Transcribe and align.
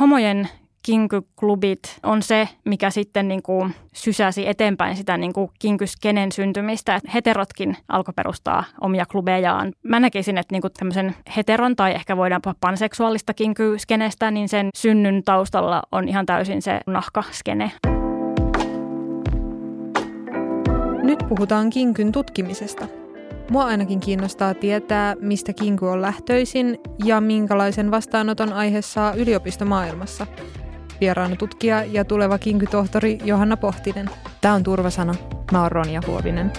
homojen 0.00 0.48
kinkyklubit 0.82 1.98
on 2.02 2.22
se, 2.22 2.48
mikä 2.64 2.90
sitten 2.90 3.28
niin 3.28 3.42
kuin 3.42 3.74
sysäsi 3.94 4.48
eteenpäin 4.48 4.96
sitä 4.96 5.16
niin 5.16 5.32
kuin 5.32 5.50
kinkyskenen 5.58 6.32
syntymistä. 6.32 6.96
Että 6.96 7.10
heterotkin 7.14 7.76
alkoi 7.88 8.14
perustaa 8.16 8.64
omia 8.80 9.06
klubejaan. 9.06 9.72
Mä 9.82 10.00
näkisin, 10.00 10.38
että 10.38 10.54
niin 10.54 10.62
kuin 10.62 10.72
tämmöisen 10.72 11.14
heteron 11.36 11.76
tai 11.76 11.92
ehkä 11.92 12.16
voidaan 12.16 12.42
puhua 12.42 12.54
panseksuaalista 12.60 13.34
kinkyskenestä, 13.34 14.30
niin 14.30 14.48
sen 14.48 14.68
synnyn 14.76 15.22
taustalla 15.24 15.82
on 15.92 16.08
ihan 16.08 16.26
täysin 16.26 16.62
se 16.62 16.80
nahkaskene. 16.86 17.72
Nyt 21.02 21.18
puhutaan 21.28 21.70
kinkyn 21.70 22.12
tutkimisesta. 22.12 23.03
Mua 23.50 23.64
ainakin 23.64 24.00
kiinnostaa 24.00 24.54
tietää, 24.54 25.16
mistä 25.20 25.52
kinku 25.52 25.86
on 25.86 26.02
lähtöisin 26.02 26.78
ja 27.04 27.20
minkälaisen 27.20 27.90
vastaanoton 27.90 28.52
aihe 28.52 28.82
saa 28.82 29.14
yliopistomaailmassa. 29.14 30.26
Vieraana 31.00 31.36
tutkija 31.36 31.84
ja 31.84 32.04
tuleva 32.04 32.38
kinkytohtori 32.38 33.18
Johanna 33.24 33.56
Pohtinen. 33.56 34.10
Tämä 34.40 34.54
on 34.54 34.62
Turvasana. 34.62 35.14
Mä 35.52 35.62
oon 35.62 35.72
Ronja 35.72 36.00
Huovinen. 36.06 36.52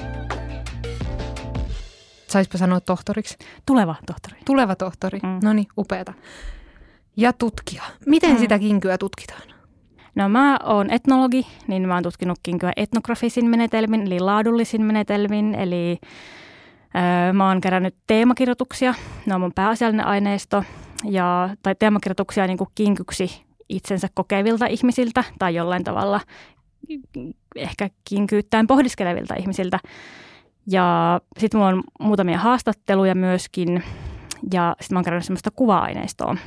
Saispa 2.27 2.57
sanoa 2.57 2.79
tohtoriksi? 2.79 3.37
Tuleva 3.65 3.95
tohtori. 4.05 4.35
Tuleva 4.45 4.75
tohtori. 4.75 5.19
Mm. 5.23 5.39
No 5.43 5.53
niin, 5.53 5.67
upeata. 5.77 6.13
Ja 7.17 7.33
tutkija. 7.33 7.83
Miten 8.05 8.31
mm. 8.31 8.37
sitä 8.37 8.59
kinkyä 8.59 8.97
tutkitaan? 8.97 9.41
No 10.15 10.29
mä 10.29 10.59
oon 10.63 10.91
etnologi, 10.91 11.47
niin 11.67 11.87
mä 11.87 11.93
oon 11.93 12.03
tutkinut 12.03 12.39
kinkyä 12.43 12.71
etnografisin 12.75 13.49
menetelmin, 13.49 14.01
eli 14.01 14.19
laadullisin 14.19 14.81
menetelmin, 14.81 15.55
eli 15.55 15.99
mä 17.33 17.47
oon 17.47 17.61
kerännyt 17.61 17.95
teemakirjoituksia, 18.07 18.93
ne 19.25 19.35
on 19.35 19.41
mun 19.41 19.51
pääasiallinen 19.55 20.07
aineisto, 20.07 20.63
ja, 21.03 21.49
tai 21.63 21.75
teemakirjoituksia 21.75 22.47
niin 22.47 22.57
kuin 22.57 22.69
kinkyksi 22.75 23.45
itsensä 23.69 24.07
kokevilta 24.13 24.65
ihmisiltä 24.65 25.23
tai 25.39 25.55
jollain 25.55 25.83
tavalla 25.83 26.21
ehkä 27.55 27.89
kinkyyttäen 28.09 28.67
pohdiskelevilta 28.67 29.35
ihmisiltä. 29.35 29.79
Ja 30.67 31.19
sitten 31.37 31.59
mulla 31.59 31.71
on 31.71 31.83
muutamia 31.99 32.37
haastatteluja 32.37 33.15
myöskin 33.15 33.83
ja 34.53 34.75
sitten 34.81 34.95
mä 34.95 34.97
oon 34.97 35.05
kerännyt 35.05 35.25
semmoista 35.25 35.51
kuva-aineistoa. 35.51 36.37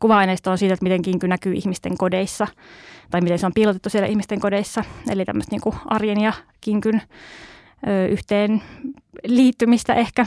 kuva-aineisto 0.00 0.50
on 0.50 0.58
siitä, 0.58 0.74
että 0.74 0.84
miten 0.84 1.02
kinky 1.02 1.28
näkyy 1.28 1.54
ihmisten 1.54 1.98
kodeissa 1.98 2.46
tai 3.10 3.20
miten 3.20 3.38
se 3.38 3.46
on 3.46 3.54
piilotettu 3.54 3.90
siellä 3.90 4.08
ihmisten 4.08 4.40
kodeissa. 4.40 4.84
Eli 5.10 5.24
tämmöistä 5.24 5.56
niin 5.56 5.74
arjen 5.86 6.20
ja 6.20 6.32
kinkyn 6.60 7.02
yhteen 8.10 8.62
liittymistä 9.26 9.94
ehkä 9.94 10.26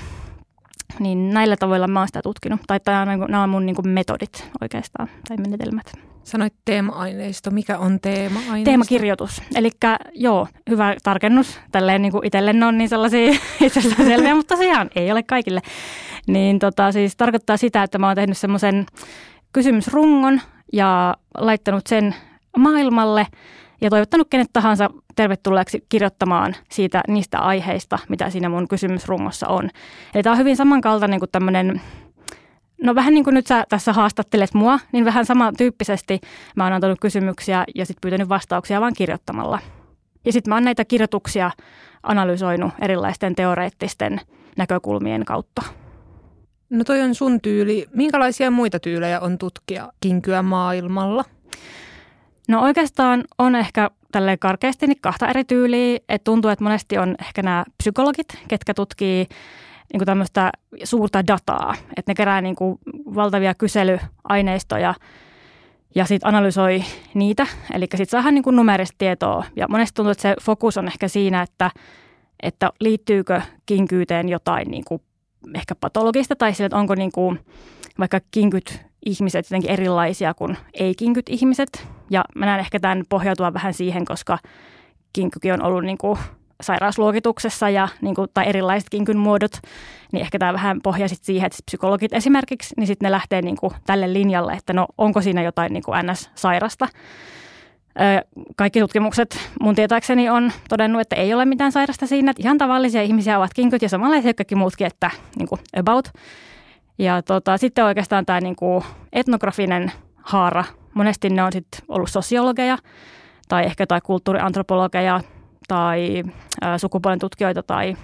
niin 1.00 1.30
näillä 1.30 1.58
tavoilla 1.58 1.88
mä 1.88 2.00
oon 2.00 2.08
sitä 2.08 2.22
tutkinut. 2.22 2.62
Tai 2.68 2.80
niinku, 3.06 3.26
nämä 3.26 3.44
on 3.44 3.50
mun 3.50 3.66
niin 3.66 3.76
kuin 3.76 3.90
metodit 3.90 4.50
oikeastaan, 4.62 5.10
tai 5.28 5.38
menetelmät. 5.38 5.94
Sanoit 6.24 6.54
teema-aineisto. 6.66 7.52
Mikä 7.52 7.78
on 7.78 8.00
teema-aineisto? 8.00 8.64
Teemakirjoitus. 8.64 9.42
Eli 9.56 9.70
joo, 10.14 10.48
hyvä 10.70 10.96
tarkennus. 11.04 11.60
Tälleen 11.72 12.02
niin 12.02 12.12
kuin 12.12 12.26
itselle 12.26 12.54
ne 12.54 12.66
on 12.66 12.78
niin 12.78 12.90
sellaisia 12.90 13.34
selviä, 13.98 14.36
mutta 14.36 14.56
tosiaan 14.56 14.90
ei 14.96 15.12
ole 15.12 15.24
kaikille. 15.24 15.62
Niin 16.28 16.60
tota, 16.60 16.92
siis 16.92 17.16
tarkoittaa 17.16 17.58
sitä, 17.58 17.84
että 17.84 17.98
mä 17.98 18.08
oon 18.08 18.16
tehnyt 18.16 18.38
semmoisen 18.38 18.86
kysymysrungon 19.54 20.42
ja 20.74 21.16
laittanut 21.38 21.88
sen 21.88 22.16
maailmalle– 22.58 23.28
ja 23.82 23.90
toivottanut 23.90 24.28
kenet 24.30 24.50
tahansa 24.54 24.90
tervetulleeksi 25.16 25.86
kirjoittamaan 25.90 26.56
siitä 26.72 27.04
niistä 27.08 27.40
aiheista, 27.40 28.00
mitä 28.10 28.30
siinä 28.30 28.50
mun 28.50 28.68
kysymysrungossa 28.68 29.48
on. 29.48 29.70
Eli 30.14 30.24
tämä 30.24 30.32
on 30.32 30.40
hyvin 30.40 30.58
samankaltainen 30.58 31.20
kuin 31.20 31.32
tämmöinen 31.32 31.82
No 32.84 32.96
vähän 32.96 33.14
niin 33.14 33.24
kuin 33.24 33.34
nyt 33.34 33.48
sä 33.48 33.66
tässä 33.70 33.94
haastattelet 33.94 34.54
mua, 34.54 34.80
niin 34.92 35.06
vähän 35.06 35.26
samantyyppisesti 35.26 36.20
mä 36.56 36.64
oon 36.64 36.74
antanut 36.74 37.00
kysymyksiä 37.02 37.64
ja 37.76 37.86
sitten 37.86 38.02
pyytänyt 38.02 38.30
vastauksia 38.30 38.82
vaan 38.82 38.94
kirjoittamalla. 38.94 39.60
Ja 40.26 40.32
sitten 40.32 40.52
mä 40.52 40.56
oon 40.56 40.64
näitä 40.64 40.86
kirjoituksia 40.86 41.52
analysoinut 42.04 42.72
erilaisten 42.82 43.36
teoreettisten 43.36 44.22
näkökulmien 44.58 45.26
kautta. 45.26 45.62
No 46.70 46.84
toi 46.84 47.02
on 47.02 47.16
sun 47.16 47.42
tyyli. 47.42 47.86
Minkälaisia 47.94 48.52
muita 48.52 48.80
tyylejä 48.80 49.20
on 49.20 49.38
tutkia 49.38 49.92
kinkyä 50.02 50.42
maailmalla? 50.42 51.26
No 52.50 52.62
oikeastaan 52.62 53.24
on 53.38 53.56
ehkä 53.56 53.92
tälle 54.12 54.38
karkeasti 54.38 54.88
niin 54.88 55.02
kahta 55.02 55.28
eri 55.28 55.44
tyyliä. 55.44 56.00
Et 56.10 56.24
tuntuu, 56.24 56.52
että 56.52 56.64
monesti 56.64 56.98
on 56.98 57.16
ehkä 57.22 57.44
nämä 57.44 57.66
psykologit, 57.78 58.28
ketkä 58.48 58.74
tutkii 58.74 59.28
niin 59.94 60.00
kuin 60.00 60.06
tämmöistä 60.06 60.52
suurta 60.84 61.28
dataa. 61.28 61.76
Että 61.98 62.12
ne 62.12 62.16
kerää 62.16 62.42
niin 62.42 62.56
kuin 62.56 62.80
valtavia 63.16 63.54
kyselyaineistoja 63.54 64.94
ja 65.96 66.06
sitten 66.06 66.28
analysoi 66.28 66.84
niitä. 67.14 67.48
Eli 67.74 67.86
sitten 67.86 68.08
saadaan 68.08 68.36
niin 68.36 68.44
numerista 68.52 68.96
tietoa. 68.98 69.44
Ja 69.56 69.68
monesti 69.70 69.96
tuntuu, 69.96 70.12
että 70.12 70.22
se 70.22 70.36
fokus 70.42 70.78
on 70.78 70.88
ehkä 70.88 71.08
siinä, 71.08 71.42
että, 71.42 71.72
että 72.44 72.72
liittyykö 72.80 73.42
kinkyyteen 73.66 74.30
jotain 74.30 74.72
niin 74.72 74.84
kuin 74.88 75.02
ehkä 75.56 75.76
patologista 75.76 76.36
tai 76.36 76.54
sille, 76.54 76.66
että 76.66 76.78
onko 76.78 76.96
niin 76.96 77.12
kuin 77.12 77.40
vaikka 78.00 78.20
kinkyt 78.32 78.89
ihmiset 79.06 79.46
jotenkin 79.46 79.72
erilaisia 79.72 80.34
kuin 80.34 80.58
ei-kinkyt 80.74 81.30
ihmiset. 81.30 81.88
Ja 82.10 82.24
mä 82.36 82.46
näen 82.46 82.60
ehkä 82.60 82.80
tämän 82.80 83.04
pohjautua 83.10 83.54
vähän 83.54 83.74
siihen, 83.74 84.06
koska 84.06 84.38
kinkykin 85.14 85.54
on 85.54 85.62
ollut 85.62 85.84
niin 85.84 85.98
kuin 85.98 86.20
sairausluokituksessa 86.62 87.70
ja 87.70 87.88
niin 88.02 88.16
kuin, 88.16 88.28
tai 88.34 88.50
erilaiset 88.50 88.90
kinkyn 88.90 89.18
muodot, 89.18 89.52
niin 90.12 90.22
ehkä 90.22 90.40
tämä 90.40 90.54
vähän 90.54 90.82
pohjaa 90.82 91.08
sit 91.08 91.24
siihen, 91.24 91.48
että 91.48 91.58
psykologit 91.66 92.14
esimerkiksi, 92.14 92.74
niin 92.78 92.88
sitten 92.88 93.08
ne 93.08 93.12
lähtee 93.12 93.42
niin 93.42 93.58
kuin 93.58 93.74
tälle 93.86 94.14
linjalle, 94.14 94.54
että 94.54 94.74
no 94.74 94.88
onko 94.98 95.22
siinä 95.22 95.42
jotain 95.42 95.74
niin 95.74 95.84
kuin 95.84 96.06
NS-sairasta. 96.06 96.88
Kaikki 98.56 98.80
tutkimukset 98.80 99.38
mun 99.62 99.76
tietääkseni 99.76 100.30
on 100.30 100.52
todennut, 100.70 101.02
että 101.02 101.16
ei 101.16 101.34
ole 101.34 101.46
mitään 101.46 101.72
sairasta 101.72 102.08
siinä, 102.08 102.32
että 102.32 102.44
ihan 102.44 102.58
tavallisia 102.58 103.02
ihmisiä 103.02 103.38
ovat 103.38 103.54
kinkyt 103.54 103.82
ja 103.82 103.90
samanlaisia 103.90 104.34
kaikki 104.34 104.56
muutkin, 104.56 104.88
että 104.88 105.12
niin 105.38 105.48
kuin 105.48 105.62
about. 105.78 106.10
Ja 107.00 107.22
tota, 107.22 107.58
sitten 107.58 107.86
oikeastaan 107.86 108.26
tämä 108.26 108.42
niinku 108.42 108.84
etnografinen 109.14 109.92
haara, 110.16 110.64
monesti 110.94 111.30
ne 111.30 111.44
on 111.44 111.52
sitten 111.52 111.82
ollut 111.88 112.10
sosiologeja 112.10 112.78
tai 113.48 113.66
ehkä 113.66 113.88
tai 113.88 114.02
kulttuuriantropologeja 114.02 115.22
tai 115.68 116.24
ä, 116.64 116.78
sukupuolen 116.78 117.20
tutkijoita 117.20 117.64
tai, 117.64 117.96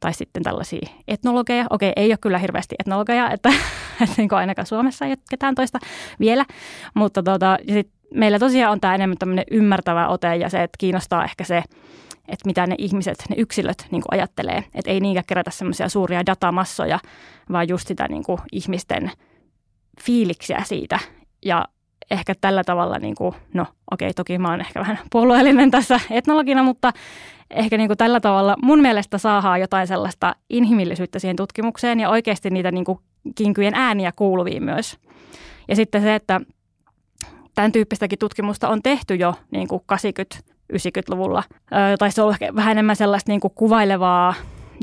tai 0.00 0.14
sitten 0.14 0.42
tällaisia 0.42 0.88
etnologeja. 1.08 1.66
Okei, 1.70 1.92
ei 1.96 2.10
ole 2.10 2.18
kyllä 2.20 2.38
hirveästi 2.38 2.74
etnologeja, 2.78 3.30
että, 3.30 3.48
että 4.02 4.14
niin 4.16 4.34
ainakaan 4.34 4.66
Suomessa 4.66 5.04
ei 5.04 5.10
ole 5.10 5.18
ketään 5.30 5.54
toista 5.54 5.78
vielä, 6.20 6.44
mutta 6.94 7.22
tota, 7.22 7.58
sit 7.72 7.88
meillä 8.14 8.38
tosiaan 8.38 8.72
on 8.72 8.80
tämä 8.80 8.94
enemmän 8.94 9.18
tämmöinen 9.18 9.44
ymmärtävä 9.50 10.08
ote 10.08 10.36
ja 10.36 10.48
se, 10.48 10.62
että 10.62 10.76
kiinnostaa 10.78 11.24
ehkä 11.24 11.44
se, 11.44 11.62
että 12.30 12.46
mitä 12.46 12.66
ne 12.66 12.74
ihmiset, 12.78 13.24
ne 13.28 13.36
yksilöt 13.38 13.86
niin 13.90 14.02
kuin 14.02 14.18
ajattelee. 14.18 14.64
Että 14.74 14.90
ei 14.90 15.00
niinkään 15.00 15.24
kerätä 15.26 15.50
semmoisia 15.50 15.88
suuria 15.88 16.26
datamassoja, 16.26 16.98
vaan 17.52 17.68
just 17.68 17.88
sitä 17.88 18.08
niin 18.08 18.22
kuin 18.22 18.40
ihmisten 18.52 19.10
fiiliksiä 20.00 20.62
siitä. 20.64 20.98
Ja 21.44 21.64
ehkä 22.10 22.34
tällä 22.40 22.64
tavalla, 22.64 22.98
niin 22.98 23.14
kuin, 23.14 23.34
no 23.54 23.66
okei, 23.90 24.06
okay, 24.06 24.14
toki 24.14 24.38
mä 24.38 24.50
oon 24.50 24.60
ehkä 24.60 24.80
vähän 24.80 24.98
puolueellinen 25.12 25.70
tässä 25.70 26.00
etnologina, 26.10 26.62
mutta 26.62 26.92
ehkä 27.50 27.76
niin 27.76 27.88
kuin 27.88 27.98
tällä 27.98 28.20
tavalla 28.20 28.56
mun 28.62 28.80
mielestä 28.80 29.18
saadaan 29.18 29.60
jotain 29.60 29.86
sellaista 29.86 30.36
inhimillisyyttä 30.50 31.18
siihen 31.18 31.36
tutkimukseen 31.36 32.00
ja 32.00 32.10
oikeasti 32.10 32.50
niitä 32.50 32.70
niin 32.70 32.84
kuin 32.84 32.98
kinkyjen 33.34 33.74
ääniä 33.74 34.12
kuuluviin 34.16 34.64
myös. 34.64 34.98
Ja 35.68 35.76
sitten 35.76 36.02
se, 36.02 36.14
että 36.14 36.40
tämän 37.54 37.72
tyyppistäkin 37.72 38.18
tutkimusta 38.18 38.68
on 38.68 38.82
tehty 38.82 39.14
jo 39.14 39.34
niin 39.50 39.68
kuin 39.68 39.82
80 39.86 40.36
90-luvulla. 40.72 41.42
Tai 41.98 42.12
se 42.12 42.22
on 42.22 42.32
ehkä 42.32 42.54
vähän 42.54 42.70
enemmän 42.70 42.96
sellaista 42.96 43.30
niin 43.32 43.40
kuin 43.40 43.52
kuvailevaa 43.54 44.34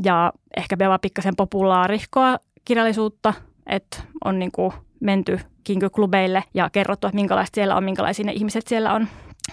ja 0.03 0.33
ehkä 0.57 0.77
vielä 0.79 0.99
pikkasen 0.99 1.35
populaarihkoa 1.35 2.37
kirjallisuutta, 2.65 3.33
että 3.65 3.97
on 4.25 4.39
niin 4.39 4.51
kuin 4.51 4.73
menty 4.99 5.39
kinkyklubeille 5.63 6.43
ja 6.53 6.69
kerrottu, 6.69 7.07
että 7.07 7.15
minkälaista 7.15 7.55
siellä 7.55 7.75
on, 7.75 7.83
minkälaisia 7.83 8.25
ne 8.25 8.31
ihmiset 8.31 8.67
siellä 8.67 8.93
on. 8.93 9.07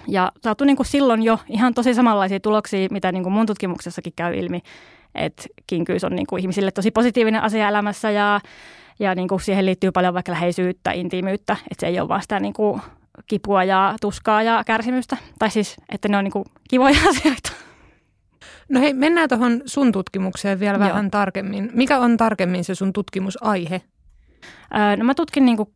Ja 0.08 0.32
saatu 0.42 0.64
niin 0.64 0.76
kuin 0.76 0.86
silloin 0.86 1.22
jo 1.22 1.38
ihan 1.48 1.74
tosi 1.74 1.94
samanlaisia 1.94 2.40
tuloksia, 2.40 2.88
mitä 2.90 3.12
niin 3.12 3.22
kuin 3.22 3.32
mun 3.32 3.46
tutkimuksessakin 3.46 4.12
käy 4.16 4.34
ilmi, 4.34 4.62
että 5.14 5.44
kinkyys 5.66 6.04
on 6.04 6.16
niin 6.16 6.26
kuin 6.26 6.40
ihmisille 6.40 6.70
tosi 6.70 6.90
positiivinen 6.90 7.42
asia 7.42 7.68
elämässä 7.68 8.10
ja, 8.10 8.40
ja 8.98 9.14
niin 9.14 9.28
kuin 9.28 9.40
siihen 9.40 9.66
liittyy 9.66 9.92
paljon 9.92 10.14
vaikka 10.14 10.32
läheisyyttä, 10.32 10.92
intiimyyttä, 10.92 11.56
että 11.70 11.80
se 11.80 11.86
ei 11.86 12.00
ole 12.00 12.08
vaan 12.08 12.22
sitä 12.22 12.40
niin 12.40 12.54
kuin 12.54 12.80
kipua 13.26 13.64
ja 13.64 13.94
tuskaa 14.00 14.42
ja 14.42 14.62
kärsimystä. 14.66 15.16
Tai 15.38 15.50
siis, 15.50 15.76
että 15.88 16.08
ne 16.08 16.16
on 16.16 16.24
niin 16.24 16.44
kivoja 16.68 16.98
asioita. 17.10 17.52
No 18.68 18.80
hei, 18.80 18.94
mennään 18.94 19.28
tuohon 19.28 19.62
sun 19.66 19.92
tutkimukseen 19.92 20.60
vielä 20.60 20.78
Joo. 20.78 20.88
vähän 20.88 21.10
tarkemmin. 21.10 21.70
Mikä 21.74 21.98
on 21.98 22.16
tarkemmin 22.16 22.64
se 22.64 22.74
sun 22.74 22.92
tutkimusaihe? 22.92 23.82
Öö, 24.74 24.96
no 24.96 25.04
mä 25.04 25.14
tutkin 25.14 25.44
niin 25.44 25.56
kuin 25.56 25.68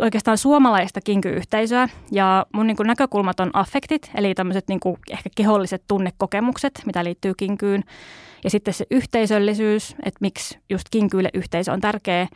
oikeastaan 0.00 0.38
suomalaista 0.38 1.00
kinkyyhteisöä 1.00 1.88
ja 2.12 2.46
mun 2.52 2.66
niin 2.66 2.76
kuin 2.76 2.86
näkökulmat 2.86 3.40
on 3.40 3.50
affektit, 3.52 4.10
eli 4.14 4.34
tämmöiset 4.34 4.68
niin 4.68 4.80
kuin 4.80 4.96
ehkä 5.10 5.30
keholliset 5.36 5.82
tunnekokemukset, 5.86 6.82
mitä 6.86 7.04
liittyy 7.04 7.34
kinkyyn. 7.34 7.84
Ja 8.44 8.50
sitten 8.50 8.74
se 8.74 8.86
yhteisöllisyys, 8.90 9.96
että 10.04 10.18
miksi 10.20 10.58
just 10.70 10.86
kinkyille 10.90 11.30
yhteisö 11.34 11.72
on 11.72 11.80
tärkeä. 11.80 12.28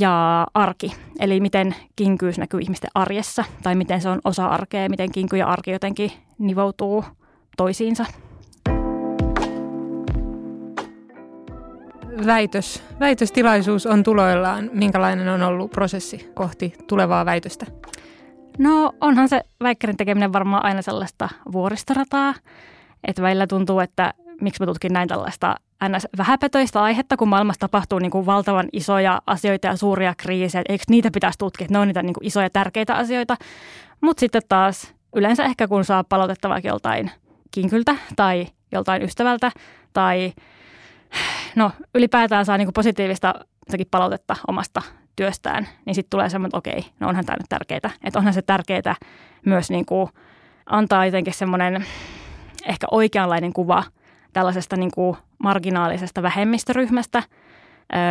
Ja 0.00 0.46
arki, 0.54 0.92
eli 1.20 1.40
miten 1.40 1.74
kinkyys 1.96 2.38
näkyy 2.38 2.60
ihmisten 2.60 2.90
arjessa 2.94 3.44
tai 3.62 3.74
miten 3.74 4.00
se 4.00 4.08
on 4.08 4.20
osa 4.24 4.46
arkea, 4.46 4.88
miten 4.88 5.12
kinky 5.12 5.36
ja 5.36 5.46
arki 5.46 5.70
jotenkin 5.70 6.12
nivoutuu 6.38 7.04
toisiinsa. 7.56 8.04
Väitös. 12.26 12.82
Väitöstilaisuus 13.00 13.86
on 13.86 14.02
tuloillaan. 14.02 14.70
Minkälainen 14.72 15.28
on 15.28 15.42
ollut 15.42 15.70
prosessi 15.70 16.30
kohti 16.34 16.74
tulevaa 16.86 17.24
väitöstä? 17.24 17.66
No 18.58 18.92
onhan 19.00 19.28
se 19.28 19.40
väikkärin 19.62 19.96
tekeminen 19.96 20.32
varmaan 20.32 20.64
aina 20.64 20.82
sellaista 20.82 21.28
vuoristorataa, 21.52 22.34
että 23.04 23.22
välillä 23.22 23.46
tuntuu, 23.46 23.80
että 23.80 24.14
miksi 24.40 24.62
mä 24.62 24.66
tutkin 24.66 24.92
näin 24.92 25.08
tällaista 25.08 25.56
ns. 25.88 26.06
vähäpätöistä 26.18 26.82
aihetta, 26.82 27.16
kun 27.16 27.28
maailmassa 27.28 27.60
tapahtuu 27.60 27.98
niin 27.98 28.10
kuin 28.10 28.26
valtavan 28.26 28.68
isoja 28.72 29.22
asioita 29.26 29.66
ja 29.66 29.76
suuria 29.76 30.14
kriisejä. 30.16 30.62
Eikö 30.68 30.84
niitä 30.88 31.10
pitäisi 31.10 31.38
tutkia, 31.38 31.66
ne 31.70 31.78
on 31.78 31.88
niitä 31.88 32.02
niin 32.02 32.14
kuin 32.14 32.26
isoja 32.26 32.50
tärkeitä 32.50 32.94
asioita. 32.94 33.36
Mutta 34.00 34.20
sitten 34.20 34.42
taas 34.48 34.94
yleensä 35.16 35.44
ehkä 35.44 35.68
kun 35.68 35.84
saa 35.84 36.04
palautetta 36.04 36.48
vaikka 36.48 36.68
joltain 36.68 37.10
kinkyltä 37.50 37.96
tai 38.16 38.46
joltain 38.72 39.02
ystävältä 39.02 39.52
tai 39.92 40.32
no 41.56 41.70
ylipäätään 41.94 42.44
saa 42.44 42.58
niin 42.58 42.66
kuin 42.66 42.74
positiivista 42.74 43.34
palautetta 43.90 44.36
omasta 44.48 44.82
työstään, 45.16 45.68
niin 45.84 45.94
sitten 45.94 46.10
tulee 46.10 46.28
semmoinen, 46.28 46.48
että 46.48 46.58
okei, 46.58 46.84
no 47.00 47.08
onhan 47.08 47.26
tämä 47.26 47.36
nyt 47.36 47.48
tärkeää. 47.48 47.90
Että 48.04 48.18
onhan 48.18 48.34
se 48.34 48.42
tärkeää 48.42 48.94
myös 49.46 49.70
niin 49.70 49.86
kuin 49.86 50.08
antaa 50.66 51.06
jotenkin 51.06 51.34
semmoinen 51.34 51.86
ehkä 52.66 52.86
oikeanlainen 52.90 53.52
kuva 53.52 53.84
tällaisesta 54.36 54.76
niin 54.76 54.90
kuin 54.90 55.16
marginaalisesta 55.38 56.22
vähemmistöryhmästä, 56.22 57.22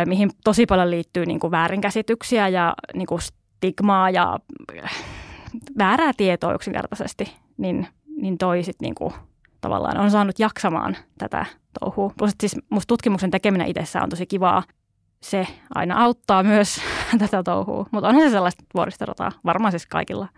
mihin 0.06 0.30
tosi 0.44 0.66
paljon 0.66 0.90
liittyy 0.90 1.26
niin 1.26 1.40
kuin 1.40 1.50
väärinkäsityksiä 1.50 2.48
ja 2.48 2.74
niin 2.94 3.06
kuin 3.06 3.20
stigmaa 3.20 4.10
ja 4.10 4.38
väärää 5.78 6.12
tietoa 6.16 6.54
yksinkertaisesti, 6.54 7.36
niin, 7.56 7.88
niin 8.16 8.38
toi 8.38 8.62
sit 8.62 8.76
niin 8.80 8.94
kuin 8.94 9.14
tavallaan 9.60 9.98
on 9.98 10.10
saanut 10.10 10.38
jaksamaan 10.38 10.96
tätä 11.18 11.46
touhua. 11.80 12.12
Plus, 12.18 12.32
siis 12.40 12.56
musta 12.70 12.88
tutkimuksen 12.88 13.30
tekeminen 13.30 13.68
itsessään 13.68 14.02
on 14.02 14.10
tosi 14.10 14.26
kivaa. 14.26 14.62
Se 15.20 15.46
aina 15.74 16.04
auttaa 16.04 16.42
myös 16.42 16.80
tätä 17.18 17.42
touhua, 17.42 17.86
mutta 17.90 18.08
onhan 18.08 18.22
se 18.22 18.30
sellaista 18.30 18.64
vuoristorataa, 18.74 19.32
varmaan 19.44 19.72
siis 19.72 19.86
kaikilla. 19.86 20.28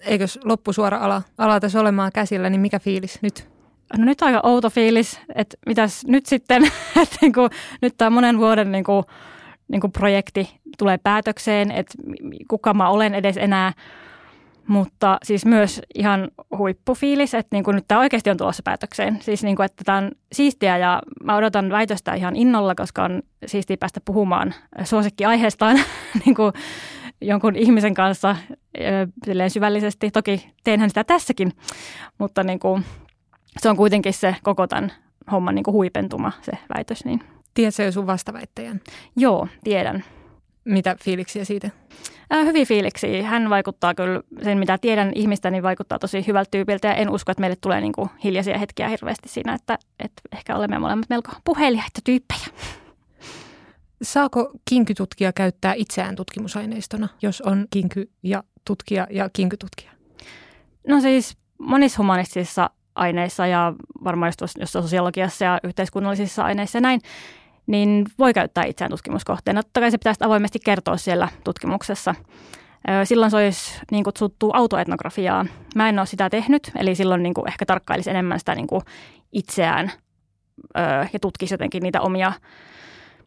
Eikös 0.00 0.38
loppusuora 0.44 0.98
ala, 0.98 1.22
ala 1.38 1.60
tässä 1.60 1.80
olemaan 1.80 2.12
käsillä, 2.14 2.50
niin 2.50 2.60
mikä 2.60 2.78
fiilis 2.78 3.22
nyt? 3.22 3.59
No 3.98 4.04
nyt 4.04 4.22
aika 4.22 4.40
outo 4.42 4.70
fiilis, 4.70 5.20
että 5.34 5.56
mitäs 5.66 6.04
nyt 6.04 6.26
sitten, 6.26 6.64
että 7.02 7.16
niin 7.20 7.32
kuin, 7.32 7.50
nyt 7.82 7.94
tämä 7.98 8.10
monen 8.10 8.38
vuoden 8.38 8.72
niin 8.72 8.84
kuin, 8.84 9.04
niin 9.68 9.80
kuin 9.80 9.92
projekti 9.92 10.60
tulee 10.78 10.98
päätökseen, 10.98 11.70
että 11.70 11.94
kuka 12.48 12.74
mä 12.74 12.88
olen 12.88 13.14
edes 13.14 13.36
enää. 13.36 13.72
Mutta 14.66 15.18
siis 15.22 15.46
myös 15.46 15.80
ihan 15.94 16.28
huippufiilis, 16.58 17.34
että 17.34 17.56
niin 17.56 17.64
kuin 17.64 17.74
nyt 17.74 17.84
tämä 17.88 18.00
oikeasti 18.00 18.30
on 18.30 18.36
tulossa 18.36 18.62
päätökseen. 18.62 19.18
Siis 19.20 19.42
niin 19.42 19.56
kuin, 19.56 19.64
että 19.64 19.84
tämä 19.84 19.98
on 19.98 20.10
siistiä 20.32 20.78
ja 20.78 21.02
mä 21.24 21.36
odotan 21.36 21.70
väitöstä 21.70 22.14
ihan 22.14 22.36
innolla, 22.36 22.74
koska 22.74 23.04
on 23.04 23.22
siistiä 23.46 23.76
päästä 23.76 24.00
puhumaan 24.04 24.54
suosikkiaiheestaan 24.84 25.76
niin 26.24 26.34
kuin 26.34 26.52
jonkun 27.20 27.56
ihmisen 27.56 27.94
kanssa 27.94 28.36
syvällisesti. 29.48 30.10
Toki 30.10 30.50
teenhän 30.64 30.90
sitä 30.90 31.04
tässäkin, 31.04 31.52
mutta 32.18 32.42
niin 32.44 32.58
kuin, 32.58 32.84
se 33.58 33.70
on 33.70 33.76
kuitenkin 33.76 34.12
se 34.12 34.36
koko 34.42 34.66
tämän 34.66 34.92
homman 35.32 35.54
niin 35.54 35.62
kuin 35.62 35.72
huipentuma, 35.72 36.32
se 36.42 36.52
väitös. 36.74 37.04
Niin. 37.04 37.22
Tiedätkö 37.54 37.82
jo 37.82 37.92
sun 37.92 38.06
vastaväittäjän? 38.06 38.80
Joo, 39.16 39.48
tiedän. 39.64 40.04
Mitä 40.64 40.96
fiiliksiä 41.04 41.44
siitä? 41.44 41.70
Äh, 42.32 42.46
hyviä 42.46 42.64
fiiliksiä. 42.64 43.22
Hän 43.22 43.50
vaikuttaa 43.50 43.94
kyllä, 43.94 44.20
sen 44.42 44.58
mitä 44.58 44.78
tiedän 44.78 45.12
ihmistä, 45.14 45.50
niin 45.50 45.62
vaikuttaa 45.62 45.98
tosi 45.98 46.26
hyvältä 46.26 46.48
tyypiltä 46.50 46.88
ja 46.88 46.94
en 46.94 47.10
usko, 47.10 47.32
että 47.32 47.40
meille 47.40 47.56
tulee 47.60 47.80
niin 47.80 47.92
kuin 47.92 48.10
hiljaisia 48.24 48.58
hetkiä 48.58 48.88
hirveästi 48.88 49.28
siinä, 49.28 49.54
että, 49.54 49.78
että 49.98 50.22
ehkä 50.32 50.56
olemme 50.56 50.78
molemmat 50.78 51.10
melko 51.10 51.30
puheliaita 51.44 52.00
tyyppejä. 52.04 52.46
Saako 54.02 54.52
kinkytutkija 54.70 55.32
käyttää 55.32 55.74
itseään 55.76 56.16
tutkimusaineistona, 56.16 57.08
jos 57.22 57.40
on 57.40 57.66
kinky 57.70 58.10
ja 58.22 58.44
tutkija 58.64 59.06
ja 59.10 59.30
kinkytutkija? 59.32 59.92
No 60.88 61.00
siis 61.00 61.36
monissa 61.58 61.98
humanistisissa 61.98 62.70
aineissa 63.00 63.46
ja 63.46 63.72
varmaan 64.04 64.28
just 64.28 64.58
jossain 64.60 64.82
sosiologiassa 64.82 65.44
ja 65.44 65.60
yhteiskunnallisissa 65.62 66.44
aineissa 66.44 66.78
ja 66.78 66.82
näin, 66.82 67.00
niin 67.66 68.06
voi 68.18 68.34
käyttää 68.34 68.64
itseään 68.64 68.90
tutkimuskohteena. 68.90 69.62
Totta 69.62 69.80
kai 69.80 69.90
se 69.90 69.98
pitäisi 69.98 70.24
avoimesti 70.24 70.58
kertoa 70.64 70.96
siellä 70.96 71.28
tutkimuksessa. 71.44 72.14
Silloin 73.04 73.30
se 73.30 73.36
olisi 73.36 73.80
niin 73.90 74.04
kutsuttu 74.04 74.50
autoetnografiaa. 74.54 75.46
Mä 75.74 75.88
en 75.88 75.98
ole 75.98 76.06
sitä 76.06 76.30
tehnyt, 76.30 76.70
eli 76.76 76.94
silloin 76.94 77.22
niin 77.22 77.34
kuin 77.34 77.48
ehkä 77.48 77.66
tarkkailisi 77.66 78.10
enemmän 78.10 78.38
sitä 78.38 78.54
niin 78.54 78.66
kuin 78.66 78.82
itseään 79.32 79.92
ja 81.12 81.18
tutkisi 81.20 81.54
jotenkin 81.54 81.82
niitä 81.82 82.00
omia 82.00 82.32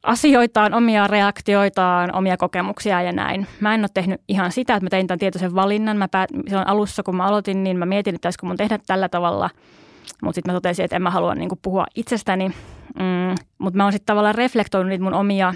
asioitaan, 0.04 0.74
omia 0.74 1.08
reaktioitaan, 1.08 2.16
omia 2.16 2.38
kokemuksia 2.38 3.02
ja 3.02 3.12
näin. 3.12 3.48
Mä 3.60 3.74
en 3.74 3.82
ole 3.82 3.90
tehnyt 3.94 4.22
ihan 4.28 4.52
sitä, 4.52 4.74
että 4.76 4.86
mä 4.86 4.90
tein 4.90 5.08
tämän 5.08 5.20
tietoisen 5.20 5.56
valinnan. 5.56 5.98
Mä 5.98 6.08
päät, 6.08 6.30
silloin 6.48 6.68
alussa, 6.68 7.04
kun 7.04 7.16
mä 7.16 7.26
aloitin, 7.26 7.64
niin 7.64 7.78
mä 7.78 7.86
mietin, 7.86 8.16
että 8.16 8.20
pitäisikö 8.20 8.46
mun 8.46 8.58
tehdä 8.58 8.80
tällä 8.88 9.10
tavalla. 9.10 9.50
Mutta 10.24 10.36
sitten 10.36 10.54
mä 10.54 10.58
totesin, 10.58 10.86
että 10.86 10.96
en 10.96 11.02
mä 11.02 11.10
halua 11.10 11.36
niin 11.36 11.50
puhua 11.62 11.86
itsestäni. 11.96 12.48
Mm, 13.00 13.36
Mutta 13.58 13.78
mä 13.78 13.84
oon 13.84 13.92
sitten 13.92 14.06
tavallaan 14.06 14.36
reflektoinut 14.36 14.90
niitä 14.90 15.04
mun 15.04 15.14
omia 15.14 15.54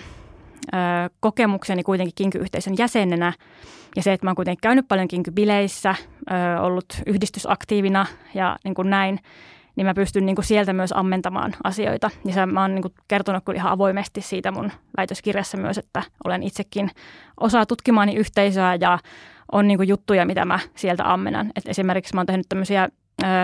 ö, 0.73 0.77
kokemukseni 1.19 1.83
kuitenkin 1.83 2.15
kinkyyhteisön 2.15 2.73
jäsenenä. 2.77 3.33
Ja 3.95 4.03
se, 4.03 4.13
että 4.13 4.25
mä 4.25 4.29
oon 4.29 4.35
kuitenkin 4.35 4.61
käynyt 4.61 4.87
paljon 4.87 5.07
kinkybileissä, 5.07 5.95
ö, 6.31 6.61
ollut 6.61 6.85
yhdistysaktiivina 7.05 8.05
ja 8.33 8.57
niin 8.63 8.73
kuin 8.73 8.89
näin– 8.89 9.19
niin 9.77 9.87
mä 9.87 9.93
pystyn 9.93 10.25
niin 10.25 10.35
kuin 10.35 10.45
sieltä 10.45 10.73
myös 10.73 10.93
ammentamaan 10.95 11.55
asioita. 11.63 12.09
Ja 12.25 12.33
se, 12.33 12.45
mä 12.45 12.61
oon 12.61 12.75
niin 12.75 12.81
kuin 12.81 12.93
kertonut 13.07 13.43
kyllä 13.45 13.57
ihan 13.57 13.71
avoimesti 13.71 14.21
siitä 14.21 14.51
mun 14.51 14.71
väitöskirjassa 14.97 15.57
myös, 15.57 15.77
että 15.77 16.03
olen 16.23 16.43
itsekin 16.43 16.91
osaa 17.39 17.65
tutkimaani 17.65 18.15
yhteisöä 18.15 18.77
ja 18.81 18.99
on 19.51 19.67
niin 19.67 19.77
kuin 19.77 19.89
juttuja, 19.89 20.25
mitä 20.25 20.45
mä 20.45 20.59
sieltä 20.75 21.13
ammennan. 21.13 21.51
Et 21.55 21.63
esimerkiksi 21.67 22.13
mä 22.13 22.19
oon 22.19 22.25
tehnyt 22.25 22.45
tämmöisiä 22.49 22.89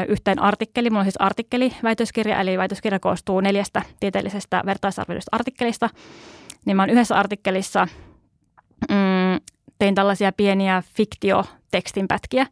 yhteen 0.08 0.42
artikkeli. 0.42 0.90
Mulla 0.90 1.00
on 1.00 1.06
siis 1.06 1.22
artikkeli-väitöskirja, 1.22 2.40
eli 2.40 2.58
väitöskirja 2.58 3.00
koostuu 3.00 3.42
neljästä 3.42 3.82
tieteellisestä 4.00 4.62
vertaisarvioidusta 4.66 5.30
artikkelista. 5.32 5.90
Niin 6.66 6.78
mä 6.78 6.82
oon 6.82 6.90
yhdessä 6.90 7.16
artikkelissa 7.16 7.88
mm, 8.90 9.40
tein 9.80 9.96
tällaisia 9.96 10.32
pieniä 10.32 10.84
fiktiotekstinpätkiä, 10.96 12.48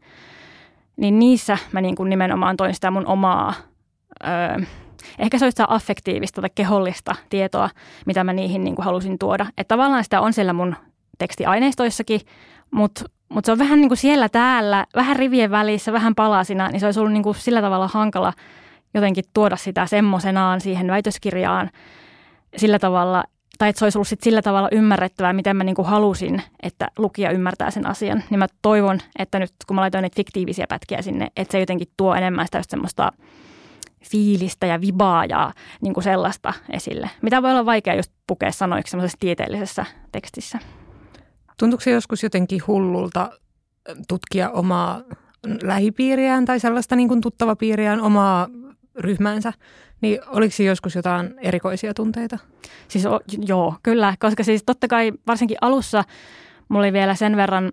niin 0.97 1.19
niissä 1.19 1.57
mä 1.71 1.81
niin 1.81 1.95
kuin 1.95 2.09
nimenomaan 2.09 2.57
toin 2.57 2.73
sitä 2.73 2.92
mun 2.92 3.07
omaa 3.07 3.54
öö, 4.23 4.66
ehkä 5.19 5.40
se 5.40 5.45
olisi 5.45 5.63
affektiivista 5.68 6.42
tai 6.42 6.49
kehollista 6.56 7.16
tietoa, 7.30 7.69
mitä 8.06 8.23
mä 8.23 8.33
niihin 8.33 8.63
niin 8.63 8.75
kuin 8.75 8.85
halusin 8.85 9.19
tuoda. 9.19 9.45
Että 9.57 9.75
tavallaan 9.75 10.04
sitä 10.04 10.21
on 10.21 10.33
siellä 10.33 10.54
mun 10.54 10.75
tekstiaineistoissakin, 11.18 12.21
mutta 12.71 13.06
mutta 13.30 13.45
se 13.45 13.51
on 13.51 13.59
vähän 13.59 13.80
niin 13.80 13.90
kuin 13.90 13.97
siellä 13.97 14.30
täällä, 14.30 14.85
vähän 14.95 15.16
rivien 15.16 15.51
välissä, 15.51 15.94
vähän 15.94 16.16
palasina, 16.16 16.68
niin 16.68 16.80
se 16.80 16.85
olisi 16.85 16.99
ollut 16.99 17.13
niin 17.13 17.23
kuin 17.23 17.35
sillä 17.35 17.61
tavalla 17.61 17.87
hankala 17.87 18.33
jotenkin 18.94 19.23
tuoda 19.33 19.56
sitä 19.56 19.85
semmoisenaan 19.85 20.61
siihen 20.61 20.87
väitöskirjaan 20.87 21.69
sillä 22.57 22.80
tavalla, 22.80 23.23
tai 23.57 23.69
että 23.69 23.80
se 23.80 23.85
olisi 23.85 23.97
ollut 23.97 24.07
sit 24.07 24.21
sillä 24.21 24.42
tavalla 24.42 24.69
ymmärrettävää, 24.71 25.33
miten 25.33 25.57
mä 25.57 25.63
niin 25.63 25.75
kuin 25.75 25.87
halusin, 25.87 26.42
että 26.63 26.87
lukija 26.97 27.31
ymmärtää 27.31 27.71
sen 27.71 27.87
asian. 27.87 28.23
Niin 28.30 28.40
mä 28.40 28.47
toivon, 28.61 28.99
että 29.19 29.40
nyt 29.40 29.54
kun 29.68 29.75
mä 29.75 29.81
laitoin 29.81 30.01
niitä 30.01 30.16
fiktiivisiä 30.16 30.66
pätkiä 30.69 31.01
sinne, 31.01 31.28
että 31.35 31.51
se 31.51 31.59
jotenkin 31.59 31.87
tuo 31.97 32.16
enemmän 32.16 32.45
sitä 32.45 32.61
semmoista 32.68 33.11
fiilistä 34.04 34.68
ja 34.68 34.81
vibaa 34.81 35.26
ja 35.26 35.54
niin 35.81 35.94
kuin 35.94 36.04
sellaista 36.04 36.54
esille, 36.70 37.10
mitä 37.22 37.42
voi 37.42 37.52
olla 37.52 37.66
vaikea 37.66 37.96
just 37.96 38.12
pukea 38.28 38.52
sanoiksi 38.52 38.92
semmoisessa 38.92 39.18
tieteellisessä 39.20 39.86
tekstissä. 40.12 40.60
Tuntuuko 41.60 41.81
se 41.81 41.92
joskus 41.92 42.24
jotenkin 42.24 42.62
hullulta 42.68 43.31
tutkia 44.08 44.50
omaa 44.50 45.02
lähipiiriään 45.64 46.46
tai 46.46 46.60
sellaista 46.60 46.96
niin 46.96 47.08
kuin 47.08 47.22
tuttava 47.22 47.56
piiriään, 47.56 48.02
omaa 48.02 48.48
ryhmäänsä, 48.96 49.54
niin 50.02 50.20
oliko 50.28 50.56
siinä 50.56 50.72
joskus 50.72 50.96
jotain 50.96 51.34
erikoisia 51.38 51.94
tunteita? 51.94 52.38
Siis 52.88 53.06
o, 53.06 53.20
joo, 53.48 53.76
kyllä, 53.84 54.16
koska 54.20 54.44
siis 54.44 54.64
totta 54.66 54.88
kai 54.88 55.12
varsinkin 55.28 55.58
alussa 55.62 56.04
mulla 56.70 56.86
oli 56.86 56.94
vielä 56.94 57.16
sen 57.16 57.38
verran 57.38 57.72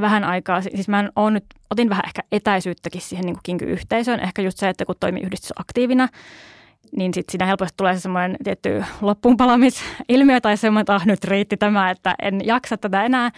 vähän 0.00 0.24
aikaa, 0.24 0.62
siis 0.62 0.88
mä 0.88 1.10
on 1.16 1.34
nyt, 1.34 1.44
otin 1.70 1.88
vähän 1.88 2.04
ehkä 2.06 2.22
etäisyyttäkin 2.32 3.00
siihen 3.00 3.26
niin 3.26 3.36
kinky-yhteisöön, 3.42 4.20
ehkä 4.20 4.42
just 4.42 4.58
se, 4.58 4.68
että 4.68 4.84
kun 4.84 4.94
toimii 5.00 5.22
yhdistysaktiivina, 5.22 6.08
niin 6.96 7.14
sitten 7.14 7.32
siinä 7.32 7.46
helposti 7.46 7.74
tulee 7.76 7.98
semmoinen 7.98 8.36
tietty 8.44 8.84
loppuunpalamisilmiö 9.00 10.40
tai 10.40 10.56
semmoinen, 10.56 10.82
että 10.82 10.94
ah, 10.94 11.06
nyt 11.06 11.24
riitti 11.24 11.56
tämä, 11.56 11.90
että 11.90 12.14
en 12.22 12.40
jaksa 12.44 12.76
tätä 12.76 13.04
enää. 13.04 13.30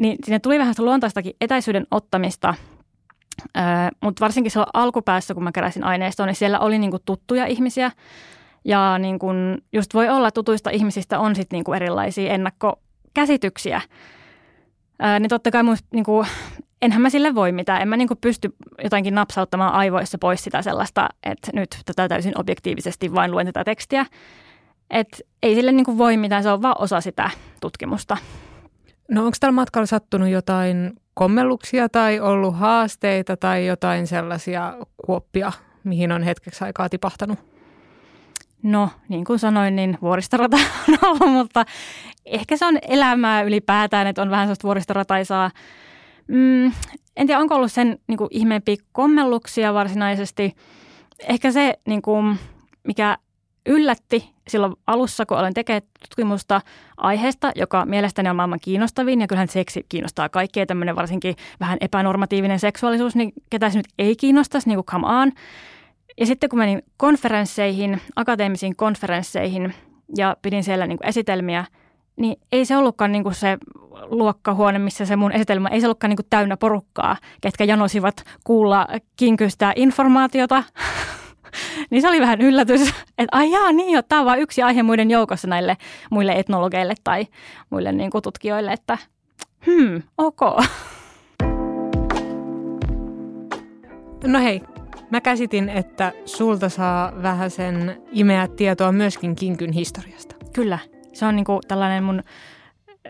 Niin 0.00 0.16
sinne 0.24 0.38
tuli 0.38 0.58
vähän 0.58 0.74
luontaistakin 0.78 1.36
etäisyyden 1.40 1.86
ottamista, 1.90 2.54
öö, 3.56 3.62
mutta 4.00 4.20
varsinkin 4.20 4.50
silloin 4.50 4.70
alkupäässä, 4.74 5.34
kun 5.34 5.44
mä 5.44 5.52
keräsin 5.52 5.84
aineistoa, 5.84 6.26
niin 6.26 6.34
siellä 6.34 6.58
oli 6.58 6.78
niinku 6.78 6.98
tuttuja 6.98 7.46
ihmisiä. 7.46 7.90
Ja 8.64 8.98
niin 8.98 9.18
kun 9.18 9.58
just 9.72 9.94
voi 9.94 10.08
olla 10.08 10.30
tutuista 10.30 10.70
ihmisistä 10.70 11.18
on 11.18 11.36
sitten 11.36 11.56
niinku 11.56 11.72
erilaisia 11.72 12.32
ennakko 12.32 12.80
käsityksiä, 13.14 13.80
ää, 14.98 15.18
niin 15.18 15.28
totta 15.30 15.50
kai 15.50 15.62
mun, 15.62 15.76
niin 15.92 16.04
kuin, 16.04 16.26
enhän 16.82 17.02
mä 17.02 17.10
sille 17.10 17.34
voi 17.34 17.52
mitään. 17.52 17.82
En 17.82 17.88
mä 17.88 17.96
niin 17.96 18.08
kuin 18.08 18.18
pysty 18.20 18.54
jotenkin 18.84 19.14
napsauttamaan 19.14 19.72
aivoissa 19.72 20.18
pois 20.18 20.44
sitä 20.44 20.62
sellaista, 20.62 21.08
että 21.22 21.50
nyt 21.54 21.76
tätä 21.84 22.08
täysin 22.08 22.40
objektiivisesti 22.40 23.14
vain 23.14 23.30
luen 23.30 23.46
tätä 23.46 23.64
tekstiä. 23.64 24.06
Et 24.90 25.22
ei 25.42 25.54
sille 25.54 25.72
niin 25.72 25.84
kuin 25.84 25.98
voi 25.98 26.16
mitään, 26.16 26.42
se 26.42 26.50
on 26.50 26.62
vaan 26.62 26.76
osa 26.78 27.00
sitä 27.00 27.30
tutkimusta. 27.60 28.16
No 29.10 29.24
onko 29.24 29.36
tällä 29.40 29.52
matkalla 29.52 29.86
sattunut 29.86 30.28
jotain 30.28 30.92
kommelluksia 31.14 31.88
tai 31.88 32.20
ollut 32.20 32.56
haasteita 32.56 33.36
tai 33.36 33.66
jotain 33.66 34.06
sellaisia 34.06 34.74
kuoppia, 35.06 35.52
mihin 35.84 36.12
on 36.12 36.22
hetkeksi 36.22 36.64
aikaa 36.64 36.88
tipahtanut? 36.88 37.53
No, 38.64 38.90
niin 39.08 39.24
kuin 39.24 39.38
sanoin, 39.38 39.76
niin 39.76 39.98
vuoristorata 40.02 40.56
on 40.88 40.98
ollut, 41.02 41.32
mutta 41.32 41.64
ehkä 42.24 42.56
se 42.56 42.66
on 42.66 42.78
elämää 42.88 43.42
ylipäätään, 43.42 44.06
että 44.06 44.22
on 44.22 44.30
vähän 44.30 44.46
sellaista 44.46 44.68
vuoristorataisaa. 44.68 45.50
Mm, 46.28 46.66
en 47.16 47.26
tiedä, 47.26 47.38
onko 47.38 47.54
ollut 47.54 47.72
sen 47.72 47.98
niin 48.06 48.18
kuin 48.18 48.28
ihmeempiä 48.30 48.76
kommelluksia 48.92 49.74
varsinaisesti. 49.74 50.56
Ehkä 51.28 51.50
se, 51.50 51.74
niin 51.86 52.02
kuin, 52.02 52.38
mikä 52.84 53.18
yllätti 53.66 54.34
silloin 54.48 54.74
alussa, 54.86 55.26
kun 55.26 55.38
olen 55.38 55.54
tekemään 55.54 55.82
tutkimusta 56.00 56.60
aiheesta, 56.96 57.52
joka 57.54 57.86
mielestäni 57.86 58.28
on 58.28 58.36
maailman 58.36 58.60
kiinnostavin, 58.62 59.20
ja 59.20 59.26
kyllähän 59.26 59.48
seksi 59.48 59.86
kiinnostaa 59.88 60.28
kaikkia, 60.28 60.66
tämmöinen 60.66 60.96
varsinkin 60.96 61.36
vähän 61.60 61.78
epänormatiivinen 61.80 62.60
seksuaalisuus, 62.60 63.16
niin 63.16 63.32
ketä 63.50 63.70
se 63.70 63.78
nyt 63.78 63.86
ei 63.98 64.16
kiinnostaisi, 64.16 64.68
niin 64.68 64.76
kuin 64.76 64.86
come 64.86 65.06
on. 65.06 65.32
Ja 66.20 66.26
sitten 66.26 66.50
kun 66.50 66.58
menin 66.58 66.82
konferensseihin, 66.96 68.00
akateemisiin 68.16 68.76
konferensseihin, 68.76 69.74
ja 70.16 70.36
pidin 70.42 70.64
siellä 70.64 70.86
niin 70.86 70.98
kuin 70.98 71.08
esitelmiä, 71.08 71.64
niin 72.16 72.36
ei 72.52 72.64
se 72.64 72.76
ollutkaan 72.76 73.12
niin 73.12 73.22
kuin 73.22 73.34
se 73.34 73.58
luokkahuone, 74.02 74.78
missä 74.78 75.06
se 75.06 75.16
mun 75.16 75.32
esitelmä, 75.32 75.68
ei 75.68 75.80
se 75.80 75.86
ollutkaan 75.86 76.08
niin 76.08 76.16
kuin 76.16 76.26
täynnä 76.30 76.56
porukkaa, 76.56 77.16
ketkä 77.40 77.64
janosivat 77.64 78.24
kuulla 78.44 78.86
kinkystä 79.16 79.72
informaatiota, 79.76 80.64
niin 81.90 82.02
se 82.02 82.08
oli 82.08 82.20
vähän 82.20 82.40
yllätys, 82.40 82.88
että 83.18 83.38
ai 83.38 83.50
jaa, 83.50 83.72
niin 83.72 83.92
jo, 83.92 84.02
tämä 84.02 84.20
on 84.20 84.26
vain 84.26 84.40
yksi 84.40 84.62
aihe 84.62 84.82
muiden 84.82 85.10
joukossa 85.10 85.48
näille 85.48 85.76
muille 86.10 86.32
etnologeille 86.32 86.94
tai 87.04 87.26
muille 87.70 87.92
niin 87.92 88.10
kuin 88.10 88.22
tutkijoille, 88.22 88.72
että 88.72 88.98
hmm, 89.66 90.02
ok. 90.18 90.40
No 94.26 94.38
hei, 94.38 94.62
mä 95.14 95.20
käsitin, 95.20 95.68
että 95.68 96.12
sulta 96.24 96.68
saa 96.68 97.22
vähän 97.22 97.50
sen 97.50 98.02
imeä 98.12 98.48
tietoa 98.48 98.92
myöskin 98.92 99.36
kinkyn 99.36 99.72
historiasta. 99.72 100.34
Kyllä, 100.52 100.78
se 101.12 101.26
on 101.26 101.36
niin 101.36 101.44
kuin 101.44 101.60
tällainen 101.68 102.04
mun 102.04 102.22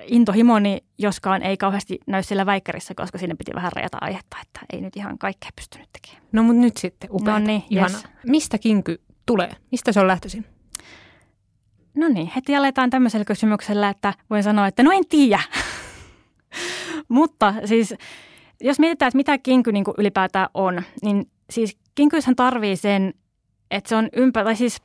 intohimoni, 0.07 0.85
joskaan 0.99 1.43
ei 1.43 1.57
kauheasti 1.57 1.99
näy 2.07 2.23
siellä 2.23 2.47
väikkärissä, 2.47 2.95
koska 2.97 3.19
sinne 3.19 3.35
piti 3.35 3.53
vähän 3.55 3.73
rajata 3.77 3.99
aihetta, 4.01 4.37
että 4.43 4.61
ei 4.73 4.81
nyt 4.81 4.97
ihan 4.97 5.19
kaikkea 5.19 5.51
pystynyt 5.57 5.89
tekemään. 5.93 6.29
No 6.33 6.43
mutta 6.43 6.61
nyt 6.61 6.77
sitten, 6.77 7.11
upea. 7.13 7.39
No 7.39 7.47
niin, 7.47 7.63
yes. 7.75 8.05
Mistä 8.27 8.59
kinky 8.59 9.01
tulee? 9.27 9.51
Mistä 9.71 9.93
se 9.93 10.01
on 10.01 10.09
lähtöisin? 10.09 10.47
No 11.95 12.09
niin, 12.09 12.31
heti 12.37 12.57
aletaan 12.57 12.91
tämmöisellä 12.91 13.25
kysymyksellä, 13.25 13.89
että 13.89 14.15
voin 14.31 14.43
sanoa, 14.43 14.67
että 14.67 14.83
no 14.83 14.93
en 14.93 15.05
tiedä. 15.09 15.41
mutta 17.09 17.55
siis, 17.65 17.95
jos 18.61 18.79
mietitään, 18.79 19.09
että 19.09 19.17
mitä 19.17 19.39
kinky 19.39 19.73
niin 19.73 19.85
kuin 19.85 19.95
ylipäätään 19.99 20.49
on, 20.55 20.83
niin 21.03 21.31
siis 21.51 21.84
kinkyyshän 21.95 22.37
tarvii 22.37 22.77
sen, 22.77 23.15
että 23.71 23.89
se 23.89 23.97
on 23.97 24.09
ympä, 24.17 24.45
tai 24.45 24.57
siis 24.57 24.83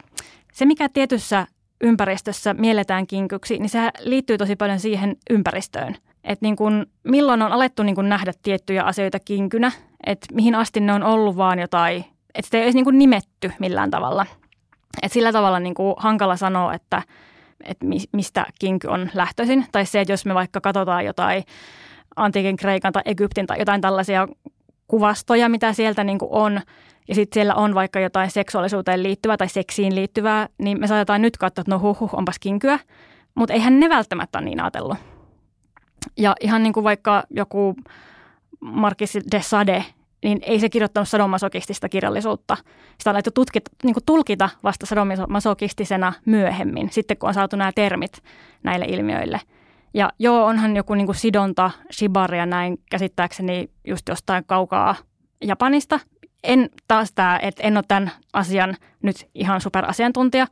se 0.54 0.66
mikä 0.66 0.90
tietyssä 0.90 1.48
ympäristössä 1.82 2.54
mielletään 2.54 3.08
kinkyksi, 3.08 3.60
niin 3.60 3.70
se 3.70 3.80
liittyy 4.00 4.38
tosi 4.38 4.56
paljon 4.56 4.80
siihen 4.80 5.16
ympäristöön. 5.30 5.96
Että 6.24 6.46
niin 6.46 6.56
kun, 6.56 6.86
milloin 7.04 7.42
on 7.42 7.52
alettu 7.52 7.84
niin 7.84 7.96
kun 7.96 8.10
nähdä 8.10 8.32
tiettyjä 8.44 8.84
asioita 8.84 9.20
kinkynä, 9.20 9.72
että 10.06 10.28
mihin 10.36 10.56
asti 10.56 10.80
ne 10.80 10.94
on 10.94 11.04
ollut 11.04 11.38
vaan 11.38 11.60
jotain, 11.60 12.06
että 12.36 12.48
sitä 12.48 12.58
ei 12.58 12.64
olisi 12.64 12.76
niin 12.76 12.86
kun 12.86 13.00
nimetty 13.00 13.52
millään 13.60 13.92
tavalla. 13.92 14.26
Että 15.02 15.14
sillä 15.14 15.32
tavalla 15.32 15.60
niin 15.60 15.76
hankala 15.98 16.36
sanoa, 16.36 16.74
että, 16.74 17.02
että 17.64 17.86
mistä 18.14 18.46
kinky 18.60 18.88
on 18.88 19.10
lähtöisin. 19.14 19.66
Tai 19.72 19.86
se, 19.86 20.02
että 20.02 20.14
jos 20.14 20.26
me 20.26 20.34
vaikka 20.34 20.62
katsotaan 20.62 21.06
jotain 21.06 21.44
antiikin 22.16 22.58
Kreikan 22.58 22.94
tai 22.94 23.02
Egyptin 23.06 23.48
tai 23.48 23.60
jotain 23.60 23.82
tällaisia 23.82 24.28
kuvastoja, 24.90 25.50
mitä 25.50 25.74
sieltä 25.74 26.04
niin 26.04 26.20
kuin 26.20 26.30
on, 26.32 26.62
ja 27.08 27.16
sitten 27.16 27.36
siellä 27.36 27.56
on 27.56 27.76
vaikka 27.76 28.00
jotain 28.00 28.32
seksuaalisuuteen 28.32 29.04
liittyvää 29.04 29.38
tai 29.38 29.50
seksiin 29.50 29.96
liittyvää, 29.96 30.50
niin 30.58 30.80
me 30.80 30.88
saatetaan 30.88 31.22
nyt 31.22 31.38
katsoa, 31.38 31.62
että 31.62 31.72
no 31.72 31.80
huh, 31.80 32.00
huh 32.00 32.10
onpas 32.14 32.40
kinkyä, 32.40 32.80
mutta 33.36 33.54
eihän 33.54 33.80
ne 33.80 33.90
välttämättä 33.90 34.40
ole 34.40 34.46
niin 34.46 34.62
ajatellut. 34.62 34.98
Ja 36.18 36.36
ihan 36.42 36.64
niin 36.64 36.74
kuin 36.74 36.84
vaikka 36.84 37.24
joku 37.30 37.76
Marquis 38.60 39.18
de 39.32 39.42
Sade, 39.42 39.86
niin 40.24 40.40
ei 40.42 40.60
se 40.60 40.70
kirjoittanut 40.70 41.10
sadomasokistista 41.10 41.90
kirjallisuutta. 41.90 42.58
Sitä 42.98 43.10
on 43.10 43.16
alettu 43.16 43.32
tutkita, 43.32 43.72
niin 43.84 43.94
kuin 43.94 44.06
tulkita 44.06 44.50
vasta 44.64 44.86
sadomasokistisena 44.86 46.14
myöhemmin, 46.26 46.90
sitten 46.92 47.18
kun 47.18 47.28
on 47.28 47.34
saatu 47.34 47.56
nämä 47.56 47.72
termit 47.72 48.24
näille 48.64 48.86
ilmiöille. 48.86 49.40
Ja 49.94 50.10
joo, 50.20 50.46
onhan 50.46 50.76
joku 50.76 50.94
niin 50.94 51.06
kuin 51.06 51.16
sidonta, 51.16 51.72
shibaria 51.92 52.46
näin 52.46 52.78
käsittääkseni 52.92 53.70
just 53.88 54.10
jostain 54.10 54.44
kaukaa 54.46 54.96
Japanista, 55.44 56.00
en 56.44 56.70
taas 56.88 57.12
tämä, 57.12 57.40
että 57.42 57.64
en 57.64 57.78
ole 57.78 57.84
tämän 57.88 58.12
asian 58.34 58.76
nyt 59.02 59.28
ihan 59.36 59.62
superasiantuntija. 59.62 60.48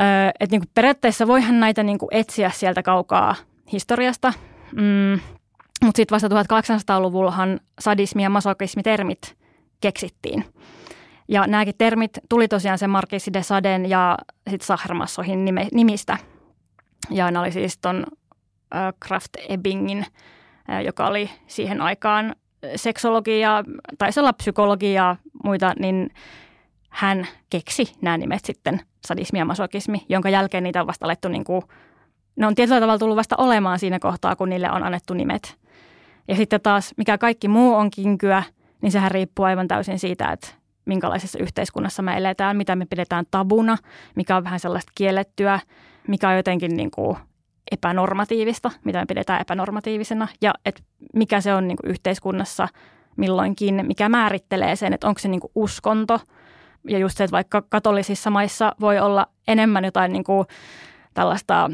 Öö, 0.00 0.30
että 0.40 0.56
niin 0.56 0.70
periaatteessa 0.74 1.26
voihan 1.26 1.60
näitä 1.60 1.82
niin 1.82 1.98
kuin 1.98 2.08
etsiä 2.12 2.50
sieltä 2.50 2.82
kaukaa 2.82 3.34
historiasta, 3.72 4.32
mm, 4.72 5.20
mutta 5.82 5.96
sitten 5.96 6.14
vasta 6.14 6.28
1800-luvullahan 6.28 7.60
sadismi 7.80 8.22
ja 8.22 8.30
masokismi-termit 8.30 9.36
keksittiin. 9.80 10.44
Ja 11.28 11.46
nämäkin 11.46 11.74
termit 11.78 12.10
tuli 12.28 12.48
tosiaan 12.48 12.78
sen 12.78 12.90
Marquis 12.90 13.30
de 13.32 13.42
Saden 13.42 13.90
ja 13.90 14.18
sitten 14.50 14.66
Sahermassohin 14.66 15.44
nimistä. 15.72 16.18
Ja 17.10 17.30
ne 17.30 17.38
oli 17.38 17.52
siis 17.52 17.78
ton 17.78 18.06
äh, 18.74 18.94
Kraft 19.00 19.30
Ebbingin, 19.48 20.06
äh, 20.70 20.84
joka 20.84 21.06
oli 21.06 21.30
siihen 21.46 21.80
aikaan 21.80 22.34
seksologia, 22.76 23.64
taisi 23.98 24.20
olla 24.20 24.32
psykologia 24.32 24.92
ja 24.92 25.16
muita, 25.44 25.74
niin 25.78 26.10
hän 26.88 27.26
keksi 27.50 27.92
nämä 28.02 28.18
nimet 28.18 28.44
sitten, 28.44 28.80
sadismi 29.06 29.38
ja 29.38 29.44
masokismi, 29.44 30.06
jonka 30.08 30.28
jälkeen 30.28 30.64
niitä 30.64 30.80
on 30.80 30.86
vasta 30.86 31.06
alettu, 31.06 31.28
niin 31.28 31.44
kuin, 31.44 31.62
ne 32.36 32.46
on 32.46 32.54
tietyllä 32.54 32.80
tavalla 32.80 32.98
tullut 32.98 33.16
vasta 33.16 33.36
olemaan 33.38 33.78
siinä 33.78 33.98
kohtaa, 33.98 34.36
kun 34.36 34.48
niille 34.48 34.70
on 34.70 34.82
annettu 34.82 35.14
nimet. 35.14 35.58
Ja 36.28 36.36
sitten 36.36 36.60
taas, 36.60 36.94
mikä 36.96 37.18
kaikki 37.18 37.48
muu 37.48 37.74
on 37.74 37.90
kinkyä, 37.90 38.42
niin 38.82 38.92
sehän 38.92 39.10
riippuu 39.10 39.44
aivan 39.44 39.68
täysin 39.68 39.98
siitä, 39.98 40.32
että 40.32 40.48
minkälaisessa 40.84 41.38
yhteiskunnassa 41.38 42.02
me 42.02 42.16
eletään, 42.16 42.56
mitä 42.56 42.76
me 42.76 42.86
pidetään 42.90 43.24
tabuna, 43.30 43.78
mikä 44.16 44.36
on 44.36 44.44
vähän 44.44 44.60
sellaista 44.60 44.92
kiellettyä, 44.94 45.60
mikä 46.08 46.28
on 46.28 46.36
jotenkin 46.36 46.76
niin 46.76 46.90
kuin 46.90 47.16
epänormatiivista, 47.70 48.70
mitä 48.84 48.98
me 48.98 49.06
pidetään 49.06 49.40
epänormatiivisena, 49.40 50.28
ja 50.40 50.54
että 50.64 50.82
mikä 51.14 51.40
se 51.40 51.54
on 51.54 51.68
niin 51.68 51.76
kuin 51.76 51.90
yhteiskunnassa 51.90 52.68
milloinkin, 53.16 53.84
mikä 53.86 54.08
määrittelee 54.08 54.76
sen, 54.76 54.92
että 54.92 55.08
onko 55.08 55.18
se 55.18 55.28
niin 55.28 55.40
kuin 55.40 55.52
uskonto, 55.54 56.20
ja 56.88 56.98
just 56.98 57.16
se, 57.16 57.24
että 57.24 57.32
vaikka 57.32 57.62
katolisissa 57.62 58.30
maissa 58.30 58.74
voi 58.80 58.98
olla 58.98 59.26
enemmän 59.48 59.84
jotain 59.84 60.12
niin 60.12 60.24
kuin 60.24 60.46
tällaista 61.14 61.70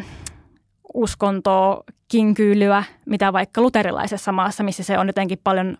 uskontoa, 0.94 1.84
kinkyylyä, 2.08 2.84
mitä 3.06 3.32
vaikka 3.32 3.60
luterilaisessa 3.60 4.32
maassa, 4.32 4.62
missä 4.62 4.82
se 4.82 4.98
on 4.98 5.06
jotenkin 5.06 5.38
paljon 5.44 5.78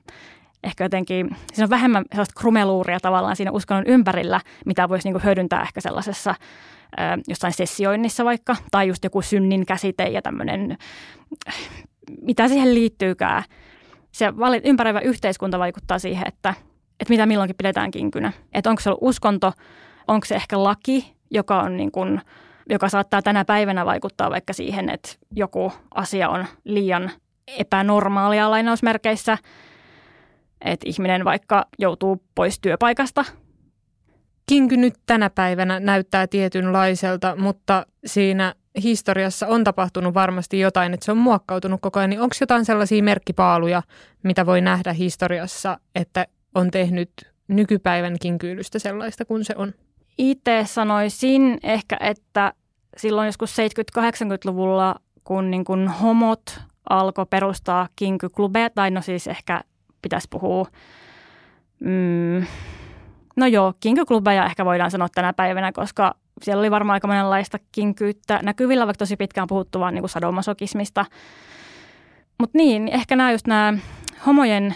ehkä 0.65 0.85
jotenkin, 0.85 1.37
siinä 1.53 1.65
on 1.65 1.71
vähemmän 1.71 2.05
sellaista 2.11 2.41
krumeluuria 2.41 3.01
tavallaan 3.01 3.37
siinä 3.37 3.51
uskonnon 3.51 3.87
ympärillä, 3.87 4.41
mitä 4.67 4.89
voisi 4.89 5.09
niin 5.09 5.15
kuin 5.15 5.25
hyödyntää 5.25 5.63
ehkä 5.63 5.81
sellaisessa 5.81 6.35
jossain 7.29 7.53
sessioinnissa 7.53 8.25
vaikka, 8.25 8.57
tai 8.71 8.89
just 8.89 9.05
joku 9.05 9.23
synnin 9.23 9.67
käsite 9.67 10.05
ja 10.05 10.23
tämmöinen, 10.23 10.77
mitä 12.23 12.49
siihen 12.49 12.75
liittyykään. 12.75 13.43
Se 14.13 14.33
ympäröivä 14.65 15.01
yhteiskunta 15.01 15.59
vaikuttaa 15.59 15.99
siihen, 15.99 16.29
että, 16.29 16.55
että 17.01 17.13
mitä 17.13 17.27
milloinkin 17.27 17.57
pidetään 17.57 17.91
kinkynä. 17.91 18.33
Että 18.53 18.71
onko 18.71 18.83
se 18.83 18.91
ollut 18.91 19.03
uskonto, 19.03 19.53
onko 20.09 20.27
se 20.27 20.35
ehkä 20.35 20.65
laki, 20.65 21.15
joka 21.31 21.61
on 21.61 21.77
niin 21.77 21.93
kuin, 21.93 22.21
joka 22.71 22.89
saattaa 22.89 23.23
tänä 23.23 23.45
päivänä 23.45 23.87
vaikuttaa 23.87 24.31
vaikka 24.31 24.53
siihen, 24.53 24.91
että 24.91 25.09
joku 25.37 25.73
asia 25.95 26.29
on 26.29 26.47
liian 26.65 27.11
epänormaalia 27.59 28.51
lainausmerkeissä, 28.51 29.39
että 30.61 30.89
ihminen 30.89 31.25
vaikka 31.25 31.67
joutuu 31.79 32.23
pois 32.35 32.61
työpaikasta 32.61 33.25
Kinky 34.47 34.77
nyt 34.77 34.95
tänä 35.07 35.31
päivänä 35.31 35.81
näyttää 35.81 36.27
tietynlaiselta, 36.27 37.37
mutta 37.37 37.87
siinä 38.07 38.55
historiassa 38.83 39.47
on 39.47 39.65
tapahtunut 39.65 40.15
varmasti 40.15 40.61
jotain, 40.61 40.95
että 40.95 41.05
se 41.05 41.13
on 41.13 41.19
muokkautunut 41.19 41.81
koko 41.81 41.99
ajan. 41.99 42.11
Niin 42.11 42.21
onko 42.21 42.37
jotain 42.41 42.65
sellaisia 42.65 43.03
merkkipaaluja, 43.03 43.83
mitä 44.23 44.47
voi 44.47 44.61
nähdä 44.61 44.93
historiassa, 44.93 45.79
että 45.95 46.27
on 46.55 46.71
tehnyt 46.71 47.11
nykypäivän 47.49 48.17
kinkyylystä 48.21 48.79
sellaista 48.79 49.25
kuin 49.25 49.45
se 49.45 49.55
on? 49.57 49.73
Itse 50.19 50.63
sanoisin 50.67 51.59
ehkä, 51.63 51.97
että 52.01 52.53
silloin 52.97 53.27
joskus 53.27 53.57
70-80-luvulla, 53.99 54.95
kun 55.25 55.51
niin 55.51 55.65
kuin 55.65 55.89
homot 55.89 56.61
alkoi 56.91 57.27
perustaa 57.31 57.89
kinkyklubeja, 57.97 58.71
tai 58.71 58.91
no 58.91 59.03
siis 59.03 59.27
ehkä 59.27 59.61
pitäisi 60.03 60.29
puhua, 60.31 60.67
mm, 61.81 62.47
no 63.37 63.47
joo, 63.47 63.75
kinkyklubeja 63.81 64.47
ehkä 64.47 64.65
voidaan 64.65 64.91
sanoa 64.91 65.09
tänä 65.15 65.33
päivänä, 65.33 65.73
koska 65.73 66.15
siellä 66.43 66.61
oli 66.61 66.71
varmaan 66.71 66.95
aika 66.95 67.09
monenlaista 67.09 67.59
kinkyyttä 67.73 68.41
näkyvillä, 68.43 68.87
vaikka 68.87 68.99
tosi 68.99 69.17
pitkään 69.17 69.47
puhuttu 69.47 69.81
vaan 69.81 69.95
niin 69.95 70.09
sadomasokismista. 70.09 71.05
Mutta 72.39 72.59
niin, 72.59 72.89
ehkä 72.89 73.17
nämä 73.17 73.33
just 73.33 73.47
nämä 73.47 73.75
homojen 74.27 74.75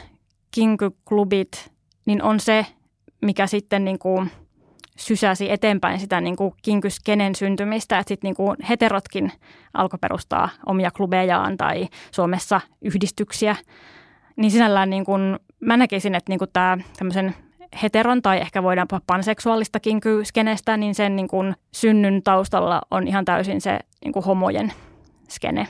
kinkyklubit, 0.51 1.73
niin 2.07 2.23
on 2.23 2.41
se, 2.41 2.67
mikä 3.23 3.47
sitten 3.47 3.85
niin 3.85 3.99
kuin 3.99 4.31
sysäsi 4.99 5.53
eteenpäin 5.53 6.01
sitä 6.01 6.21
niin 6.21 6.37
kuin 6.37 6.55
kinkyskenen 6.63 7.35
syntymistä, 7.35 7.99
että 7.99 8.09
sitten 8.09 8.29
niin 8.29 8.37
kuin 8.37 8.57
heterotkin 8.69 9.33
alkoi 9.75 9.99
perustaa 10.01 10.49
omia 10.67 10.91
klubejaan 10.91 11.57
tai 11.57 11.89
Suomessa 12.11 12.61
yhdistyksiä. 12.83 13.57
Niin 14.37 14.51
sinällään 14.51 14.91
niin 14.91 15.05
kuin, 15.05 15.39
mä 15.61 15.77
näkisin, 15.77 16.15
että 16.15 16.33
niin 16.33 16.39
kuin 16.39 16.51
tämä 16.53 16.79
tämmöisen 16.99 17.35
heteron 17.83 18.23
tai 18.23 18.41
ehkä 18.41 18.63
voidaan 18.63 18.89
puhua 18.89 19.03
panseksuaalista 19.07 19.81
kinkyskenestä, 19.81 20.77
niin 20.77 20.95
sen 20.95 21.17
niin 21.17 21.29
kuin 21.29 21.55
synnyn 21.73 22.23
taustalla 22.23 22.83
on 22.91 23.09
ihan 23.09 23.25
täysin 23.25 23.61
se 23.61 23.79
niin 24.05 24.13
kuin 24.13 24.25
homojen 24.25 24.73
skene 25.29 25.69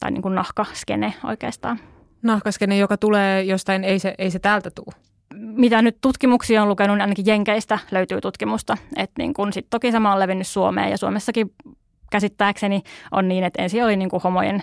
tai 0.00 0.10
niin 0.10 0.22
kuin 0.22 0.34
nahkaskene 0.34 1.14
oikeastaan. 1.24 1.80
Nahkaskene, 2.22 2.76
joka 2.76 2.96
tulee 2.96 3.42
jostain, 3.42 3.84
ei 3.84 3.98
se, 3.98 4.14
ei 4.18 4.30
se 4.30 4.38
täältä 4.38 4.70
tule 4.70 5.06
mitä 5.34 5.82
nyt 5.82 5.96
tutkimuksia 6.00 6.62
on 6.62 6.68
lukenut, 6.68 6.96
niin 6.96 7.02
ainakin 7.02 7.26
Jenkeistä 7.26 7.78
löytyy 7.90 8.20
tutkimusta. 8.20 8.76
Että 8.96 9.14
niin 9.18 9.34
kun 9.34 9.52
sit 9.52 9.66
toki 9.70 9.92
sama 9.92 10.12
on 10.12 10.18
levinnyt 10.18 10.46
Suomeen 10.46 10.90
ja 10.90 10.98
Suomessakin 10.98 11.52
käsittääkseni 12.10 12.82
on 13.12 13.28
niin, 13.28 13.44
että 13.44 13.62
ensin 13.62 13.84
oli 13.84 13.96
niin 13.96 14.08
kuin 14.08 14.22
homojen 14.22 14.62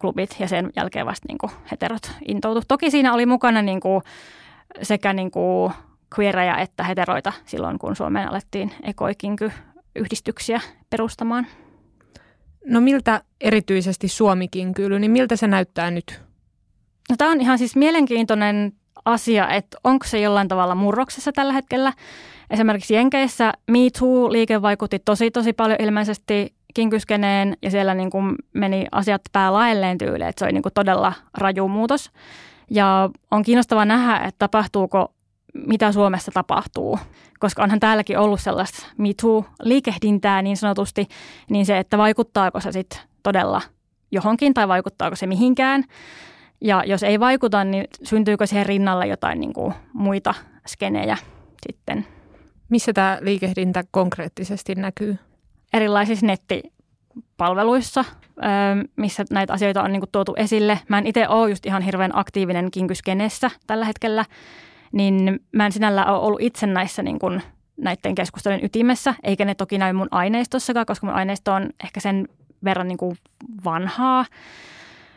klubit 0.00 0.36
ja 0.38 0.48
sen 0.48 0.70
jälkeen 0.76 1.06
vasta 1.06 1.24
niin 1.28 1.38
kuin 1.38 1.52
heterot 1.70 2.12
intoutu. 2.28 2.62
Toki 2.68 2.90
siinä 2.90 3.14
oli 3.14 3.26
mukana 3.26 3.62
niin 3.62 3.80
kuin 3.80 4.02
sekä 4.82 5.12
niin 5.12 5.30
kuin 5.30 5.72
queereja 6.18 6.58
että 6.58 6.84
heteroita 6.84 7.32
silloin, 7.44 7.78
kun 7.78 7.96
Suomeen 7.96 8.28
alettiin 8.28 8.72
ekoikinky-yhdistyksiä 8.82 10.60
perustamaan. 10.90 11.46
No 12.66 12.80
miltä 12.80 13.20
erityisesti 13.40 14.08
Suomikinkyily, 14.08 14.98
niin 14.98 15.10
miltä 15.10 15.36
se 15.36 15.46
näyttää 15.46 15.90
nyt? 15.90 16.20
No, 17.10 17.16
tämä 17.18 17.30
on 17.30 17.40
ihan 17.40 17.58
siis 17.58 17.76
mielenkiintoinen 17.76 18.72
asia, 19.04 19.48
että 19.48 19.78
onko 19.84 20.06
se 20.06 20.20
jollain 20.20 20.48
tavalla 20.48 20.74
murroksessa 20.74 21.32
tällä 21.32 21.52
hetkellä. 21.52 21.92
Esimerkiksi 22.50 22.94
Jenkeissä 22.94 23.52
Me 23.70 23.78
Too-liike 23.78 24.62
vaikutti 24.62 24.98
tosi 24.98 25.30
tosi 25.30 25.52
paljon 25.52 25.80
ilmeisesti 25.80 26.54
kinkyskeneen 26.74 27.56
ja 27.62 27.70
siellä 27.70 27.94
niin 27.94 28.10
kuin 28.10 28.34
meni 28.52 28.86
asiat 28.92 29.22
päälaelleen 29.32 29.98
tyyliin, 29.98 30.28
että 30.28 30.38
se 30.40 30.44
oli 30.44 30.52
niin 30.52 30.62
kuin 30.62 30.74
todella 30.74 31.12
raju 31.38 31.68
muutos. 31.68 32.10
Ja 32.70 33.10
on 33.30 33.42
kiinnostavaa 33.42 33.84
nähdä, 33.84 34.16
että 34.16 34.38
tapahtuuko, 34.38 35.14
mitä 35.66 35.92
Suomessa 35.92 36.32
tapahtuu, 36.32 36.98
koska 37.38 37.62
onhan 37.62 37.80
täälläkin 37.80 38.18
ollut 38.18 38.40
sellaista 38.40 38.86
Me 38.98 39.08
Too-liikehdintää 39.22 40.42
niin 40.42 40.56
sanotusti, 40.56 41.06
niin 41.50 41.66
se, 41.66 41.78
että 41.78 41.98
vaikuttaako 41.98 42.60
se 42.60 42.72
sitten 42.72 43.00
todella 43.22 43.62
johonkin 44.10 44.54
tai 44.54 44.68
vaikuttaako 44.68 45.16
se 45.16 45.26
mihinkään. 45.26 45.84
Ja 46.60 46.82
jos 46.86 47.02
ei 47.02 47.20
vaikuta, 47.20 47.64
niin 47.64 47.84
syntyykö 48.02 48.46
siihen 48.46 48.66
rinnalle 48.66 49.06
jotain 49.06 49.40
niin 49.40 49.52
kuin 49.52 49.74
muita 49.92 50.34
skenejä 50.66 51.16
sitten? 51.66 52.06
Missä 52.68 52.92
tämä 52.92 53.18
liikehdintä 53.20 53.84
konkreettisesti 53.90 54.74
näkyy? 54.74 55.18
Erilaisissa 55.72 56.26
nettipalveluissa, 56.26 58.04
missä 58.96 59.24
näitä 59.30 59.52
asioita 59.52 59.82
on 59.82 59.92
niin 59.92 60.00
kuin 60.00 60.10
tuotu 60.12 60.34
esille. 60.36 60.78
Mä 60.88 60.98
en 60.98 61.06
itse 61.06 61.28
ole 61.28 61.50
just 61.50 61.66
ihan 61.66 61.82
hirveän 61.82 62.18
aktiivinen 62.18 62.70
kinkyskenessä 62.70 63.50
tällä 63.66 63.84
hetkellä, 63.84 64.24
niin 64.96 65.40
mä 65.52 65.66
en 65.66 65.72
sinällä 65.72 66.04
ole 66.06 66.26
ollut 66.26 66.40
itse 66.40 66.66
näissä 66.66 67.02
niin 67.02 67.18
kuin 67.18 67.42
näiden 67.76 68.14
keskustelujen 68.14 68.64
ytimessä, 68.64 69.14
eikä 69.22 69.44
ne 69.44 69.54
toki 69.54 69.78
näy 69.78 69.92
mun 69.92 70.08
aineistossakaan, 70.10 70.86
koska 70.86 71.06
mun 71.06 71.16
aineisto 71.16 71.52
on 71.52 71.70
ehkä 71.84 72.00
sen 72.00 72.28
verran 72.64 72.88
niin 72.88 72.98
kuin 72.98 73.16
vanhaa, 73.64 74.24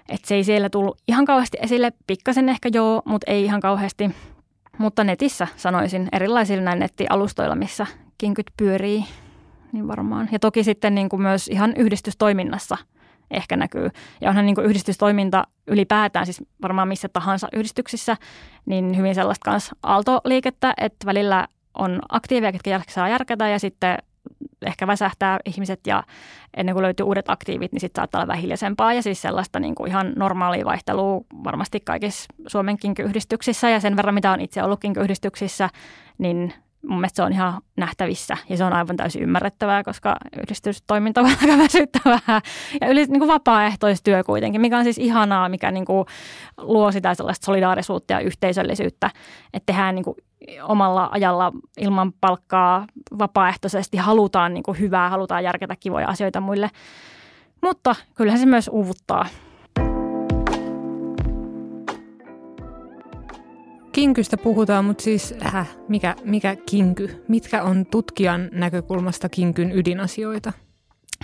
että 0.09 0.27
se 0.27 0.35
ei 0.35 0.43
siellä 0.43 0.69
tullut 0.69 0.97
ihan 1.07 1.25
kauheasti 1.25 1.57
esille, 1.61 1.93
pikkasen 2.07 2.49
ehkä 2.49 2.69
joo, 2.73 3.01
mutta 3.05 3.31
ei 3.31 3.43
ihan 3.43 3.59
kauheasti. 3.59 4.11
Mutta 4.77 5.03
netissä 5.03 5.47
sanoisin 5.55 6.07
erilaisilla 6.11 6.63
näin 6.63 6.79
nettialustoilla, 6.79 7.55
missä 7.55 7.87
kinkyt 8.17 8.45
pyörii, 8.57 9.05
niin 9.71 9.87
varmaan. 9.87 10.29
Ja 10.31 10.39
toki 10.39 10.63
sitten 10.63 10.95
niin 10.95 11.09
kuin 11.09 11.21
myös 11.21 11.47
ihan 11.47 11.73
yhdistystoiminnassa 11.75 12.77
ehkä 13.31 13.57
näkyy. 13.57 13.89
Ja 14.21 14.29
onhan 14.29 14.45
niin 14.45 14.55
kuin 14.55 14.67
yhdistystoiminta 14.67 15.43
ylipäätään, 15.67 16.25
siis 16.25 16.43
varmaan 16.61 16.87
missä 16.87 17.09
tahansa 17.09 17.47
yhdistyksissä, 17.53 18.17
niin 18.65 18.97
hyvin 18.97 19.15
sellaista 19.15 19.51
kanssa 19.51 19.75
aaltoliikettä, 19.83 20.73
että 20.77 21.05
välillä 21.05 21.47
on 21.73 21.99
aktiiveja, 22.09 22.51
ketkä 22.51 22.69
jaksaa 22.69 23.09
järkätä 23.09 23.47
ja 23.47 23.59
sitten 23.59 23.97
ehkä 24.65 24.87
väsähtää 24.87 25.39
ihmiset 25.45 25.87
ja 25.87 26.03
ennen 26.57 26.75
kuin 26.75 26.83
löytyy 26.83 27.05
uudet 27.05 27.29
aktiivit, 27.29 27.71
niin 27.71 27.79
sitten 27.79 28.01
saattaa 28.01 28.19
olla 28.19 28.27
vähän 28.27 28.41
hiljaisempaa 28.41 28.93
ja 28.93 29.01
siis 29.01 29.21
sellaista 29.21 29.59
niin 29.59 29.75
kuin 29.75 29.89
ihan 29.89 30.13
normaalia 30.15 30.65
vaihtelua 30.65 31.21
varmasti 31.43 31.79
kaikissa 31.79 32.33
Suomen 32.47 32.77
yhdistyksissä 32.99 33.69
ja 33.69 33.79
sen 33.79 33.95
verran, 33.95 34.13
mitä 34.13 34.31
on 34.31 34.41
itse 34.41 34.63
ollut 34.63 34.79
yhdistyksissä, 35.03 35.69
niin 36.17 36.53
mun 36.87 36.97
mielestä 36.97 37.15
se 37.15 37.23
on 37.23 37.33
ihan 37.33 37.61
nähtävissä 37.77 38.37
ja 38.49 38.57
se 38.57 38.63
on 38.63 38.73
aivan 38.73 38.97
täysin 38.97 39.21
ymmärrettävää, 39.21 39.83
koska 39.83 40.15
yhdistystoiminta 40.43 41.21
on 41.21 41.27
aika 41.27 41.57
väsyttävää 41.63 42.41
ja 42.81 42.87
yli 42.87 43.05
niin 43.05 43.19
kuin 43.19 43.27
vapaaehtoistyö 43.27 44.23
kuitenkin, 44.23 44.61
mikä 44.61 44.77
on 44.77 44.83
siis 44.83 44.97
ihanaa, 44.97 45.49
mikä 45.49 45.71
niin 45.71 45.85
kuin 45.85 46.05
luo 46.57 46.91
sitä 46.91 47.15
sellaista 47.15 47.45
solidaarisuutta 47.45 48.13
ja 48.13 48.19
yhteisöllisyyttä, 48.19 49.11
että 49.53 49.65
tehdään 49.65 49.95
niin 49.95 50.05
kuin 50.05 50.15
omalla 50.63 51.09
ajalla 51.11 51.51
ilman 51.77 52.13
palkkaa 52.21 52.85
vapaaehtoisesti 53.19 53.97
halutaan 53.97 54.53
niin 54.53 54.63
kuin 54.63 54.79
hyvää, 54.79 55.09
halutaan 55.09 55.43
järketä 55.43 55.75
kivoja 55.79 56.07
asioita 56.07 56.41
muille. 56.41 56.69
Mutta 57.61 57.95
kyllähän 58.15 58.39
se 58.39 58.45
myös 58.45 58.69
uuvuttaa. 58.73 59.25
Kinkystä 63.99 64.37
puhutaan, 64.37 64.85
mutta 64.85 65.03
siis 65.03 65.33
äh, 65.45 65.69
mikä, 65.87 66.15
mikä 66.23 66.55
kinky? 66.55 67.25
Mitkä 67.27 67.63
on 67.63 67.85
tutkijan 67.85 68.49
näkökulmasta 68.51 69.29
kinkyn 69.29 69.71
ydinasioita? 69.71 70.53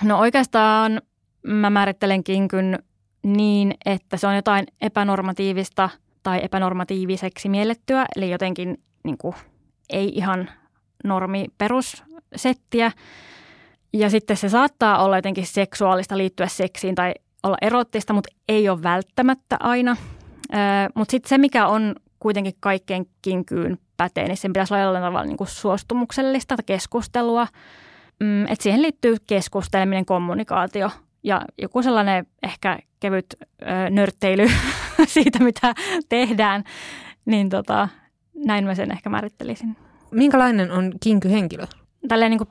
No 0.04 0.20
oikeastaan 0.20 1.02
mä 1.48 1.70
määrittelen 1.70 2.24
kinkyn 2.24 2.80
niin, 3.24 3.74
että 3.86 4.18
se 4.18 4.28
on 4.28 4.36
jotain 4.36 4.66
epänormatiivista 4.82 5.90
tai 6.24 6.40
epänormatiiviseksi 6.44 7.50
miellettyä, 7.50 8.06
eli 8.16 8.32
jotenkin 8.32 8.78
niin 9.04 9.18
kuin, 9.18 9.36
ei 9.90 10.12
ihan 10.16 10.50
normi 11.04 11.46
perussettiä. 11.58 12.92
Ja 13.94 14.10
sitten 14.10 14.38
se 14.38 14.50
saattaa 14.50 15.04
olla 15.04 15.18
jotenkin 15.18 15.48
seksuaalista 15.48 16.18
liittyä 16.18 16.48
seksiin 16.48 16.96
tai 16.96 17.14
olla 17.44 17.58
erottista, 17.62 18.14
mutta 18.14 18.36
ei 18.50 18.70
ole 18.70 18.84
välttämättä 18.84 19.58
aina. 19.60 19.98
Mutta 20.96 21.12
sitten 21.12 21.30
se, 21.30 21.38
mikä 21.38 21.68
on 21.68 21.96
kuitenkin 22.26 22.54
kaikkein 22.60 23.10
kinkyyn 23.22 23.78
pätee, 23.98 24.28
niin 24.28 24.38
sen 24.38 24.54
pitäisi 24.54 24.74
olla 24.74 24.84
jollain 24.84 25.04
tavalla 25.04 25.26
niin 25.26 25.38
kuin 25.38 25.48
suostumuksellista 25.48 26.56
keskustelua. 26.66 27.48
Mm, 28.20 28.44
että 28.48 28.64
siihen 28.64 28.82
liittyy 28.82 29.16
keskusteleminen, 29.28 30.06
kommunikaatio 30.06 30.92
ja 31.24 31.42
joku 31.62 31.82
sellainen 31.82 32.28
ehkä 32.44 32.80
kevyt 33.00 33.26
ö, 33.40 33.90
nörtteily 33.90 34.48
siitä, 35.08 35.40
mitä 35.40 35.74
tehdään, 36.10 36.64
niin 37.26 37.50
tota, 37.50 37.90
näin 38.46 38.66
mä 38.66 38.76
sen 38.76 38.92
ehkä 38.92 39.10
määrittelisin. 39.10 39.78
Minkälainen 40.12 40.72
on 40.72 40.94
kinky-henkilö? 41.04 41.68
Tälleen 42.08 42.32
niin 42.32 42.40
kuin 42.40 42.50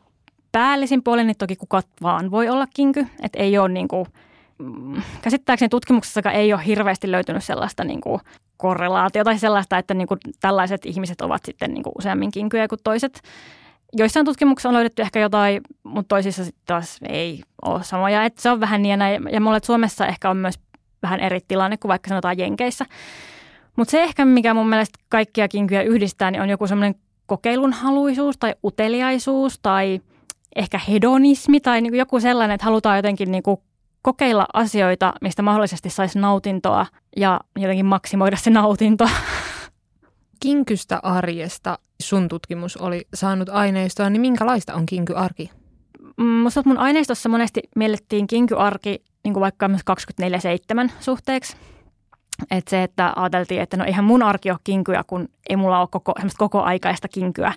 päällisin 0.53 1.03
puolin, 1.03 1.27
niin 1.27 1.39
toki 1.39 1.57
kuka 1.57 1.83
vaan 2.03 2.31
voi 2.31 2.49
olla 2.49 2.67
kinky. 2.75 3.07
Että 3.23 3.39
ei 3.39 3.59
ole 3.59 3.69
niin 3.69 3.89
kuin, 3.89 4.07
käsittääkseni 5.23 5.69
tutkimuksessa 5.69 6.31
ei 6.33 6.53
ole 6.53 6.67
hirveästi 6.67 7.11
löytynyt 7.11 7.45
sellaista 7.45 7.85
niin 7.85 8.01
kuin 8.01 8.21
korrelaatiota 8.57 9.25
tai 9.31 9.39
sellaista, 9.39 9.79
että 9.79 9.95
niin 9.95 10.09
kuin 10.09 10.21
tällaiset 10.41 10.87
ihmiset 10.87 11.21
ovat 11.21 11.43
sitten 11.45 11.75
niin 11.75 11.83
kuin 11.83 11.93
useammin 11.99 12.31
kinkyjä 12.31 12.69
kuin 12.69 12.79
toiset. 12.85 13.21
Joissain 13.93 14.27
tutkimuksissa 14.27 14.69
on 14.69 14.75
löydetty 14.75 15.03
ehkä 15.03 15.21
jotain, 15.21 15.61
mutta 15.83 16.09
toisissa 16.09 16.45
sitten 16.45 16.63
taas 16.67 16.99
ei 17.09 17.43
ole 17.65 17.83
samoja. 17.83 18.25
Että 18.25 18.43
se 18.43 18.51
on 18.51 18.61
vähän 18.61 18.83
niin 18.83 19.01
ja. 19.01 19.31
Ja 19.33 19.41
mulle 19.41 19.61
Suomessa 19.63 20.07
ehkä 20.07 20.31
on 20.31 20.37
myös 20.37 20.55
vähän 21.03 21.21
eri 21.21 21.41
tilanne 21.49 21.77
kuin 21.77 21.89
vaikka 21.89 22.09
sanotaan 22.09 22.39
Jenkeissä. 22.39 22.87
Mutta 23.77 23.91
se 23.91 24.03
ehkä, 24.03 24.25
mikä 24.25 24.55
mun 24.55 24.69
mielestä 24.69 24.99
kaikkia 25.09 25.49
kinkyjä 25.49 25.83
yhdistää, 25.83 26.31
niin 26.31 26.43
on 26.43 26.49
joku 26.49 26.67
semmoinen 26.67 26.95
kokeilunhaluisuus 27.27 28.39
tai 28.39 28.55
uteliaisuus 28.65 29.59
tai 29.63 30.01
ehkä 30.57 30.81
hedonismi 30.89 31.61
tai 31.61 31.81
niin 31.81 31.95
joku 31.95 32.21
sellainen, 32.21 32.55
että 32.55 32.65
halutaan 32.65 32.97
jotenkin 32.97 33.31
niin 33.31 33.43
kuin 33.43 33.61
kokeilla 34.05 34.47
asioita, 34.53 35.13
mistä 35.21 35.43
mahdollisesti 35.43 35.91
saisi 35.91 36.19
nautintoa 36.19 36.87
ja 37.17 37.41
jotenkin 37.57 37.87
maksimoida 37.87 38.37
se 38.37 38.51
nautinto. 38.51 39.09
Kinkystä 40.41 41.01
arjesta 41.03 41.79
sun 42.03 42.29
tutkimus 42.29 42.77
oli 42.77 43.07
saanut 43.15 43.49
aineistoa, 43.49 44.11
niin 44.11 44.21
minkälaista 44.21 44.75
on 44.75 44.87
kinkyarki? 44.87 45.51
mm, 46.17 46.27
musta 46.27 46.63
mun 46.65 46.79
aineistossa 46.79 47.29
monesti 47.29 47.61
miellettiin 47.77 48.27
kinkyarki 48.27 49.03
niin 49.25 49.35
kuin 49.35 49.41
vaikka 49.41 49.69
myös 49.69 49.83
24-7 50.87 50.91
suhteeksi. 51.01 51.57
Että 52.51 52.71
se, 52.71 52.83
että 52.83 53.13
ajateltiin, 53.17 53.61
että 53.61 53.77
no 53.77 53.85
eihän 53.85 54.05
mun 54.05 54.23
arki 54.23 54.51
ole 54.51 54.59
kinkyä, 54.65 55.05
kun 55.07 55.29
ei 55.49 55.57
mulla 55.57 55.81
ole 55.81 55.89
koko, 55.91 56.15
koko 56.39 56.63
aikaista 56.63 57.09
kinkyä. 57.09 57.53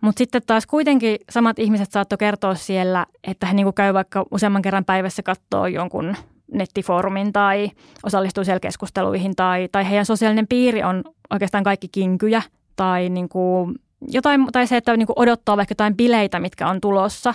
Mutta 0.00 0.18
sitten 0.18 0.42
taas 0.46 0.66
kuitenkin 0.66 1.16
samat 1.30 1.58
ihmiset 1.58 1.92
saattoi 1.92 2.18
kertoa 2.18 2.54
siellä, 2.54 3.06
että 3.24 3.46
he 3.46 3.54
niinku 3.54 3.72
käy 3.72 3.94
vaikka 3.94 4.24
useamman 4.30 4.62
kerran 4.62 4.84
päivässä 4.84 5.22
katsoa 5.22 5.68
jonkun 5.68 6.16
nettifoorumin 6.52 7.32
tai 7.32 7.70
osallistuu 8.02 8.44
siellä 8.44 8.60
keskusteluihin 8.60 9.36
tai, 9.36 9.68
tai 9.72 9.88
heidän 9.90 10.06
sosiaalinen 10.06 10.46
piiri 10.48 10.82
on 10.82 11.04
oikeastaan 11.30 11.64
kaikki 11.64 11.88
kinkyjä 11.88 12.42
tai 12.76 13.08
niinku 13.08 13.72
jotain, 14.08 14.46
tai 14.52 14.66
se, 14.66 14.76
että 14.76 14.96
niinku 14.96 15.12
odottaa 15.16 15.56
vaikka 15.56 15.72
jotain 15.72 15.96
bileitä, 15.96 16.40
mitkä 16.40 16.68
on 16.68 16.80
tulossa 16.80 17.34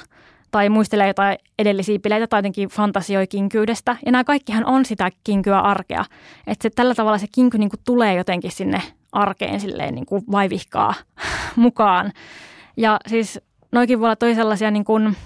tai 0.51 0.69
muistelee 0.69 1.07
jotain 1.07 1.37
edellisiä 1.59 1.99
bileitä 1.99 2.27
tai 2.27 2.37
jotenkin 2.37 2.69
fantasioi 2.69 3.27
kinkyydestä. 3.27 3.95
Ja 4.05 4.11
nämä 4.11 4.23
kaikkihan 4.23 4.65
on 4.65 4.85
sitä 4.85 5.09
kinkyä 5.23 5.59
arkea. 5.59 6.05
Että 6.47 6.69
tällä 6.75 6.95
tavalla 6.95 7.17
se 7.17 7.27
kinky 7.31 7.57
niinku 7.57 7.77
tulee 7.85 8.15
jotenkin 8.15 8.51
sinne 8.51 8.81
arkeen 9.11 9.59
silleen 9.59 9.95
niinku 9.95 10.23
vaivihkaa 10.31 10.93
mukaan. 11.55 12.11
Ja 12.77 12.99
siis 13.07 13.39
noikin 13.71 13.99
voi 13.99 14.05
olla 14.05 14.15
tosi 14.15 14.35
sellaisia 14.35 14.71
niin 14.71 14.85
kuin, 14.85 15.17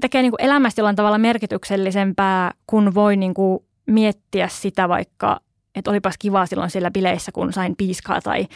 tekee 0.00 0.22
niin 0.22 0.32
kuin 0.32 0.42
elämästä 0.42 0.80
jollain 0.80 0.96
tavalla 0.96 1.18
merkityksellisempää, 1.18 2.52
kun 2.66 2.94
voi 2.94 3.16
niin 3.16 3.34
kuin 3.34 3.58
miettiä 3.86 4.48
sitä 4.48 4.88
vaikka, 4.88 5.40
että 5.74 5.90
olipas 5.90 6.14
kiva 6.18 6.46
silloin 6.46 6.70
siellä 6.70 6.90
bileissä, 6.90 7.32
kun 7.32 7.52
sain 7.52 7.76
piiskaa 7.76 8.20
tai, 8.20 8.46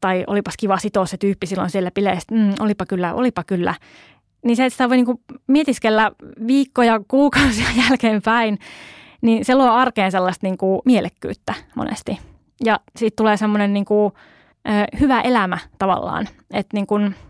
tai 0.00 0.24
olipas 0.26 0.54
kiva 0.56 0.78
sitoa 0.78 1.06
se 1.06 1.16
tyyppi 1.16 1.46
silloin 1.46 1.70
siellä 1.70 1.90
bileissä, 1.90 2.34
mm, 2.34 2.54
olipa 2.60 2.86
kyllä, 2.86 3.14
olipa 3.14 3.44
kyllä. 3.44 3.74
Niin 4.44 4.56
se, 4.56 4.64
että 4.64 4.74
sitä 4.74 4.88
voi 4.88 4.96
niin 4.96 5.06
kuin 5.06 5.20
mietiskellä 5.46 6.12
viikkoja, 6.46 7.00
kuukausia 7.08 7.66
jälkeenpäin, 7.88 8.58
niin 9.22 9.44
se 9.44 9.54
luo 9.54 9.70
arkeen 9.70 10.12
sellaista 10.12 10.46
niin 10.46 10.58
kuin 10.58 10.80
mielekkyyttä 10.84 11.54
monesti. 11.74 12.18
Ja 12.64 12.80
siitä 12.96 13.16
tulee 13.16 13.36
semmoinen 13.36 13.72
niin 13.74 13.84
kuin, 13.84 14.12
hyvä 15.00 15.20
elämä 15.20 15.58
tavallaan, 15.78 16.28
että 16.52 16.76
niin 16.76 16.86
kuin– 16.86 17.14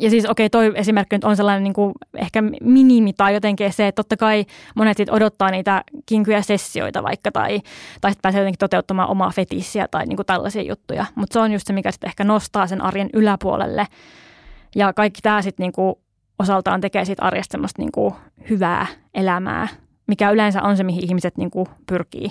ja 0.00 0.10
siis 0.10 0.24
okei, 0.24 0.46
okay, 0.46 0.50
toi 0.50 0.72
esimerkki 0.74 1.16
nyt 1.16 1.24
on 1.24 1.36
sellainen 1.36 1.64
niin 1.64 1.74
kuin 1.74 1.92
ehkä 2.16 2.42
minimi 2.60 3.12
tai 3.12 3.34
jotenkin 3.34 3.72
se, 3.72 3.86
että 3.86 4.02
totta 4.02 4.16
kai 4.16 4.44
monet 4.74 4.96
sit 4.96 5.08
odottaa 5.08 5.50
niitä 5.50 5.84
kinkyjä 6.06 6.42
sessioita 6.42 7.02
vaikka 7.02 7.32
tai, 7.32 7.60
tai 8.00 8.10
sitten 8.10 8.22
pääsee 8.22 8.40
jotenkin 8.40 8.58
toteuttamaan 8.58 9.08
omaa 9.08 9.30
fetissiä 9.30 9.88
tai 9.90 10.06
niin 10.06 10.16
kuin 10.16 10.26
tällaisia 10.26 10.62
juttuja. 10.62 11.06
Mutta 11.14 11.32
se 11.32 11.38
on 11.38 11.52
just 11.52 11.66
se, 11.66 11.72
mikä 11.72 11.92
sitten 11.92 12.08
ehkä 12.08 12.24
nostaa 12.24 12.66
sen 12.66 12.80
arjen 12.80 13.10
yläpuolelle. 13.12 13.86
Ja 14.76 14.92
kaikki 14.92 15.22
tämä 15.22 15.42
sitten 15.42 15.64
niin 15.64 15.72
kuin 15.72 15.94
osaltaan 16.38 16.80
tekee 16.80 17.04
siitä 17.04 17.22
arjesta 17.22 17.52
semmoista 17.52 17.82
niin 17.82 17.92
kuin 17.92 18.14
hyvää 18.50 18.86
elämää, 19.14 19.68
mikä 20.06 20.30
yleensä 20.30 20.62
on 20.62 20.76
se, 20.76 20.84
mihin 20.84 21.04
ihmiset 21.04 21.36
niin 21.36 21.50
kuin 21.50 21.66
pyrkii. 21.86 22.30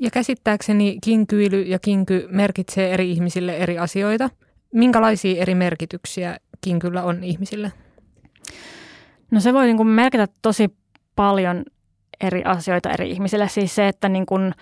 Ja 0.00 0.10
käsittääkseni 0.10 0.98
kinkyily 1.04 1.62
ja 1.62 1.78
kinky 1.78 2.28
merkitsee 2.30 2.94
eri 2.94 3.10
ihmisille 3.10 3.56
eri 3.56 3.78
asioita. 3.78 4.30
Minkälaisia 4.74 5.42
eri 5.42 5.54
merkityksiä 5.54 6.36
kinkyllä 6.60 7.02
on 7.02 7.24
ihmisille? 7.24 7.72
No 9.30 9.40
se 9.40 9.54
voi 9.54 9.66
niin 9.66 9.76
kuin 9.76 9.88
merkitä 9.88 10.28
tosi 10.42 10.76
paljon 11.16 11.64
eri 12.20 12.44
asioita 12.44 12.90
eri 12.90 13.10
ihmisille. 13.10 13.48
Siis 13.48 13.74
se, 13.74 13.88
että 13.88 14.08
niin 14.08 14.26
kuin, 14.26 14.54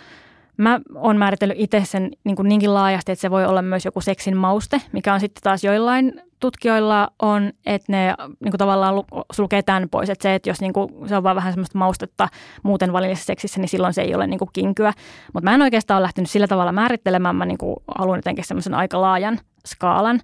mä 0.56 0.80
oon 0.94 1.16
määritellyt 1.16 1.56
itse 1.60 1.82
sen 1.84 2.10
niin 2.24 2.36
kuin 2.36 2.48
niinkin 2.48 2.74
laajasti, 2.74 3.12
että 3.12 3.20
se 3.20 3.30
voi 3.30 3.44
olla 3.44 3.62
myös 3.62 3.84
joku 3.84 4.00
seksin 4.00 4.36
mauste, 4.36 4.80
mikä 4.92 5.14
on 5.14 5.20
sitten 5.20 5.42
taas 5.42 5.64
joillain 5.64 6.22
tutkijoilla 6.40 7.08
on, 7.22 7.52
että 7.66 7.92
ne 7.92 8.14
niin 8.40 8.50
kuin 8.50 8.58
tavallaan 8.58 8.94
sulkee 9.32 9.62
tämän 9.62 9.88
pois. 9.90 10.10
Että 10.10 10.22
se, 10.22 10.34
että 10.34 10.50
jos 10.50 10.60
niin 10.60 10.72
kuin, 10.72 11.08
se 11.08 11.16
on 11.16 11.22
vaan 11.22 11.36
vähän 11.36 11.52
semmoista 11.52 11.78
maustetta 11.78 12.28
muuten 12.62 12.92
valillisessa 12.92 13.26
seksissä, 13.26 13.60
niin 13.60 13.68
silloin 13.68 13.94
se 13.94 14.02
ei 14.02 14.14
ole 14.14 14.26
niin 14.26 14.38
kuin 14.38 14.50
kinkyä. 14.52 14.92
Mutta 15.32 15.50
mä 15.50 15.54
en 15.54 15.62
oikeastaan 15.62 15.98
ole 15.98 16.02
lähtenyt 16.02 16.30
sillä 16.30 16.46
tavalla 16.46 16.72
määrittelemään. 16.72 17.36
Mä 17.36 17.46
niin 17.46 17.58
kuin 17.58 17.76
haluan 17.98 18.18
jotenkin 18.18 18.44
semmoisen 18.44 18.74
aika 18.74 19.00
laajan 19.00 19.38
skaalan 19.66 20.20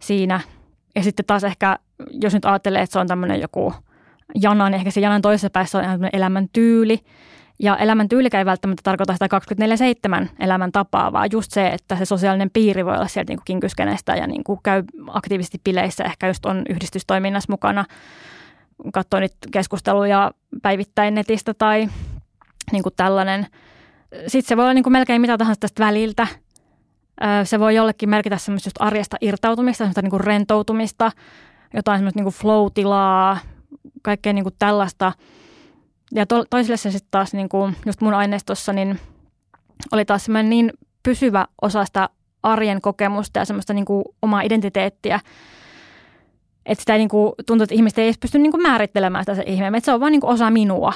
siinä– 0.00 0.40
ja 0.98 1.02
sitten 1.02 1.26
taas 1.26 1.44
ehkä, 1.44 1.78
jos 2.10 2.34
nyt 2.34 2.44
ajattelee, 2.44 2.82
että 2.82 2.92
se 2.92 2.98
on 2.98 3.06
tämmöinen 3.06 3.40
joku 3.40 3.74
jana, 4.34 4.70
niin 4.70 4.78
ehkä 4.78 4.90
se 4.90 5.00
janan 5.00 5.22
toisessa 5.22 5.50
päässä 5.50 5.78
on 5.78 5.84
ihan 5.84 6.10
elämän 6.12 6.48
tyyli. 6.52 6.98
Ja 7.62 7.76
elämän 7.76 8.08
tyyli 8.08 8.28
ei 8.32 8.44
välttämättä 8.44 8.80
tarkoita 8.84 9.12
sitä 9.12 9.28
24-7 10.24 10.28
elämän 10.40 10.72
tapaa, 10.72 11.12
vaan 11.12 11.28
just 11.32 11.52
se, 11.52 11.68
että 11.68 11.96
se 11.96 12.04
sosiaalinen 12.04 12.50
piiri 12.50 12.84
voi 12.84 12.94
olla 12.94 13.08
sieltä 13.08 13.32
niin 13.32 13.40
kinkyskenestä 13.44 14.14
ja 14.16 14.26
niin 14.26 14.44
kuin 14.44 14.60
käy 14.62 14.82
aktiivisesti 15.08 15.60
bileissä, 15.64 16.04
ehkä 16.04 16.26
just 16.26 16.46
on 16.46 16.62
yhdistystoiminnassa 16.68 17.52
mukana, 17.52 17.84
katsoo 18.92 19.20
nyt 19.20 19.34
keskusteluja 19.52 20.30
päivittäin 20.62 21.14
netistä 21.14 21.54
tai 21.54 21.88
niin 22.72 22.82
kuin 22.82 22.94
tällainen. 22.96 23.46
Sitten 24.26 24.48
se 24.48 24.56
voi 24.56 24.64
olla 24.64 24.74
niin 24.74 24.84
kuin 24.84 24.92
melkein 24.92 25.20
mitä 25.20 25.38
tahansa 25.38 25.60
tästä 25.60 25.84
väliltä– 25.84 26.26
se 27.44 27.60
voi 27.60 27.74
jollekin 27.74 28.08
merkitä 28.08 28.38
semmoista 28.38 28.66
just 28.66 28.76
arjesta 28.80 29.16
irtautumista, 29.20 29.78
semmoista 29.78 30.02
niin 30.02 30.10
kuin 30.10 30.20
rentoutumista, 30.20 31.12
jotain 31.74 31.98
semmoista 31.98 32.18
niin 32.18 32.24
kuin 32.24 32.34
flow-tilaa, 32.34 33.38
kaikkea 34.02 34.32
niin 34.32 34.44
kuin 34.44 34.54
tällaista. 34.58 35.12
Ja 36.14 36.26
to, 36.26 36.44
toisille 36.50 36.76
se 36.76 36.90
sitten 36.90 37.10
taas 37.10 37.32
niin 37.32 37.48
kuin 37.48 37.76
just 37.86 38.00
mun 38.00 38.14
aineistossa 38.14 38.72
niin 38.72 39.00
oli 39.92 40.04
taas 40.04 40.24
semmoinen 40.24 40.50
niin 40.50 40.72
pysyvä 41.02 41.46
osa 41.62 41.84
sitä 41.84 42.08
arjen 42.42 42.80
kokemusta 42.80 43.38
ja 43.38 43.44
semmoista 43.44 43.74
niin 43.74 43.84
kuin 43.84 44.04
omaa 44.22 44.40
identiteettiä, 44.40 45.20
että 46.66 46.82
sitä 46.82 46.96
niin 46.96 47.08
kuin, 47.08 47.32
tuntuu, 47.46 47.62
että 47.62 47.74
ihmiset 47.74 47.98
ei 47.98 48.04
edes 48.04 48.18
pysty 48.18 48.38
niin 48.38 48.52
kuin 48.52 48.62
määrittelemään 48.62 49.24
sitä 49.24 49.34
se 49.34 49.42
ihme, 49.46 49.66
että 49.66 49.84
se 49.84 49.92
on 49.92 50.00
vaan 50.00 50.12
niin 50.12 50.20
kuin 50.20 50.30
osa 50.30 50.50
minua. 50.50 50.92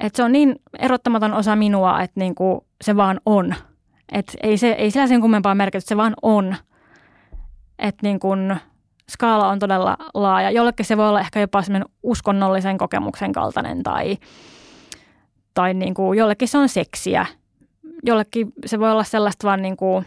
Että 0.00 0.16
se 0.16 0.22
on 0.22 0.32
niin 0.32 0.56
erottamaton 0.78 1.34
osa 1.34 1.56
minua, 1.56 2.02
että 2.02 2.20
niin 2.20 2.34
kuin 2.34 2.60
se 2.84 2.96
vaan 2.96 3.20
on– 3.26 3.54
et 4.12 4.36
ei, 4.42 4.58
se, 4.58 4.70
ei 4.70 4.90
sillä 4.90 5.06
sen 5.06 5.20
kummempaa 5.20 5.54
merkitystä, 5.54 5.88
se 5.88 5.96
vaan 5.96 6.14
on. 6.22 6.56
Että 7.78 8.06
niin 8.06 8.20
kun 8.20 8.56
skaala 9.10 9.48
on 9.48 9.58
todella 9.58 9.96
laaja. 10.14 10.50
Jollekin 10.50 10.86
se 10.86 10.96
voi 10.96 11.08
olla 11.08 11.20
ehkä 11.20 11.40
jopa 11.40 11.62
semmoinen 11.62 11.88
uskonnollisen 12.02 12.78
kokemuksen 12.78 13.32
kaltainen 13.32 13.82
tai, 13.82 14.18
tai 15.54 15.74
niin 15.74 15.94
kuin, 15.94 16.18
jollekin 16.18 16.48
se 16.48 16.58
on 16.58 16.68
seksiä. 16.68 17.26
Jollekin 18.02 18.52
se 18.66 18.78
voi 18.78 18.90
olla 18.90 19.04
sellaista 19.04 19.46
vaan 19.46 19.62
niin 19.62 19.76
kuin, 19.76 20.04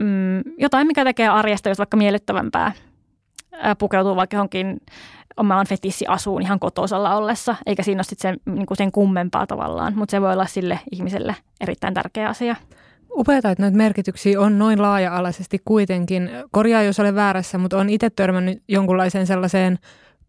mm, 0.00 0.42
jotain, 0.58 0.86
mikä 0.86 1.04
tekee 1.04 1.28
arjesta 1.28 1.68
jos 1.68 1.78
vaikka 1.78 1.96
miellyttävämpää. 1.96 2.72
Pukeutuu 3.78 4.16
vaikka 4.16 4.36
johonkin 4.36 4.80
omaan 5.36 5.66
fetissiasuun 5.66 6.42
ihan 6.42 6.58
kotosalla 6.58 7.16
ollessa, 7.16 7.56
eikä 7.66 7.82
siinä 7.82 7.98
ole 7.98 8.16
sen, 8.18 8.36
niin 8.46 8.66
sen 8.74 8.92
kummempaa 8.92 9.46
tavallaan, 9.46 9.92
mutta 9.96 10.10
se 10.10 10.20
voi 10.20 10.32
olla 10.32 10.46
sille 10.46 10.80
ihmiselle 10.92 11.36
erittäin 11.60 11.94
tärkeä 11.94 12.28
asia. 12.28 12.56
Upeata, 13.10 13.50
että 13.50 13.62
noita 13.62 13.76
merkityksiä 13.76 14.40
on 14.40 14.58
noin 14.58 14.82
laaja-alaisesti 14.82 15.58
kuitenkin. 15.64 16.30
Korjaa, 16.50 16.82
jos 16.82 17.00
olen 17.00 17.14
väärässä, 17.14 17.58
mutta 17.58 17.78
on 17.78 17.90
itse 17.90 18.10
törmännyt 18.10 18.62
jonkunlaiseen 18.68 19.26
sellaiseen 19.26 19.78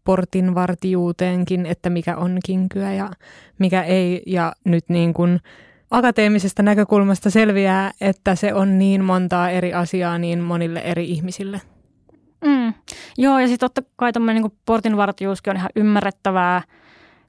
portinvartijuuteenkin, 0.04 1.66
että 1.66 1.90
mikä 1.90 2.16
on 2.16 2.38
kinkyä 2.44 2.92
ja 2.92 3.10
mikä 3.58 3.82
ei. 3.82 4.22
Ja 4.26 4.52
nyt 4.64 4.84
niin 4.88 5.14
kuin 5.14 5.40
akateemisesta 5.90 6.62
näkökulmasta 6.62 7.30
selviää, 7.30 7.90
että 8.00 8.34
se 8.34 8.54
on 8.54 8.78
niin 8.78 9.04
montaa 9.04 9.50
eri 9.50 9.74
asiaa 9.74 10.18
niin 10.18 10.38
monille 10.38 10.80
eri 10.80 11.10
ihmisille. 11.10 11.60
Mm. 12.44 12.74
Joo, 13.18 13.38
ja 13.38 13.46
sitten 13.46 13.70
totta 13.70 13.90
kai 13.96 14.12
tämmöinen 14.12 14.42
niin 14.42 14.52
portinvartijuuskin 14.66 15.50
on 15.50 15.56
ihan 15.56 15.70
ymmärrettävää, 15.76 16.62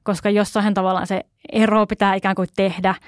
koska 0.02 0.30
jossain 0.30 0.74
tavallaan 0.74 1.06
se 1.06 1.20
ero 1.52 1.86
pitää 1.86 2.14
ikään 2.14 2.34
kuin 2.34 2.48
tehdä– 2.56 2.94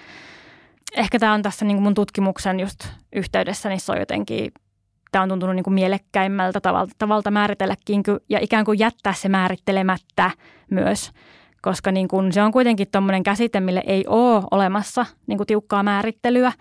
ehkä 0.97 1.19
tämä 1.19 1.33
on 1.33 1.43
tässä 1.43 1.65
niin 1.65 1.77
kuin 1.77 1.83
mun 1.83 1.95
tutkimuksen 1.95 2.61
just 2.61 2.89
yhteydessä, 3.13 3.69
niin 3.69 3.81
se 3.81 3.93
on 3.93 3.99
jotenkin, 3.99 4.53
tämä 5.13 5.23
on 5.23 5.29
tuntunut 5.29 5.57
niin 5.57 5.65
kuin 5.65 5.75
mielekkäimmältä 5.75 6.61
tavalta, 6.61 6.95
tavalta 6.99 7.31
määritelläkin 7.31 8.03
ja 8.29 8.39
ikään 8.43 8.65
kuin 8.65 8.79
jättää 8.79 9.13
se 9.13 9.29
määrittelemättä 9.29 10.31
myös, 10.71 11.11
koska 11.63 11.93
niin 11.93 12.09
kuin 12.09 12.33
se 12.33 12.43
on 12.43 12.53
kuitenkin 12.53 12.89
tuommoinen 12.93 13.23
käsite, 13.23 13.61
mille 13.61 13.83
ei 13.87 14.05
ole 14.07 14.43
olemassa 14.51 15.07
niin 15.27 15.37
kuin 15.37 15.47
tiukkaa 15.47 15.83
määrittelyä. 15.83 16.53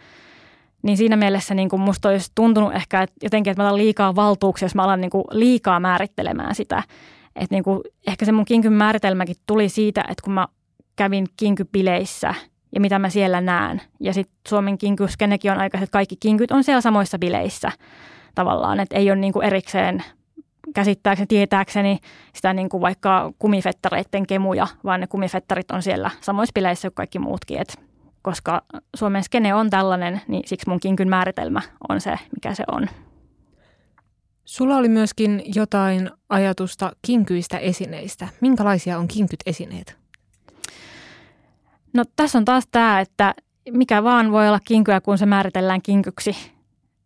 Niin 0.82 0.98
siinä 0.98 1.15
mielessä 1.15 1.54
niin 1.54 1.69
kuin 1.69 1.82
musta 1.82 2.10
olisi 2.10 2.32
tuntunut 2.36 2.76
ehkä 2.76 3.02
että 3.02 3.15
jotenkin, 3.24 3.52
että 3.52 3.63
mä 3.63 3.67
otan 3.67 3.78
liikaa 3.78 4.15
valtuuksia, 4.15 4.65
jos 4.65 4.76
mä 4.76 4.84
alan 4.84 5.02
niin 5.02 5.12
kuin 5.12 5.24
liikaa 5.32 5.80
määrittelemään 5.80 6.56
sitä. 6.56 6.84
Että 7.36 7.56
niin 7.56 7.63
kuin, 7.63 7.82
ehkä 8.08 8.26
se 8.26 8.32
mun 8.32 8.46
kinkyn 8.46 8.74
määritelmäkin 8.74 9.36
tuli 9.46 9.69
siitä, 9.69 10.02
että 10.02 10.24
kun 10.24 10.34
mä 10.34 10.48
kävin 10.96 11.28
kinkypileissä– 11.38 12.34
ja 12.76 12.82
mitä 12.82 13.00
mä 13.00 13.10
siellä 13.10 13.42
näen. 13.42 13.82
Ja 14.00 14.14
sitten 14.14 14.36
Suomen 14.48 14.78
kinkyskenekin 14.78 15.52
on 15.52 15.58
aika, 15.58 15.78
että 15.78 15.92
kaikki 15.92 16.16
kinkyt 16.20 16.52
on 16.52 16.64
siellä 16.64 16.82
samoissa 16.82 17.20
bileissä 17.20 17.72
tavallaan, 18.36 18.80
että 18.80 18.96
ei 18.96 19.12
ole 19.12 19.20
niin 19.20 19.34
kuin 19.34 19.46
erikseen 19.46 20.04
käsittääkseni, 20.76 21.28
tietääkseni 21.28 22.00
sitä 22.36 22.54
niin 22.54 22.70
kuin 22.70 22.82
vaikka 22.82 23.34
kumifettareiden 23.40 24.28
kemuja, 24.28 24.68
vaan 24.84 25.00
ne 25.00 25.08
kumifettarit 25.08 25.72
on 25.72 25.82
siellä 25.82 26.12
samoissa 26.22 26.54
bileissä 26.54 26.90
kuin 26.90 26.96
kaikki 26.96 27.20
muutkin. 27.20 27.62
Et 27.62 27.80
koska 28.22 28.62
Suomen 28.96 29.24
skene 29.24 29.54
on 29.54 29.70
tällainen, 29.70 30.22
niin 30.28 30.44
siksi 30.46 30.70
mun 30.70 30.80
kinkyn 30.80 31.10
määritelmä 31.10 31.62
on 31.90 32.02
se, 32.02 32.20
mikä 32.36 32.54
se 32.54 32.64
on. 32.72 32.88
Sulla 34.46 34.78
oli 34.78 34.90
myöskin 34.90 35.44
jotain 35.56 36.10
ajatusta 36.30 36.92
kinkyistä 37.02 37.58
esineistä. 37.58 38.28
Minkälaisia 38.42 38.98
on 38.98 39.08
kinkyt 39.08 39.40
esineet? 39.46 40.03
No 41.93 42.03
tässä 42.15 42.38
on 42.38 42.45
taas 42.45 42.67
tämä, 42.71 42.99
että 42.99 43.34
mikä 43.71 44.03
vaan 44.03 44.32
voi 44.32 44.47
olla 44.47 44.60
kinkyä, 44.63 45.01
kun 45.01 45.17
se 45.17 45.25
määritellään 45.25 45.82
kinkyksi. 45.82 46.36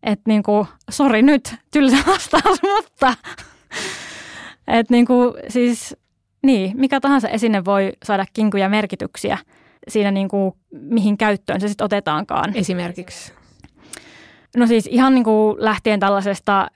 Että 0.04 0.24
niin 0.28 0.44
kuin, 0.44 0.68
sori 0.90 1.22
nyt, 1.22 1.56
tylsä 1.72 1.98
vastaus, 2.08 2.60
mutta 2.76 3.14
että 4.68 4.94
niin 4.94 5.06
kuin, 5.06 5.34
siis 5.50 5.96
niin, 6.44 6.78
mikä 6.78 7.00
tahansa 7.00 7.30
esine 7.30 7.66
voi 7.66 7.94
saada 8.04 8.26
kinkuja 8.34 8.70
merkityksiä 8.70 9.38
siinä 9.88 10.12
niin 10.12 10.28
kuin, 10.28 10.54
mihin 10.72 11.18
käyttöön 11.18 11.62
se 11.62 11.68
sitten 11.68 11.86
otetaankaan. 11.86 12.56
Esimerkiksi? 12.56 13.34
No 14.58 14.68
siis 14.68 14.88
ihan 14.88 15.16
niin 15.16 15.24
kuin 15.24 15.56
lähtien 15.60 16.00
tällaisesta, 16.00 16.68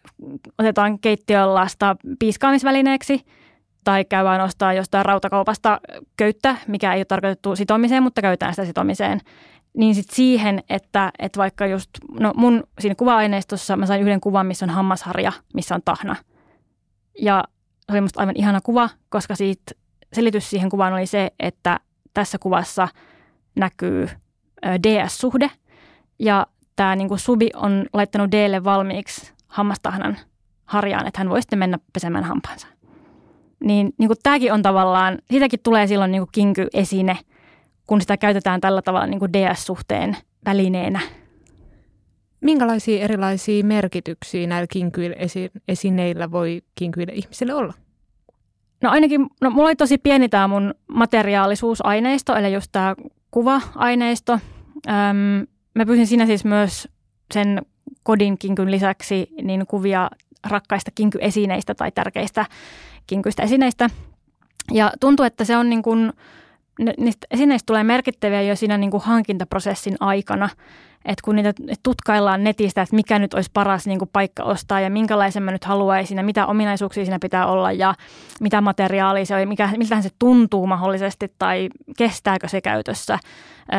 otetaan 0.58 1.00
keittiönlasta 1.00 1.96
piiskaamisvälineeksi 2.20 3.26
tai 3.84 4.06
käydään 4.06 4.42
ostaa 4.42 4.74
jostain 4.74 5.06
rautakaupasta 5.06 5.82
köyttä, 6.18 6.56
mikä 6.68 6.94
ei 6.94 7.00
ole 7.00 7.06
tarkoitettu 7.06 7.56
sitomiseen, 7.56 8.04
mutta 8.04 8.22
käytetään 8.22 8.54
sitä 8.54 8.66
sitomiseen. 8.66 9.22
Niin 9.78 9.96
sitten 9.96 10.16
siihen, 10.16 10.64
että, 10.70 11.12
että 11.20 11.38
vaikka 11.38 11.66
just, 11.66 11.90
no 12.20 12.34
mun 12.36 12.64
siinä 12.80 12.96
kuva-aineistossa 12.96 13.76
mä 13.76 13.86
sain 13.86 14.02
yhden 14.02 14.22
kuvan, 14.22 14.46
missä 14.46 14.66
on 14.66 14.70
hammasharja, 14.70 15.32
missä 15.54 15.76
on 15.76 15.82
tahna. 15.86 16.16
Ja 17.22 17.44
se 17.86 17.92
oli 17.92 18.02
musta 18.02 18.20
aivan 18.20 18.36
ihana 18.38 18.62
kuva, 18.62 18.90
koska 19.10 19.36
siitä 19.36 19.72
selitys 20.14 20.50
siihen 20.50 20.70
kuvaan 20.70 20.94
oli 20.94 21.06
se, 21.06 21.32
että 21.40 21.80
tässä 22.14 22.38
kuvassa 22.38 22.88
näkyy 23.56 24.10
DS-suhde 24.84 25.52
ja 26.20 26.48
tämä 26.76 26.96
niin 26.96 27.20
Subi 27.20 27.50
on 27.56 27.86
laittanut 27.94 28.32
Dlle 28.32 28.64
valmiiksi 28.64 29.34
hammastahnan 29.48 30.18
harjaan, 30.66 31.08
että 31.08 31.20
hän 31.20 31.30
voi 31.30 31.42
sitten 31.42 31.60
mennä 31.60 31.80
pesemään 31.94 32.24
hampaansa. 32.24 32.68
Niin, 33.64 33.94
niin 33.98 34.08
kuin 34.08 34.18
tämäkin 34.24 34.54
on 34.54 34.62
tavallaan, 34.62 35.18
siitäkin 35.32 35.60
tulee 35.64 35.88
silloin 35.88 36.12
niin 36.12 36.22
kuin 36.22 36.30
kinky-esine, 36.32 37.18
kun 37.88 38.02
sitä 38.02 38.18
käytetään 38.18 38.62
tällä 38.62 38.82
tavalla 38.82 39.08
niin 39.08 39.20
kuin 39.20 39.34
DS-suhteen 39.34 40.18
välineenä. 40.46 41.00
Minkälaisia 42.42 43.04
erilaisia 43.04 43.64
merkityksiä 43.64 44.48
näillä 44.48 44.68
kinkyillä 44.68 45.16
esineillä 45.68 46.32
voi 46.32 46.62
kinkyille 46.76 47.14
ihmisille 47.14 47.54
olla? 47.54 47.74
No 48.82 48.90
ainakin, 48.90 49.28
no 49.42 49.50
mulla 49.50 49.68
oli 49.68 49.76
tosi 49.76 49.98
pieni 49.98 50.30
tämä 50.30 50.48
mun 50.48 50.74
materiaalisuusaineisto, 50.88 52.36
eli 52.36 52.54
just 52.54 52.72
tämä 52.72 52.96
kuva-aineisto. 53.32 54.34
Öm, 54.88 55.48
mä 55.76 55.86
pyysin 55.86 56.08
siinä 56.08 56.26
siis 56.26 56.46
myös 56.46 56.88
sen 57.34 57.62
kodin 58.04 58.38
kinkyn 58.38 58.72
lisäksi 58.72 59.28
niin 59.42 59.68
kuvia 59.68 60.10
rakkaista 60.50 60.92
kinkyesineistä 60.96 61.76
tai 61.76 61.92
tärkeistä 61.92 62.46
kinkyistä 63.12 63.44
esineistä. 63.44 63.90
Ja 64.72 64.92
tuntuu, 65.00 65.26
että 65.26 65.46
se 65.46 65.58
on 65.58 65.70
niin 65.70 65.82
kuin, 65.82 66.14
niistä 66.98 67.28
esineistä 67.32 67.66
tulee 67.66 67.84
merkittäviä 67.84 68.42
jo 68.42 68.56
siinä 68.56 68.78
niin 68.78 68.92
kuin 68.92 69.04
hankintaprosessin 69.04 69.96
aikana. 70.00 70.50
Että 71.06 71.22
kun 71.26 71.36
niitä 71.36 71.54
tutkaillaan 71.84 72.44
netistä, 72.44 72.82
että 72.82 72.96
mikä 72.96 73.20
nyt 73.20 73.34
olisi 73.34 73.50
paras 73.54 73.88
niin 73.88 74.00
kuin 74.00 74.10
paikka 74.14 74.44
ostaa 74.44 74.80
ja 74.80 74.90
minkälaisen 74.90 75.44
mä 75.44 75.52
nyt 75.52 75.64
haluaisin 75.64 76.18
ja 76.18 76.24
mitä 76.24 76.46
ominaisuuksia 76.46 77.06
siinä 77.06 77.20
pitää 77.22 77.48
olla 77.48 77.72
ja 77.72 77.96
mitä 78.42 78.62
materiaalia 78.62 79.26
se 79.26 79.34
on 79.34 79.42
ja 79.42 79.48
mikä, 79.48 79.70
miltähän 79.78 80.04
se 80.04 80.10
tuntuu 80.20 80.68
mahdollisesti 80.68 81.34
tai 81.40 81.70
kestääkö 81.98 82.48
se 82.48 82.62
käytössä, 82.62 83.20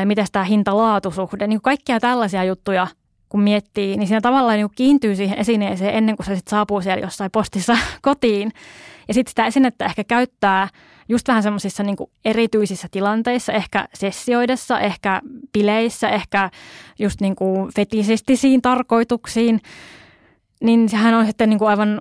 miten 0.05 0.27
tämä 0.33 0.45
hinta-laatusuhde, 0.45 1.47
niin 1.47 1.63
kaikkia 1.63 2.01
tällaisia 2.01 2.45
juttuja 2.45 2.87
kun 3.33 3.43
miettii, 3.43 3.97
niin 3.97 4.07
siinä 4.07 4.21
tavallaan 4.21 4.57
niin 4.57 4.69
kiintyy 4.75 5.17
siihen 5.17 5.39
esineeseen 5.39 5.95
ennen 5.95 6.17
kuin 6.17 6.27
se 6.27 6.37
sitten 6.37 6.51
saapuu 6.51 6.81
siellä 6.81 7.01
jossain 7.01 7.31
postissa 7.31 7.77
kotiin. 8.03 8.53
Ja 9.09 9.15
sitten 9.15 9.31
sitä 9.31 9.47
esinettä 9.47 9.85
ehkä 9.85 10.05
käyttää 10.05 10.69
just 11.09 11.29
vähän 11.29 11.43
semmoisissa 11.43 11.83
niin 11.83 11.97
erityisissä 12.25 12.89
tilanteissa, 12.91 13.53
ehkä 13.53 13.89
sessioidessa, 13.95 14.81
ehkä 14.81 15.21
bileissä, 15.53 16.09
ehkä 16.09 16.51
just 16.99 17.21
niin 17.21 17.37
kuin 17.37 17.71
fetisistisiin 17.77 18.63
tarkoituksiin. 18.63 19.61
Niin 20.63 20.89
sehän 20.89 21.15
on 21.15 21.27
sitten 21.27 21.51
niin 21.51 21.59
kuin 21.59 21.69
aivan, 21.69 22.01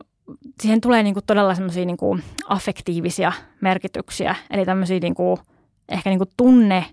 siihen 0.61 0.81
tulee 0.81 1.03
niin 1.03 1.13
kuin 1.13 1.25
todella 1.27 1.55
semmoisia 1.55 1.85
niin 1.85 2.23
affektiivisia 2.47 3.31
merkityksiä. 3.61 4.35
Eli 4.49 4.65
tämmöisiä 4.65 4.99
niin 4.99 5.15
kuin, 5.15 5.37
ehkä 5.89 6.09
niin 6.09 6.19
kuin 6.19 6.29
tunne 6.37 6.85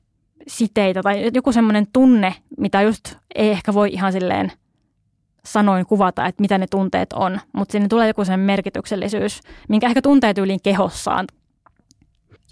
siteitä 0.47 1.03
tai 1.03 1.31
joku 1.35 1.53
semmoinen 1.53 1.87
tunne, 1.93 2.35
mitä 2.59 2.83
just 2.83 3.15
ei 3.35 3.49
ehkä 3.51 3.75
voi 3.75 3.89
ihan 3.93 4.13
silleen 4.13 4.53
sanoin 5.53 5.87
kuvata, 5.87 6.27
että 6.27 6.41
mitä 6.41 6.59
ne 6.59 6.67
tunteet 6.71 7.13
on, 7.13 7.41
mutta 7.53 7.73
sinne 7.73 7.89
tulee 7.89 8.09
joku 8.09 8.25
sen 8.25 8.41
merkityksellisyys, 8.41 9.41
minkä 9.69 9.87
ehkä 9.87 10.03
tuntee 10.03 10.35
tyyliin 10.35 10.63
kehossaan. 10.63 11.27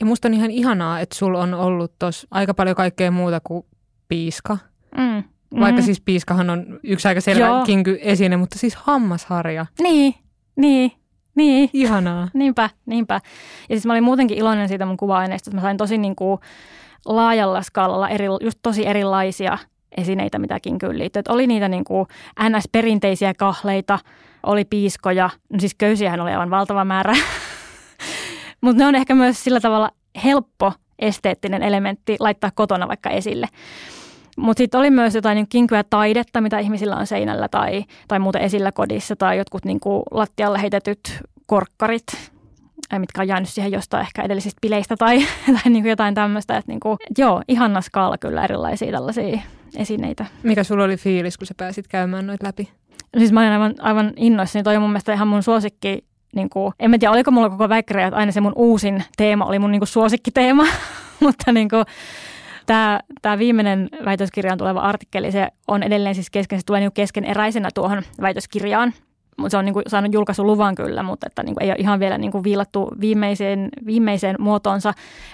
Ja 0.01 0.07
musta 0.07 0.29
on 0.29 0.35
ihan 0.35 0.51
ihanaa, 0.51 1.01
että 1.01 1.17
sulla 1.17 1.43
on 1.43 1.55
ollut 1.55 1.93
tos 1.99 2.27
aika 2.31 2.55
paljon 2.55 2.77
kaikkea 2.77 3.11
muuta 3.11 3.41
kuin 3.45 3.67
piiska. 4.09 4.59
Mm. 4.97 5.25
Vaikka 5.61 5.81
mm. 5.81 5.85
siis 5.85 6.01
piiskahan 6.01 6.51
on 6.51 6.81
yksi 6.83 7.09
aika 7.09 7.21
selvä 7.21 7.63
kinky 7.67 7.99
esine, 8.01 8.37
mutta 8.37 8.59
siis 8.59 8.77
hammasharja. 8.77 9.67
Niin, 9.83 10.15
niin, 10.57 10.93
niin. 11.35 11.71
Ihanaa. 11.73 12.29
Niinpä, 12.35 12.71
niinpä. 12.87 13.15
Ja 13.69 13.77
siis 13.77 13.87
mä 13.87 13.93
olin 13.93 14.05
muutenkin 14.05 14.39
iloinen 14.39 14.69
siitä 14.69 14.87
mun 14.87 14.97
kuva-aineistosta. 14.97 15.57
Mä 15.57 15.61
sain 15.61 15.77
tosi 15.77 15.99
niin 15.99 16.17
kuin 16.17 16.41
laajalla 17.07 17.63
skaalalla 17.63 18.09
eri, 18.09 18.27
just 18.41 18.59
tosi 18.63 18.87
erilaisia 18.87 19.59
esineitä, 19.97 20.39
mitä 20.39 20.61
kinkyyn 20.61 20.99
liittyy. 20.99 21.21
Et 21.21 21.29
oli 21.29 21.47
niitä 21.47 21.69
niin 21.69 21.85
kuin 21.85 22.07
NS-perinteisiä 22.41 23.35
kahleita, 23.39 23.99
oli 24.43 24.65
piiskoja, 24.65 25.31
no 25.53 25.61
siis 25.61 25.75
köysiähän 25.75 26.21
oli 26.21 26.31
aivan 26.31 26.51
valtava 26.51 26.85
määrä, 26.85 27.17
mutta 28.61 28.83
ne 28.83 28.87
on 28.87 28.95
ehkä 28.95 29.15
myös 29.15 29.45
sillä 29.45 29.61
tavalla 29.61 29.91
helppo 30.25 30.73
esteettinen 30.99 31.63
elementti 31.63 32.17
laittaa 32.21 32.51
kotona 32.55 32.89
vaikka 32.89 33.11
esille. 33.11 33.49
Mutta 34.37 34.59
sitten 34.59 34.81
oli 34.81 34.91
myös 34.91 35.15
jotain 35.15 35.37
niin 35.37 35.49
kinkyä 35.49 35.85
taidetta, 35.91 36.41
mitä 36.41 36.59
ihmisillä 36.59 36.97
on 36.97 37.07
seinällä 37.07 37.49
tai, 37.49 37.85
tai 38.09 38.19
muuten 38.19 38.43
esillä 38.43 38.73
kodissa 38.73 39.17
tai 39.17 39.39
jotkut 39.39 39.65
niin 39.65 39.81
kuin 39.81 40.03
lattialle 40.11 40.61
heitetyt 40.61 41.21
korkkarit, 41.47 42.07
mitkä 42.99 43.21
on 43.21 43.29
jäänyt 43.29 43.49
siihen 43.49 43.73
jostain 43.73 44.01
ehkä 44.01 44.23
edellisistä 44.23 44.59
bileistä 44.63 44.97
tai, 44.97 45.19
tai 45.63 45.73
niin 45.73 45.83
kuin 45.83 45.91
jotain 45.91 46.15
tämmöistä. 46.15 46.57
Että 46.57 46.73
niin 46.73 46.81
kuin, 46.81 46.97
joo, 47.19 47.43
ihana 47.49 47.81
skaala 47.81 48.19
kyllä 48.19 48.45
erilaisia 48.45 48.93
tällaisia 48.93 49.41
esineitä. 49.77 50.27
Mikä 50.43 50.65
sulla 50.65 50.85
oli 50.85 50.97
fiilis, 50.97 51.39
kun 51.39 51.47
sä 51.47 51.55
pääsit 51.57 51.89
käymään 51.89 52.27
noita 52.27 52.47
läpi? 52.47 52.69
No 53.15 53.19
siis 53.19 53.33
mä 53.33 53.41
olin 53.41 53.53
aivan, 53.53 53.75
aivan 53.79 54.13
innoissani. 54.17 54.63
Toi 54.63 54.77
on 54.77 54.83
mun 54.83 54.91
mielestä 54.91 55.13
ihan 55.13 55.29
mun 55.29 55.43
suosikki 55.43 56.05
niin 56.35 56.51
kuin, 56.51 56.73
en 56.81 56.91
mä 56.91 56.99
tiedä, 56.99 57.13
oliko 57.13 57.31
mulla 57.31 57.51
koko 57.51 57.69
väikkäri, 57.69 58.03
että 58.03 58.17
aina 58.17 58.33
se 58.33 58.41
mun 58.41 58.53
uusin 58.57 59.05
teema 59.17 59.45
oli 59.45 59.59
mun 59.59 59.71
niin 59.71 59.81
kuin 59.81 59.89
suosikkiteema, 59.89 60.67
mutta 61.21 61.53
niin 61.53 61.69
kuin, 61.69 61.85
tämä, 62.67 63.01
tämä 63.23 63.39
viimeinen 63.39 63.89
väitöskirjaan 64.05 64.59
tuleva 64.59 64.81
artikkeli, 64.81 65.33
se 65.33 65.49
on 65.69 65.83
edelleen 65.83 66.15
siis 66.15 66.31
kesken, 66.31 66.59
se 66.59 66.65
tulee 66.67 66.81
niin 66.81 66.93
keskeneräisenä 66.93 67.69
tuohon 67.75 68.03
väitöskirjaan, 68.21 68.93
se 69.49 69.57
on 69.57 69.65
niin 69.65 69.73
kuin 69.73 69.85
saanut 69.87 70.13
julkaisuluvan 70.13 70.75
kyllä, 70.75 71.03
mutta 71.03 71.27
että 71.27 71.43
niin 71.43 71.55
kuin 71.55 71.63
ei 71.65 71.71
ole 71.71 71.77
ihan 71.79 72.01
vielä 72.01 72.19
niin 72.19 72.33
kuin 72.33 72.45
viilattu 72.45 72.91
viimeiseen, 73.01 73.69
viimeiseen 73.87 74.37
muotoonsa. 74.39 74.93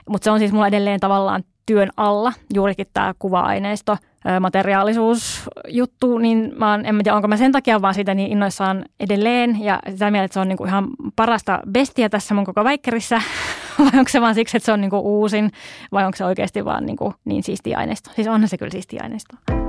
Mutta 0.08 0.24
se 0.24 0.30
on 0.30 0.38
siis 0.38 0.52
mulla 0.52 0.66
edelleen 0.66 1.00
tavallaan 1.00 1.42
työn 1.66 1.90
alla, 1.96 2.32
juurikin 2.54 2.86
tämä 2.94 3.14
kuva-aineisto, 3.18 3.96
materiaalisuusjuttu, 4.40 6.18
niin 6.18 6.52
mä 6.56 6.70
oon, 6.70 6.86
en 6.86 7.00
tiedä, 7.04 7.16
onko 7.16 7.28
mä 7.28 7.36
sen 7.36 7.52
takia 7.52 7.82
vaan 7.82 7.94
siitä 7.94 8.14
niin 8.14 8.32
innoissaan 8.32 8.84
edelleen 9.00 9.64
ja 9.64 9.80
sitä 9.90 10.10
mieltä, 10.10 10.24
että 10.24 10.34
se 10.34 10.40
on 10.40 10.48
niinku 10.48 10.64
ihan 10.64 10.88
parasta 11.16 11.60
bestiä 11.70 12.08
tässä 12.08 12.34
mun 12.34 12.44
koko 12.44 12.64
väikkärissä, 12.64 13.22
vai 13.78 13.98
onko 13.98 14.08
se 14.08 14.20
vaan 14.20 14.34
siksi, 14.34 14.56
että 14.56 14.64
se 14.64 14.72
on 14.72 14.80
niinku 14.80 14.98
uusin, 14.98 15.50
vai 15.92 16.04
onko 16.04 16.16
se 16.16 16.24
oikeasti 16.24 16.64
vaan 16.64 16.86
niinku 16.86 17.14
niin 17.24 17.42
siistiä 17.42 17.78
aineisto. 17.78 18.10
Siis 18.14 18.28
onhan 18.28 18.48
se 18.48 18.58
kyllä 18.58 18.72
siistiä 18.72 19.00
aineisto. 19.02 19.61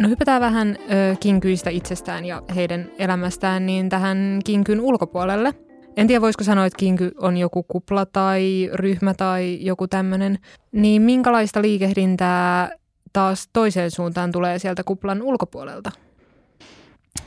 No 0.00 0.08
hypätään 0.08 0.40
vähän 0.40 0.76
ö, 0.80 1.16
kinkyistä 1.20 1.70
itsestään 1.70 2.24
ja 2.24 2.42
heidän 2.54 2.90
elämästään 2.98 3.66
niin 3.66 3.88
tähän 3.88 4.40
kinkyn 4.44 4.80
ulkopuolelle. 4.80 5.54
En 5.96 6.06
tiedä, 6.06 6.20
voisiko 6.20 6.44
sanoa, 6.44 6.66
että 6.66 6.76
kinky 6.76 7.12
on 7.18 7.36
joku 7.36 7.62
kupla 7.62 8.06
tai 8.06 8.70
ryhmä 8.72 9.14
tai 9.14 9.58
joku 9.60 9.88
tämmöinen. 9.88 10.38
Niin 10.72 11.02
minkälaista 11.02 11.62
liikehdintää 11.62 12.70
taas 13.12 13.48
toiseen 13.52 13.90
suuntaan 13.90 14.32
tulee 14.32 14.58
sieltä 14.58 14.84
kuplan 14.84 15.22
ulkopuolelta? 15.22 15.90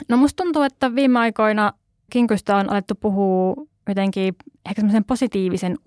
No 0.10 0.18
musta 0.18 0.44
tuntuu, 0.44 0.62
että 0.62 0.96
viime 0.96 1.20
aikoina 1.20 1.74
kinkystä 2.12 2.56
on 2.56 2.70
alettu 2.70 2.96
puhua 2.96 3.56
jotenkin 3.88 4.36
ehkä 4.65 4.82
semmoisen 4.82 5.04
positiivisen, 5.04 5.78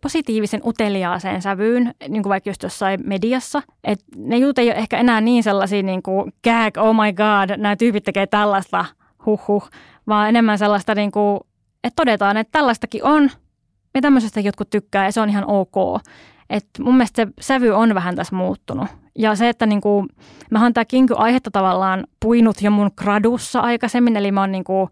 positiivisen 0.00 0.60
uteliaaseen 0.64 1.42
sävyyn, 1.42 1.94
niin 2.08 2.22
kuin 2.22 2.30
vaikka 2.30 2.50
just 2.50 2.62
jossain 2.62 3.00
mediassa. 3.04 3.62
Et 3.84 4.00
ne 4.16 4.36
jutut 4.36 4.58
ei 4.58 4.68
ole 4.68 4.76
ehkä 4.76 4.98
enää 4.98 5.20
niin 5.20 5.42
sellaisia 5.42 5.82
niin 5.82 6.02
kuin 6.02 6.32
gag, 6.44 6.76
oh 6.76 6.94
my 6.94 7.12
god, 7.12 7.56
nämä 7.56 7.76
tyypit 7.76 8.04
tekee 8.04 8.26
tällaista, 8.26 8.84
huh, 9.26 9.70
vaan 10.06 10.28
enemmän 10.28 10.58
sellaista, 10.58 10.94
niin 10.94 11.12
kuin, 11.12 11.40
että 11.84 11.96
todetaan, 11.96 12.36
että 12.36 12.52
tällaistakin 12.52 13.04
on, 13.04 13.30
ja 13.94 14.00
tämmöisestä 14.00 14.40
jotkut 14.40 14.70
tykkää, 14.70 15.04
ja 15.04 15.12
se 15.12 15.20
on 15.20 15.30
ihan 15.30 15.44
ok. 15.46 16.02
Et 16.50 16.66
mun 16.78 16.94
mielestä 16.94 17.26
se 17.26 17.32
sävy 17.40 17.70
on 17.70 17.94
vähän 17.94 18.16
tässä 18.16 18.36
muuttunut. 18.36 18.88
Ja 19.18 19.34
se, 19.34 19.48
että 19.48 19.66
niin 19.66 19.80
kuin, 19.80 20.08
mä 20.50 20.62
oon 20.62 20.74
tämä 20.74 20.84
kinky-aihetta 20.84 21.50
tavallaan 21.50 22.06
puinut 22.20 22.62
jo 22.62 22.70
mun 22.70 22.90
gradussa 22.96 23.60
aikaisemmin, 23.60 24.16
eli 24.16 24.32
mä 24.32 24.40
oon 24.40 24.52
niin 24.52 24.64
kuin, 24.64 24.88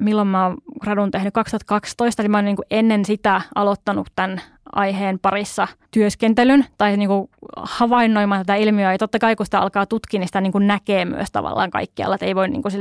milloin 0.00 0.28
mä 0.28 0.46
oon 0.46 0.56
gradun 0.80 1.10
tehnyt 1.10 1.34
2012, 1.34 2.22
eli 2.22 2.28
mä 2.28 2.36
oon 2.36 2.44
niin 2.44 2.56
kuin 2.56 2.66
ennen 2.70 3.04
sitä 3.04 3.40
aloittanut 3.54 4.08
tämän 4.16 4.40
aiheen 4.72 5.18
parissa 5.18 5.68
työskentelyn 5.90 6.66
tai 6.78 6.96
niin 6.96 7.08
kuin 7.08 7.30
havainnoimaan 7.56 8.40
tätä 8.40 8.54
ilmiöä. 8.54 8.92
Ja 8.92 8.98
totta 8.98 9.18
kai 9.18 9.36
kun 9.36 9.46
sitä 9.46 9.60
alkaa 9.60 9.86
tutkia, 9.86 10.20
niin 10.20 10.28
sitä 10.28 10.40
niin 10.40 10.52
kuin 10.52 10.66
näkee 10.66 11.04
myös 11.04 11.28
tavallaan 11.32 11.70
kaikkialla, 11.70 12.14
että 12.14 12.26
ei 12.26 12.34
voi 12.34 12.48
niin 12.48 12.62
kuin 12.62 12.72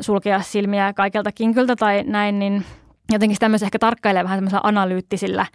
sulkea 0.00 0.40
silmiä 0.40 0.92
kaikelta 0.92 1.32
kinkyltä 1.32 1.76
tai 1.76 2.04
näin, 2.06 2.38
niin 2.38 2.64
jotenkin 3.12 3.36
sitä 3.36 3.48
myös 3.48 3.62
ehkä 3.62 3.78
tarkkailee 3.78 4.24
vähän 4.24 4.36
semmoisilla 4.36 4.60
analyyttisillä 4.64 5.46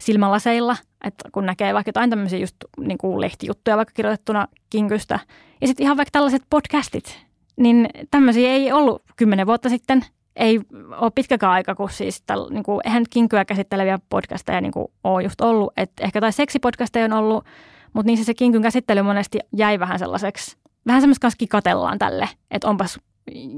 silmälaseilla, 0.00 0.76
että 1.04 1.28
kun 1.32 1.46
näkee 1.46 1.74
vaikka 1.74 1.88
jotain 1.88 2.10
tämmöisiä 2.10 2.38
just 2.38 2.56
niin 2.78 2.98
kuin 2.98 3.20
lehtijuttuja 3.20 3.76
vaikka 3.76 3.92
kirjoitettuna 3.94 4.48
kinkystä. 4.70 5.18
Ja 5.60 5.66
sitten 5.66 5.84
ihan 5.84 5.96
vaikka 5.96 6.10
tällaiset 6.12 6.42
podcastit, 6.50 7.26
niin 7.56 7.88
tämmöisiä 8.10 8.50
ei 8.50 8.72
ollut 8.72 9.02
kymmenen 9.16 9.46
vuotta 9.46 9.68
sitten. 9.68 10.04
Ei 10.36 10.60
ole 10.90 11.10
pitkäkään 11.14 11.52
aika, 11.52 11.74
kun 11.74 11.90
siis 11.90 12.22
täl, 12.22 12.50
niin 12.50 12.62
kuin, 12.62 12.80
eihän 12.84 13.04
kinkyä 13.10 13.44
käsitteleviä 13.44 13.98
podcasteja 14.08 14.60
niin 14.60 14.72
kuin 14.72 14.86
ole 15.04 15.22
just 15.22 15.40
ollut. 15.40 15.72
Et 15.76 15.90
ehkä 16.00 16.20
tai 16.20 16.32
seksipodcasteja 16.32 17.04
on 17.04 17.12
ollut, 17.12 17.44
mutta 17.92 18.06
niissä 18.06 18.24
se 18.24 18.34
kinkyn 18.34 18.62
käsittely 18.62 19.02
monesti 19.02 19.38
jäi 19.56 19.80
vähän 19.80 19.98
sellaiseksi, 19.98 20.56
vähän 20.86 21.00
semmoista 21.02 21.20
kanssa 21.20 21.46
katellaan 21.50 21.98
tälle, 21.98 22.28
että 22.50 22.68
onpas 22.68 23.00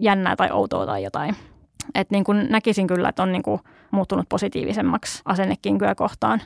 jännää 0.00 0.36
tai 0.36 0.48
outoa 0.52 0.86
tai 0.86 1.02
jotain. 1.02 1.36
Että 1.94 2.14
niin 2.14 2.24
kuin 2.24 2.46
näkisin 2.50 2.86
kyllä, 2.86 3.08
että 3.08 3.22
on 3.22 3.32
niin 3.32 3.42
kuin 3.42 3.60
muuttunut 3.90 4.28
positiivisemmaksi 4.28 5.22
asennekinkyä 5.24 5.94
kohtaan. 5.94 6.42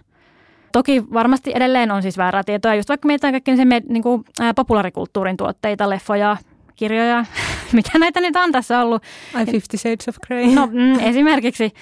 Toki 0.72 1.04
varmasti 1.12 1.52
edelleen 1.54 1.90
on 1.90 2.02
siis 2.02 2.18
väärää 2.18 2.44
tietoa, 2.44 2.74
just 2.74 2.88
vaikka 2.88 3.06
mietitään 3.06 3.32
kaikki 3.32 3.56
se 3.56 3.64
niin 3.64 4.02
kuin, 4.02 4.24
ää, 4.40 4.54
populaarikulttuurin 4.54 5.36
tuotteita, 5.36 5.90
leffoja, 5.90 6.36
kirjoja, 6.76 7.24
mitä 7.76 7.98
näitä 7.98 8.20
nyt 8.20 8.36
on 8.36 8.52
tässä 8.52 8.80
ollut. 8.80 9.02
I 9.42 9.50
Fifty 9.50 9.76
Shades 9.76 10.08
of 10.08 10.16
Grey. 10.26 10.54
No 10.54 10.66
mm, 10.66 10.98
esimerkiksi, 11.00 11.72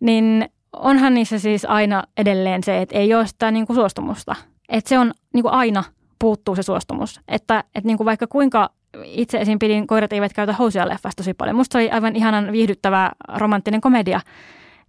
niin 0.00 0.48
onhan 0.72 1.14
niissä 1.14 1.38
siis 1.38 1.64
aina 1.64 2.04
edelleen 2.16 2.64
se, 2.64 2.82
että 2.82 2.98
ei 2.98 3.14
ole 3.14 3.26
sitä 3.26 3.50
niin 3.50 3.66
kuin 3.66 3.76
suostumusta. 3.76 4.34
Että 4.68 4.88
se 4.88 4.98
on 4.98 5.12
niin 5.34 5.42
kuin 5.42 5.52
aina 5.52 5.84
puuttuu 6.18 6.56
se 6.56 6.62
suostumus. 6.62 7.20
Että, 7.28 7.64
että 7.74 7.86
niin 7.86 7.96
kuin 7.96 8.04
vaikka 8.04 8.26
kuinka 8.26 8.70
itse 9.04 9.38
esim. 9.38 9.58
pidin 9.58 9.86
Koirat 9.86 10.12
eivät 10.12 10.32
käytä 10.32 10.52
housuja 10.52 10.88
leffasta 10.88 11.22
tosi 11.22 11.34
paljon. 11.34 11.56
Musta 11.56 11.78
oli 11.78 11.90
aivan 11.90 12.16
ihanan 12.16 12.52
viihdyttävä 12.52 13.10
romanttinen 13.36 13.80
komedia. 13.80 14.20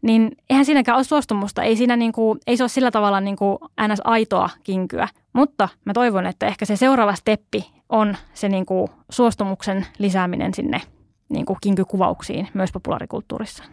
Niin 0.02 0.32
eihän 0.50 0.66
siinäkään 0.66 0.96
ole 0.96 1.04
suostumusta. 1.04 1.64
Ei, 1.64 1.76
siinä 1.76 1.96
niinku, 1.96 2.38
ei 2.48 2.58
se 2.58 2.64
ole 2.64 2.70
sillä 2.70 2.92
tavalla 2.92 3.22
niinku 3.22 3.60
ns. 3.88 4.02
aitoa 4.04 4.50
kinkyä. 4.64 5.08
Mutta 5.34 5.70
mä 5.86 5.94
toivon, 5.94 6.26
että 6.26 6.48
ehkä 6.48 6.66
se 6.66 6.76
seuraava 6.76 7.16
steppi 7.16 7.75
on 7.89 8.17
se 8.34 8.50
niinku 8.50 8.89
suostumuksen 9.10 9.86
lisääminen 9.98 10.54
sinne 10.54 10.82
niinku 11.30 11.58
kinkykuvauksiin 11.62 12.48
myös 12.54 12.71
populaarikulttuurissa 12.71 13.63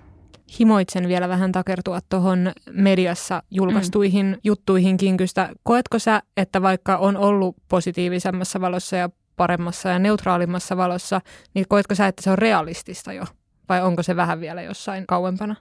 himoitsen 0.59 1.09
vielä 1.09 1.29
vähän 1.29 1.53
takertua 1.53 1.99
tuohon 2.09 2.53
mediassa 2.71 3.43
julkaistuihin 3.51 4.27
mm. 4.27 4.37
juttuihin 4.45 4.97
kinkystä. 4.97 5.49
Koetko 5.63 5.99
sä, 5.99 6.23
että 6.37 6.63
vaikka 6.63 6.97
on 6.97 7.17
ollut 7.17 7.57
positiivisemmassa 7.69 8.61
valossa 8.61 8.97
ja 8.97 9.11
paremmassa 9.37 9.89
ja 9.89 9.99
neutraalimmassa 9.99 10.77
valossa, 10.77 11.21
niin 11.55 11.67
koetko 11.69 11.95
sä, 11.95 12.07
että 12.07 12.23
se 12.23 12.31
on 12.31 12.39
realistista 12.39 13.13
jo? 13.13 13.25
Vai 13.69 13.83
onko 13.83 14.03
se 14.03 14.17
vähän 14.17 14.41
vielä 14.41 14.63
jossain 14.63 15.05
kauempana? 15.07 15.57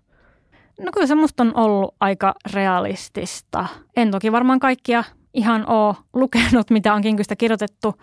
No 0.79 0.91
kyllä 0.93 1.07
se 1.07 1.15
musta 1.15 1.43
on 1.43 1.55
ollut 1.55 1.95
aika 1.99 2.35
realistista. 2.53 3.65
En 3.95 4.11
toki 4.11 4.31
varmaan 4.31 4.59
kaikkia 4.59 5.03
ihan 5.33 5.69
ole 5.69 5.95
lukenut, 6.13 6.69
mitä 6.69 6.93
on 6.93 7.01
kinkystä 7.01 7.35
kirjoitettu, 7.35 7.95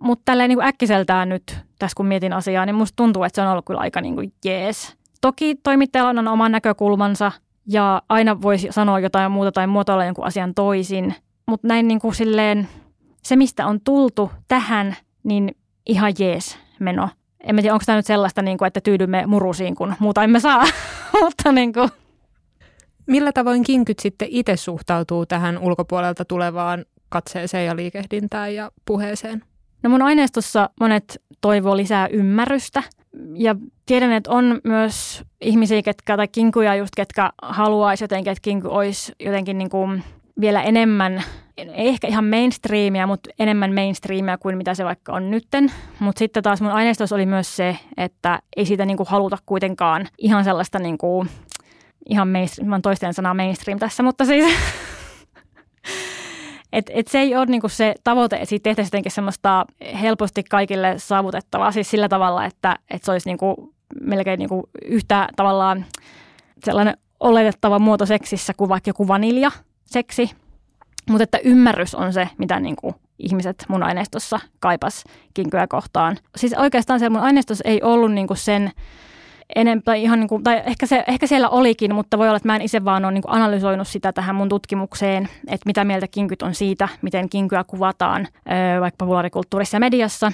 mutta 0.00 0.22
tälleen 0.24 0.48
niin 0.48 0.56
kuin 0.56 0.66
äkkiseltään 0.66 1.28
nyt, 1.28 1.58
tässä 1.78 1.94
kun 1.96 2.06
mietin 2.06 2.32
asiaa, 2.32 2.66
niin 2.66 2.76
musta 2.76 2.96
tuntuu, 2.96 3.24
että 3.24 3.34
se 3.36 3.42
on 3.42 3.52
ollut 3.52 3.64
kyllä 3.64 3.80
aika 3.80 4.00
niin 4.00 4.14
kuin 4.14 4.32
jees. 4.44 4.96
Toki 5.20 5.54
toimittajalla 5.54 6.20
on 6.20 6.28
oma 6.28 6.48
näkökulmansa 6.48 7.32
ja 7.66 8.02
aina 8.08 8.42
voisi 8.42 8.68
sanoa 8.70 9.00
jotain 9.00 9.32
muuta 9.32 9.52
tai 9.52 9.66
muotoilla 9.66 10.04
jonkun 10.04 10.26
asian 10.26 10.54
toisin, 10.54 11.14
mutta 11.46 11.68
näin 11.68 11.88
niin 11.88 12.00
kuin 12.00 12.14
silleen 12.14 12.68
se, 13.22 13.36
mistä 13.36 13.66
on 13.66 13.80
tultu 13.80 14.30
tähän, 14.48 14.96
niin 15.22 15.56
ihan 15.86 16.12
jees 16.18 16.58
meno. 16.78 17.08
En 17.40 17.56
tiedä, 17.56 17.72
onko 17.72 17.82
tämä 17.86 17.96
nyt 17.96 18.06
sellaista, 18.06 18.42
niin 18.42 18.58
kuin, 18.58 18.66
että 18.66 18.80
tyydymme 18.80 19.26
murusiin, 19.26 19.74
kun 19.74 19.94
muuta 19.98 20.24
emme 20.24 20.40
saa, 20.40 20.64
mutta 21.22 21.52
niin 21.52 21.72
kuin. 21.72 21.88
Millä 23.06 23.32
tavoin 23.32 23.62
kinkyt 23.62 23.98
sitten 23.98 24.28
itse 24.30 24.56
suhtautuu 24.56 25.26
tähän 25.26 25.58
ulkopuolelta 25.58 26.24
tulevaan 26.24 26.84
katseeseen 27.08 27.66
ja 27.66 27.76
liikehdintään 27.76 28.54
ja 28.54 28.70
puheeseen? 28.84 29.42
No 29.82 29.90
mun 29.90 30.02
aineistossa 30.02 30.70
monet 30.80 31.22
toivoo 31.40 31.76
lisää 31.76 32.06
ymmärrystä 32.06 32.82
ja 33.34 33.54
tiedän, 33.86 34.12
että 34.12 34.30
on 34.30 34.60
myös 34.64 35.22
ihmisiä, 35.40 35.82
ketkä, 35.82 36.16
tai 36.16 36.28
kinkuja 36.28 36.74
just, 36.74 36.92
ketkä 36.96 37.30
haluaisi 37.42 38.04
jotenkin, 38.04 38.30
että 38.30 38.42
kinku 38.42 38.68
olisi 38.70 39.12
jotenkin 39.20 39.58
niin 39.58 39.70
kuin 39.70 40.02
vielä 40.40 40.62
enemmän, 40.62 41.22
ei 41.56 41.88
ehkä 41.88 42.08
ihan 42.08 42.24
mainstreamia, 42.24 43.06
mutta 43.06 43.30
enemmän 43.38 43.74
mainstreamia 43.74 44.38
kuin 44.38 44.56
mitä 44.56 44.74
se 44.74 44.84
vaikka 44.84 45.12
on 45.12 45.30
nytten. 45.30 45.72
Mutta 45.98 46.18
sitten 46.18 46.42
taas 46.42 46.60
mun 46.60 46.70
aineistossa 46.70 47.14
oli 47.14 47.26
myös 47.26 47.56
se, 47.56 47.78
että 47.96 48.38
ei 48.56 48.66
siitä 48.66 48.86
niinku 48.86 49.04
haluta 49.04 49.38
kuitenkaan 49.46 50.08
ihan 50.18 50.44
sellaista 50.44 50.78
niinku, 50.78 51.26
ihan 52.08 52.28
mainstream, 52.28 52.68
mä 52.68 52.80
toisten 52.82 53.14
sanaa 53.14 53.34
mainstream 53.34 53.78
tässä, 53.78 54.02
mutta 54.02 54.24
siis 54.24 54.44
et, 56.72 56.90
et 56.94 57.08
se 57.08 57.18
ei 57.18 57.36
ole 57.36 57.46
niinku 57.46 57.68
se 57.68 57.94
tavoite, 58.04 58.36
että 58.36 58.48
siitä 58.48 58.64
tehtäisiin 58.64 58.88
jotenkin 58.88 59.12
semmoista 59.12 59.66
helposti 60.00 60.42
kaikille 60.42 60.94
saavutettavaa, 60.96 61.72
siis 61.72 61.90
sillä 61.90 62.08
tavalla, 62.08 62.44
että, 62.44 62.76
että 62.90 63.06
se 63.06 63.12
olisi 63.12 63.28
niinku 63.28 63.74
melkein 64.00 64.38
niinku 64.38 64.68
yhtä 64.84 65.28
tavallaan 65.36 65.84
sellainen 66.64 66.96
oletettava 67.20 67.78
muoto 67.78 68.06
seksissä 68.06 68.54
kuin 68.54 68.68
vaikka 68.68 68.90
joku 68.90 69.08
vanilja– 69.08 69.50
seksi, 69.86 70.30
mutta 71.10 71.22
että 71.22 71.38
ymmärrys 71.44 71.94
on 71.94 72.12
se, 72.12 72.28
mitä 72.38 72.60
niin 72.60 72.76
kuin 72.76 72.94
ihmiset 73.18 73.64
mun 73.68 73.82
aineistossa 73.82 74.40
kaipas 74.60 75.04
kinkyä 75.34 75.66
kohtaan. 75.66 76.16
Siis 76.36 76.54
oikeastaan 76.54 77.00
se 77.00 77.08
mun 77.08 77.20
aineistossa 77.20 77.64
ei 77.68 77.82
ollut 77.82 78.12
niin 78.12 78.26
kuin 78.26 78.36
sen 78.36 78.70
enempää 79.54 79.94
ihan 79.94 80.20
niin 80.20 80.28
kuin, 80.28 80.42
tai 80.42 80.62
ehkä, 80.66 80.86
se, 80.86 81.04
ehkä 81.06 81.26
siellä 81.26 81.48
olikin, 81.48 81.94
mutta 81.94 82.18
voi 82.18 82.28
olla, 82.28 82.36
että 82.36 82.48
mä 82.48 82.56
en 82.56 82.62
itse 82.62 82.84
vaan 82.84 83.04
ole 83.04 83.12
niin 83.12 83.22
kuin 83.22 83.34
analysoinut 83.34 83.88
sitä 83.88 84.12
tähän 84.12 84.36
mun 84.36 84.48
tutkimukseen, 84.48 85.28
että 85.46 85.66
mitä 85.66 85.84
mieltä 85.84 86.08
kinkyt 86.08 86.42
on 86.42 86.54
siitä, 86.54 86.88
miten 87.02 87.28
kinkyä 87.28 87.64
kuvataan 87.64 88.28
vaikka 88.80 89.04
populaarikulttuurissa 89.04 89.76
ja 89.76 89.80
mediassa. 89.80 90.32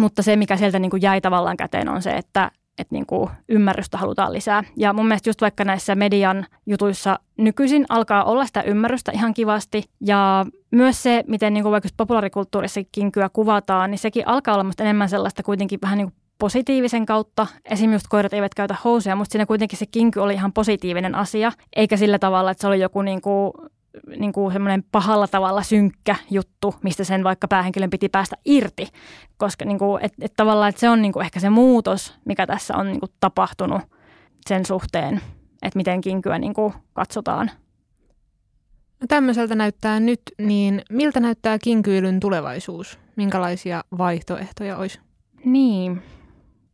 Mutta 0.00 0.22
se, 0.22 0.36
mikä 0.36 0.56
sieltä 0.56 0.78
niin 0.78 0.90
kuin 0.90 1.02
jäi 1.02 1.20
tavallaan 1.20 1.56
käteen, 1.56 1.88
on 1.88 2.02
se, 2.02 2.10
että 2.10 2.50
että 2.78 2.94
niin 2.94 3.06
kuin 3.06 3.30
ymmärrystä 3.48 3.98
halutaan 3.98 4.32
lisää. 4.32 4.64
Ja 4.76 4.92
mun 4.92 5.06
mielestä 5.06 5.28
just 5.28 5.40
vaikka 5.40 5.64
näissä 5.64 5.94
median 5.94 6.46
jutuissa 6.66 7.18
nykyisin 7.38 7.86
alkaa 7.88 8.24
olla 8.24 8.46
sitä 8.46 8.62
ymmärrystä 8.62 9.12
ihan 9.12 9.34
kivasti. 9.34 9.84
Ja 10.00 10.46
myös 10.70 11.02
se, 11.02 11.24
miten 11.26 11.54
niin 11.54 11.64
kuin 11.64 11.72
vaikka 11.72 11.88
populaarikulttuurissa 11.96 12.80
kinkyä 12.92 13.28
kuvataan, 13.32 13.90
niin 13.90 13.98
sekin 13.98 14.28
alkaa 14.28 14.54
olla 14.54 14.72
enemmän 14.80 15.08
sellaista 15.08 15.42
kuitenkin 15.42 15.78
vähän 15.82 15.98
niin 15.98 16.10
kuin 16.10 16.21
positiivisen 16.42 17.06
kautta. 17.06 17.46
Esimerkiksi 17.64 17.94
just 17.94 18.06
koirat 18.08 18.32
eivät 18.32 18.54
käytä 18.54 18.76
housuja, 18.84 19.16
mutta 19.16 19.32
siinä 19.32 19.46
kuitenkin 19.46 19.78
se 19.78 19.86
kinky 19.86 20.20
oli 20.20 20.34
ihan 20.34 20.52
positiivinen 20.52 21.14
asia, 21.14 21.52
eikä 21.76 21.96
sillä 21.96 22.18
tavalla, 22.18 22.50
että 22.50 22.60
se 22.60 22.66
oli 22.66 22.80
joku 22.80 23.02
niin 23.02 23.20
kuin 23.20 23.52
niin 24.16 24.32
kuin 24.32 24.52
semmoinen 24.52 24.84
pahalla 24.92 25.28
tavalla 25.28 25.62
synkkä 25.62 26.16
juttu, 26.30 26.74
mistä 26.82 27.04
sen 27.04 27.24
vaikka 27.24 27.48
päähenkilön 27.48 27.90
piti 27.90 28.08
päästä 28.08 28.36
irti. 28.44 28.88
Koska 29.36 29.64
niin 29.64 29.78
kuin, 29.78 30.04
et, 30.04 30.12
et 30.20 30.32
tavallaan 30.36 30.68
että 30.68 30.80
se 30.80 30.88
on 30.88 31.02
niin 31.02 31.12
kuin 31.12 31.24
ehkä 31.24 31.40
se 31.40 31.50
muutos, 31.50 32.14
mikä 32.24 32.46
tässä 32.46 32.76
on 32.76 32.86
niin 32.86 33.00
kuin 33.00 33.12
tapahtunut 33.20 33.82
sen 34.48 34.66
suhteen, 34.66 35.20
että 35.62 35.76
miten 35.76 36.00
kinkyä 36.00 36.38
niin 36.38 36.54
kuin 36.54 36.74
katsotaan. 36.92 37.50
No 39.00 39.06
tämmöiseltä 39.08 39.54
näyttää 39.54 40.00
nyt, 40.00 40.22
niin 40.38 40.82
miltä 40.90 41.20
näyttää 41.20 41.58
kinkyilyn 41.58 42.20
tulevaisuus? 42.20 42.98
Minkälaisia 43.16 43.84
vaihtoehtoja 43.98 44.76
olisi? 44.76 45.00
Niin. 45.44 46.02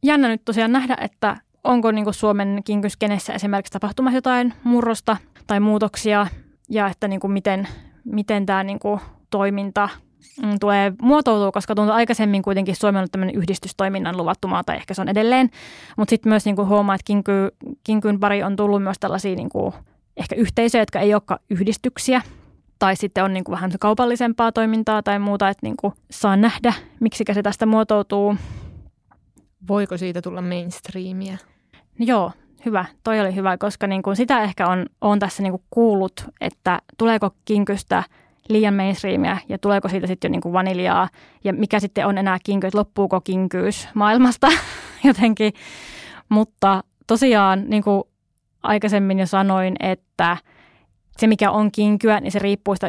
Jännä 0.02 0.28
nyt 0.28 0.44
tosiaan 0.44 0.72
nähdä, 0.72 0.96
että 1.00 1.36
onko 1.64 1.90
niin 1.90 2.14
Suomen 2.14 2.60
kinkyskenessä 2.64 3.32
esimerkiksi 3.32 3.72
tapahtumassa 3.72 4.16
jotain 4.16 4.54
murrosta 4.64 5.16
tai 5.46 5.60
muutoksia– 5.60 6.26
ja 6.68 6.86
että 6.86 7.08
niin 7.08 7.20
kuin 7.20 7.32
miten, 7.32 7.68
miten 8.04 8.46
tämä 8.46 8.64
niin 8.64 8.78
kuin 8.78 9.00
toiminta 9.30 9.88
mm, 10.42 10.58
tulee 10.60 10.92
muotoutua, 11.02 11.52
koska 11.52 11.74
tuntuu 11.74 11.94
aikaisemmin 11.94 12.42
kuitenkin 12.42 12.76
Suomi 12.76 12.96
on 12.96 13.00
ollut 13.00 13.12
tämmöinen 13.12 13.34
yhdistystoiminnan 13.34 14.16
luvattu 14.16 14.48
maa, 14.48 14.64
tai 14.64 14.76
ehkä 14.76 14.94
se 14.94 15.00
on 15.00 15.08
edelleen. 15.08 15.50
Mutta 15.96 16.10
sitten 16.10 16.30
myös 16.30 16.44
niin 16.44 16.56
kuin 16.56 16.68
huomaa, 16.68 16.94
että 16.94 17.04
kinky, 17.04 17.32
kinkyn 17.84 18.20
pari 18.20 18.42
on 18.42 18.56
tullut 18.56 18.82
myös 18.82 18.96
tällaisia 19.00 19.36
niin 19.36 19.48
kuin 19.48 19.74
ehkä 20.16 20.36
yhteisöjä, 20.36 20.82
jotka 20.82 21.00
ei 21.00 21.14
olekaan 21.14 21.40
yhdistyksiä, 21.50 22.22
tai 22.78 22.96
sitten 22.96 23.24
on 23.24 23.32
niin 23.32 23.44
kuin 23.44 23.54
vähän 23.54 23.70
kaupallisempaa 23.80 24.52
toimintaa 24.52 25.02
tai 25.02 25.18
muuta, 25.18 25.48
että 25.48 25.66
niin 25.66 25.76
kuin 25.76 25.92
saa 26.10 26.36
nähdä, 26.36 26.72
miksi 27.00 27.24
se 27.32 27.42
tästä 27.42 27.66
muotoutuu. 27.66 28.36
Voiko 29.68 29.96
siitä 29.96 30.22
tulla 30.22 30.42
mainstreamia? 30.42 31.36
No 31.98 32.04
joo, 32.06 32.32
hyvä. 32.66 32.84
Toi 33.04 33.20
oli 33.20 33.34
hyvä, 33.34 33.58
koska 33.58 33.86
niin 33.86 34.02
kuin 34.02 34.16
sitä 34.16 34.42
ehkä 34.42 34.66
on, 34.66 34.86
on 35.00 35.18
tässä 35.18 35.42
niin 35.42 35.52
kuin 35.52 35.62
kuullut, 35.70 36.24
että 36.40 36.78
tuleeko 36.98 37.30
kinkystä 37.44 38.02
liian 38.48 38.74
mainstreamia 38.74 39.38
ja 39.48 39.58
tuleeko 39.58 39.88
siitä 39.88 40.06
sitten 40.06 40.28
jo 40.28 40.32
niin 40.32 40.40
kuin 40.40 40.52
vaniljaa 40.52 41.08
ja 41.44 41.52
mikä 41.52 41.80
sitten 41.80 42.06
on 42.06 42.18
enää 42.18 42.38
kinky, 42.44 42.66
että 42.66 42.78
loppuuko 42.78 43.20
kinkyys 43.20 43.88
maailmasta 43.94 44.48
jotenkin. 45.04 45.52
Mutta 46.28 46.84
tosiaan 47.06 47.64
niin 47.68 47.82
kuin 47.82 48.04
aikaisemmin 48.62 49.18
jo 49.18 49.26
sanoin, 49.26 49.76
että 49.80 50.36
se 51.18 51.26
mikä 51.26 51.50
on 51.50 51.72
kinkyä, 51.72 52.20
niin 52.20 52.32
se 52.32 52.38
riippuu 52.38 52.74
sitä 52.74 52.88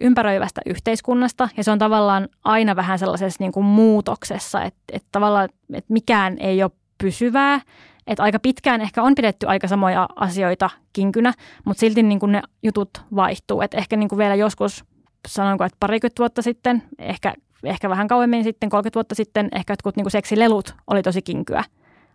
ympäröivästä 0.00 0.60
yhteiskunnasta 0.66 1.48
ja 1.56 1.64
se 1.64 1.70
on 1.70 1.78
tavallaan 1.78 2.28
aina 2.44 2.76
vähän 2.76 2.98
sellaisessa 2.98 3.44
niin 3.44 3.52
kuin 3.52 3.66
muutoksessa, 3.66 4.62
että, 4.62 4.80
että 4.92 5.08
tavallaan 5.12 5.48
että 5.72 5.92
mikään 5.92 6.36
ei 6.38 6.62
ole 6.62 6.70
pysyvää, 6.98 7.60
että 8.06 8.22
aika 8.22 8.38
pitkään 8.38 8.80
ehkä 8.80 9.02
on 9.02 9.14
pidetty 9.14 9.46
aika 9.46 9.68
samoja 9.68 10.08
asioita 10.16 10.70
kinkynä, 10.92 11.32
mutta 11.64 11.80
silti 11.80 12.02
niin 12.02 12.20
kuin 12.20 12.32
ne 12.32 12.42
jutut 12.62 12.90
vaihtuu. 13.14 13.60
Et 13.60 13.74
ehkä 13.74 13.96
niin 13.96 14.08
kuin 14.08 14.18
vielä 14.18 14.34
joskus, 14.34 14.84
sanonko, 15.28 15.64
että 15.64 15.76
parikymmentä 15.80 16.20
vuotta 16.20 16.42
sitten, 16.42 16.82
ehkä, 16.98 17.34
ehkä 17.64 17.90
vähän 17.90 18.08
kauemmin 18.08 18.44
sitten, 18.44 18.70
30 18.70 18.96
vuotta 18.96 19.14
sitten, 19.14 19.48
ehkä 19.52 19.72
jotkut 19.72 19.96
niin 19.96 20.04
kuin 20.04 20.12
seksilelut 20.12 20.74
oli 20.86 21.02
tosi 21.02 21.22
kinkyä, 21.22 21.64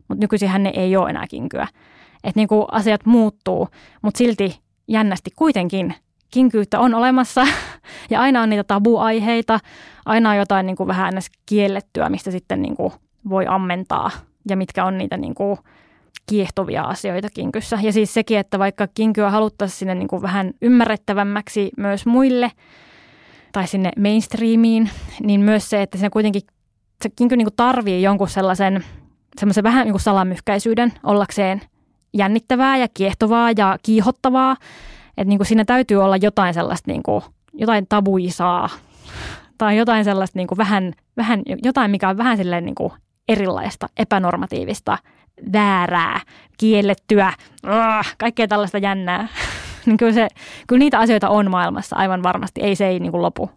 mutta 0.07 0.21
nykyisin 0.23 0.63
ne 0.63 0.71
ei 0.75 0.95
ole 0.95 1.09
enää 1.09 1.25
kinkyä. 1.29 1.67
Että 2.23 2.39
niin 2.39 2.47
kuin 2.47 2.65
asiat 2.71 3.05
muuttuu, 3.05 3.67
mutta 4.01 4.17
silti 4.17 4.59
jännästi 4.89 5.31
kuitenkin 5.35 5.93
kinkyyttä 6.31 6.79
on 6.79 6.93
olemassa 6.93 7.47
ja 8.11 8.21
aina 8.21 8.41
on 8.41 8.49
niitä 8.49 8.63
tabuaiheita, 8.63 9.59
aina 10.05 10.29
on 10.29 10.37
jotain 10.37 10.65
niin 10.65 10.75
kuin 10.75 10.87
vähän 10.87 11.13
kiellettyä, 11.45 12.09
mistä 12.09 12.31
sitten 12.31 12.61
niin 12.61 12.75
kuin 12.75 12.93
voi 13.29 13.45
ammentaa 13.47 14.11
ja 14.49 14.57
mitkä 14.57 14.85
on 14.85 14.97
niitä 14.97 15.17
niin 15.17 15.35
kuin 15.35 15.57
kiehtovia 16.25 16.83
asioita 16.83 17.27
kinkyssä. 17.33 17.79
Ja 17.81 17.93
siis 17.93 18.13
sekin, 18.13 18.37
että 18.37 18.59
vaikka 18.59 18.87
kinkyä 18.95 19.29
haluttaisiin 19.29 19.77
sinne 19.77 19.95
niin 19.95 20.07
kuin 20.07 20.21
vähän 20.21 20.53
ymmärrettävämmäksi 20.61 21.69
myös 21.77 22.05
muille 22.05 22.51
tai 23.51 23.67
sinne 23.67 23.91
mainstreamiin, 23.99 24.89
niin 25.23 25.41
myös 25.41 25.69
se, 25.69 25.81
että 25.81 25.97
siinä 25.97 26.09
kuitenkin 26.09 26.41
se 27.03 27.09
kinky 27.15 27.37
niin 27.37 27.45
kuin 27.45 27.55
tarvii 27.55 28.01
jonkun 28.01 28.29
sellaisen 28.29 28.83
semmoisen 29.39 29.63
vähän 29.63 29.85
niin 29.85 29.93
kuin 29.93 30.01
salamyhkäisyyden 30.01 30.93
ollakseen 31.03 31.61
jännittävää 32.13 32.77
ja 32.77 32.87
kiehtovaa 32.93 33.51
ja 33.57 33.77
kiihottavaa. 33.83 34.55
Että 35.17 35.29
niin 35.29 35.39
kuin 35.39 35.47
siinä 35.47 35.65
täytyy 35.65 36.03
olla 36.03 36.17
jotain 36.17 36.53
sellaista 36.53 36.91
niin 36.91 37.03
kuin, 37.03 37.23
jotain 37.53 37.85
tabuisaa 37.89 38.69
tai 39.57 39.77
jotain 39.77 40.05
sellaista 40.05 40.39
niin 40.39 40.47
kuin 40.47 40.57
vähän, 40.57 40.93
vähän, 41.17 41.41
jotain, 41.63 41.91
mikä 41.91 42.09
on 42.09 42.17
vähän 42.17 42.37
silleen 42.37 42.65
niin 42.65 42.75
kuin 42.75 42.91
erilaista, 43.27 43.87
epänormatiivista, 43.97 44.97
väärää, 45.53 46.21
kiellettyä, 46.57 47.33
uh, 47.67 48.13
kaikkea 48.17 48.47
tällaista 48.47 48.77
jännää. 48.77 49.27
niin 49.85 49.97
kyllä, 49.97 50.13
se, 50.13 50.27
kyllä 50.67 50.79
niitä 50.79 50.99
asioita 50.99 51.29
on 51.29 51.51
maailmassa 51.51 51.95
aivan 51.95 52.23
varmasti, 52.23 52.61
ei 52.61 52.75
se 52.75 52.87
ei 52.87 52.99
niin 52.99 53.11
kuin 53.11 53.21
lopu. 53.21 53.49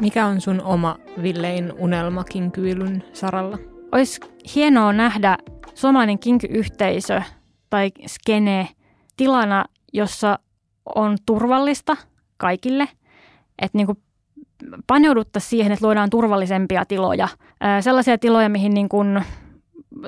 Mikä 0.00 0.26
on 0.26 0.40
sun 0.40 0.62
oma 0.62 0.96
villein 1.22 1.72
unelma 1.78 2.24
kinkyilyn 2.24 3.04
saralla? 3.12 3.75
Olisi 3.92 4.20
hienoa 4.54 4.92
nähdä 4.92 5.38
suomalainen 5.74 6.18
kinkyyhteisö 6.18 7.22
tai 7.70 7.90
skene 8.06 8.68
tilana, 9.16 9.64
jossa 9.92 10.38
on 10.94 11.16
turvallista 11.26 11.96
kaikille. 12.36 12.88
Että 13.62 13.78
niin 13.78 13.86
paneuduttaisiin 14.86 15.50
siihen, 15.50 15.72
että 15.72 15.86
luodaan 15.86 16.10
turvallisempia 16.10 16.84
tiloja. 16.84 17.28
Sellaisia 17.80 18.18
tiloja, 18.18 18.48
mihin 18.48 18.74
niin 18.74 18.88
kuin 18.88 19.24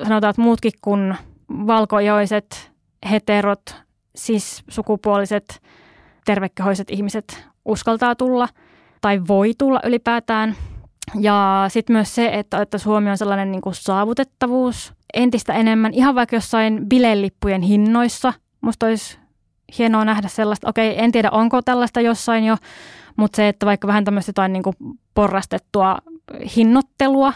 sanotaan, 0.03 0.29
että 0.29 0.41
muutkin 0.41 0.71
kuin 0.81 1.15
valkojoiset, 1.49 2.71
heterot, 3.11 3.75
siis 4.15 4.63
sukupuoliset, 4.67 5.61
tervekehoiset 6.25 6.89
ihmiset 6.89 7.47
uskaltaa 7.65 8.15
tulla 8.15 8.47
tai 9.01 9.21
voi 9.27 9.53
tulla 9.57 9.79
ylipäätään. 9.85 10.55
Ja 11.19 11.65
sitten 11.67 11.93
myös 11.93 12.15
se, 12.15 12.29
että, 12.33 12.61
että 12.61 12.77
Suomi 12.77 13.09
on 13.09 13.17
sellainen 13.17 13.51
niin 13.51 13.61
kuin 13.61 13.75
saavutettavuus 13.75 14.93
entistä 15.13 15.53
enemmän, 15.53 15.93
ihan 15.93 16.15
vaikka 16.15 16.35
jossain 16.35 16.89
bilelippujen 16.89 17.61
hinnoissa. 17.61 18.33
Musta 18.61 18.85
olisi 18.85 19.17
hienoa 19.77 20.05
nähdä 20.05 20.27
sellaista, 20.27 20.69
okei, 20.69 21.03
en 21.03 21.11
tiedä 21.11 21.29
onko 21.31 21.61
tällaista 21.61 22.01
jossain 22.01 22.43
jo, 22.43 22.57
mutta 23.15 23.35
se, 23.35 23.47
että 23.47 23.65
vaikka 23.65 23.87
vähän 23.87 24.05
tämmöistä 24.05 24.29
jotain 24.29 24.53
niin 24.53 24.63
kuin 24.63 24.75
porrastettua 25.13 25.97
hinnoittelua, 26.55 27.33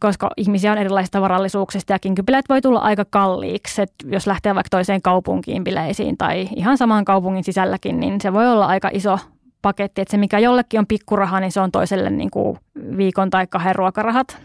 koska 0.00 0.30
ihmisiä 0.36 0.72
on 0.72 0.78
erilaisista 0.78 1.20
varallisuuksista 1.20 1.92
ja 1.92 1.98
kinkybileet 1.98 2.48
voi 2.48 2.60
tulla 2.60 2.78
aika 2.78 3.04
kalliiksi. 3.10 3.82
Et 3.82 3.92
jos 4.04 4.26
lähtee 4.26 4.54
vaikka 4.54 4.70
toiseen 4.70 5.02
kaupunkiin 5.02 5.64
bileisiin 5.64 6.16
tai 6.16 6.48
ihan 6.56 6.78
saman 6.78 7.04
kaupungin 7.04 7.44
sisälläkin, 7.44 8.00
niin 8.00 8.20
se 8.20 8.32
voi 8.32 8.48
olla 8.48 8.66
aika 8.66 8.90
iso 8.92 9.18
paketti. 9.62 10.00
Että 10.00 10.10
se, 10.10 10.16
mikä 10.16 10.38
jollekin 10.38 10.80
on 10.80 10.86
pikkuraha, 10.86 11.40
niin 11.40 11.52
se 11.52 11.60
on 11.60 11.72
toiselle 11.72 12.10
niin 12.10 12.30
kuin 12.30 12.58
viikon 12.96 13.30
tai 13.30 13.46
kahden 13.46 13.76
ruokarahat. 13.76 14.38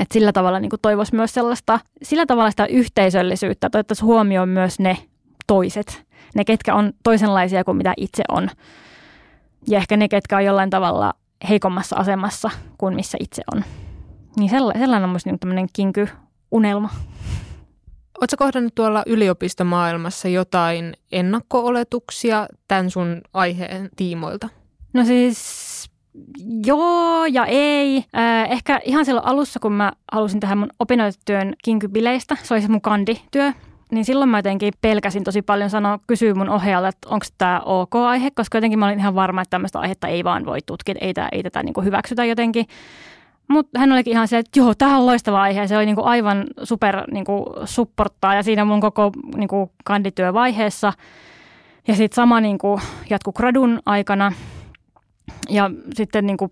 Et 0.00 0.12
sillä 0.12 0.32
tavalla 0.32 0.60
niin 0.60 0.70
toivoisi 0.82 1.14
myös 1.14 1.34
sellaista, 1.34 1.80
sillä 2.02 2.26
tavalla 2.26 2.50
sitä 2.50 2.66
yhteisöllisyyttä, 2.66 3.66
että 3.66 3.78
otettaisiin 3.78 4.06
huomioon 4.06 4.48
myös 4.48 4.78
ne 4.78 4.96
toiset, 5.46 6.04
ne 6.34 6.44
ketkä 6.44 6.74
on 6.74 6.92
toisenlaisia 7.02 7.64
kuin 7.64 7.76
mitä 7.76 7.94
itse 7.96 8.22
on 8.28 8.50
ja 9.66 9.78
ehkä 9.78 9.96
ne, 9.96 10.08
ketkä 10.08 10.36
on 10.36 10.44
jollain 10.44 10.70
tavalla 10.70 11.14
heikommassa 11.48 11.96
asemassa 11.96 12.50
kuin 12.78 12.94
missä 12.94 13.18
itse 13.20 13.42
on. 13.54 13.64
Niin 14.36 14.50
sellainen, 14.50 15.04
on 15.04 15.10
minusta 15.10 15.30
tämmöinen 15.40 15.68
kinky-unelma. 15.72 16.90
Oletko 18.20 18.36
kohdannut 18.38 18.74
tuolla 18.74 19.02
yliopistomaailmassa 19.06 20.28
jotain 20.28 20.94
ennakko-oletuksia 21.12 22.46
tämän 22.68 22.90
sun 22.90 23.20
aiheen 23.34 23.88
tiimoilta? 23.96 24.48
No 24.98 25.04
siis 25.04 25.90
joo 26.66 27.26
ja 27.26 27.46
ei. 27.46 28.04
Äh, 28.16 28.52
ehkä 28.52 28.80
ihan 28.84 29.04
silloin 29.04 29.26
alussa, 29.26 29.60
kun 29.60 29.72
mä 29.72 29.92
halusin 30.12 30.40
tehdä 30.40 30.54
mun 30.54 30.70
opinnäytetyön 30.78 31.54
kinkybileistä, 31.64 32.36
se 32.42 32.54
oli 32.54 32.62
se 32.62 32.68
mun 32.68 32.80
kandityö, 32.80 33.52
niin 33.90 34.04
silloin 34.04 34.30
mä 34.30 34.38
jotenkin 34.38 34.72
pelkäsin 34.80 35.24
tosi 35.24 35.42
paljon 35.42 35.70
sanoa, 35.70 35.98
kysyä 36.06 36.34
mun 36.34 36.48
ohjaajalle, 36.48 36.88
että 36.88 37.08
onko 37.08 37.26
tämä 37.38 37.60
ok 37.64 37.94
aihe, 37.94 38.30
koska 38.30 38.58
jotenkin 38.58 38.78
mä 38.78 38.86
olin 38.86 38.98
ihan 38.98 39.14
varma, 39.14 39.42
että 39.42 39.50
tämmöistä 39.50 39.80
aihetta 39.80 40.08
ei 40.08 40.24
vaan 40.24 40.46
voi 40.46 40.58
tutkia, 40.66 40.94
ei, 41.00 41.14
tää, 41.14 41.28
ei 41.32 41.42
tätä 41.42 41.62
niin 41.62 41.84
hyväksytä 41.84 42.24
jotenkin. 42.24 42.66
Mutta 43.48 43.78
hän 43.78 43.92
olikin 43.92 44.12
ihan 44.12 44.28
se, 44.28 44.38
että 44.38 44.60
joo, 44.60 44.74
tämä 44.74 44.98
on 44.98 45.06
loistava 45.06 45.42
aihe. 45.42 45.66
Se 45.66 45.76
oli 45.76 45.86
niinku 45.86 46.04
aivan 46.04 46.44
super 46.62 47.02
niinku 47.10 47.54
supporttaa 47.64 48.34
ja 48.34 48.42
siinä 48.42 48.64
mun 48.64 48.80
koko 48.80 49.12
niinku 49.36 49.72
kandityövaiheessa. 49.84 50.92
Ja 51.88 51.94
sitten 51.94 52.16
sama 52.16 52.40
niinku 52.40 52.80
jatku 53.10 53.32
gradun 53.32 53.80
aikana. 53.86 54.32
Ja 55.48 55.70
sitten 55.94 56.26
niinku 56.26 56.48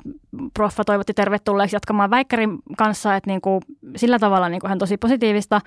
proffa 0.55 0.85
toivotti 0.85 1.15
tervetulleeksi 1.15 1.77
jatkamaan 1.77 2.11
väikkärin 2.11 2.59
kanssa, 2.79 3.17
että 3.17 3.31
niinku 3.31 3.61
sillä 3.97 4.19
tavalla 4.19 4.49
niinku 4.49 4.69
hän 4.69 4.79
tosi 4.79 4.97
positiivista. 4.97 5.61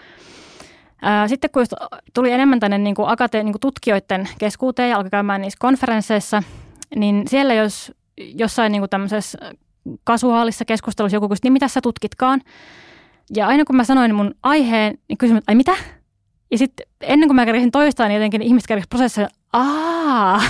Sitten 1.28 1.50
kun 1.50 1.66
tuli 2.14 2.32
enemmän 2.32 2.60
tänne 2.60 2.78
niin 2.78 2.96
kuin 2.96 3.10
akate, 3.10 3.44
niin 3.44 3.54
kuin 3.54 3.62
tutkijoiden 3.62 4.30
keskuuteen 4.40 4.90
ja 4.90 4.98
alkoi 4.98 5.10
käymään 5.10 5.42
niissä 5.42 5.58
konferensseissa, 5.60 6.44
niin 6.96 7.28
siellä 7.28 7.54
jos 7.54 7.92
jossain 8.18 8.72
niin 8.72 8.82
kuin 8.82 8.90
tämmöisessä 8.90 9.38
kasuaalissa 10.04 10.66
keskustelussa 10.66 11.16
joku 11.16 11.30
kysyi, 11.30 11.40
niin 11.44 11.54
mitä 11.54 11.68
sä 11.68 11.82
tutkitkaan? 11.82 12.42
Ja 13.36 13.48
aina 13.48 13.66
kun 13.66 13.76
mä 13.76 13.84
sanoin 13.84 14.16
mun 14.16 14.36
aiheen, 14.44 14.98
niin 15.08 15.18
kysyin, 15.18 15.42
ai 15.48 15.56
mitä? 15.56 15.76
Ja 16.52 16.58
sitten 16.58 16.86
ennen 17.02 17.30
kuin 17.30 17.36
mä 17.36 17.46
kärisin 17.46 17.72
toistaa, 17.72 18.08
niin 18.08 18.16
jotenkin 18.16 18.42
ihmiset 18.42 18.68
kärisivät 18.68 18.90
prosessissa, 18.90 19.30
aa, 19.54 20.42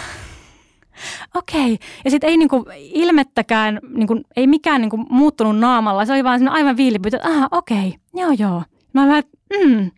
okei. 1.35 1.73
Okay. 1.73 1.87
Ja 2.05 2.11
sitten 2.11 2.29
ei 2.29 2.37
niinku 2.37 2.65
ilmettäkään, 2.79 3.79
niinku, 3.89 4.21
ei 4.35 4.47
mikään 4.47 4.81
niinku 4.81 4.97
muuttunut 4.97 5.59
naamalla. 5.59 6.05
Se 6.05 6.13
oli 6.13 6.23
vaan 6.23 6.47
aivan 6.47 6.77
viilipyytä, 6.77 7.17
että 7.17 7.29
aha, 7.29 7.47
okei, 7.51 7.87
okay. 7.87 7.91
joo 8.13 8.31
joo. 8.39 8.63
Mä 8.93 9.03
olen 9.03 9.23
mm, 9.65 9.91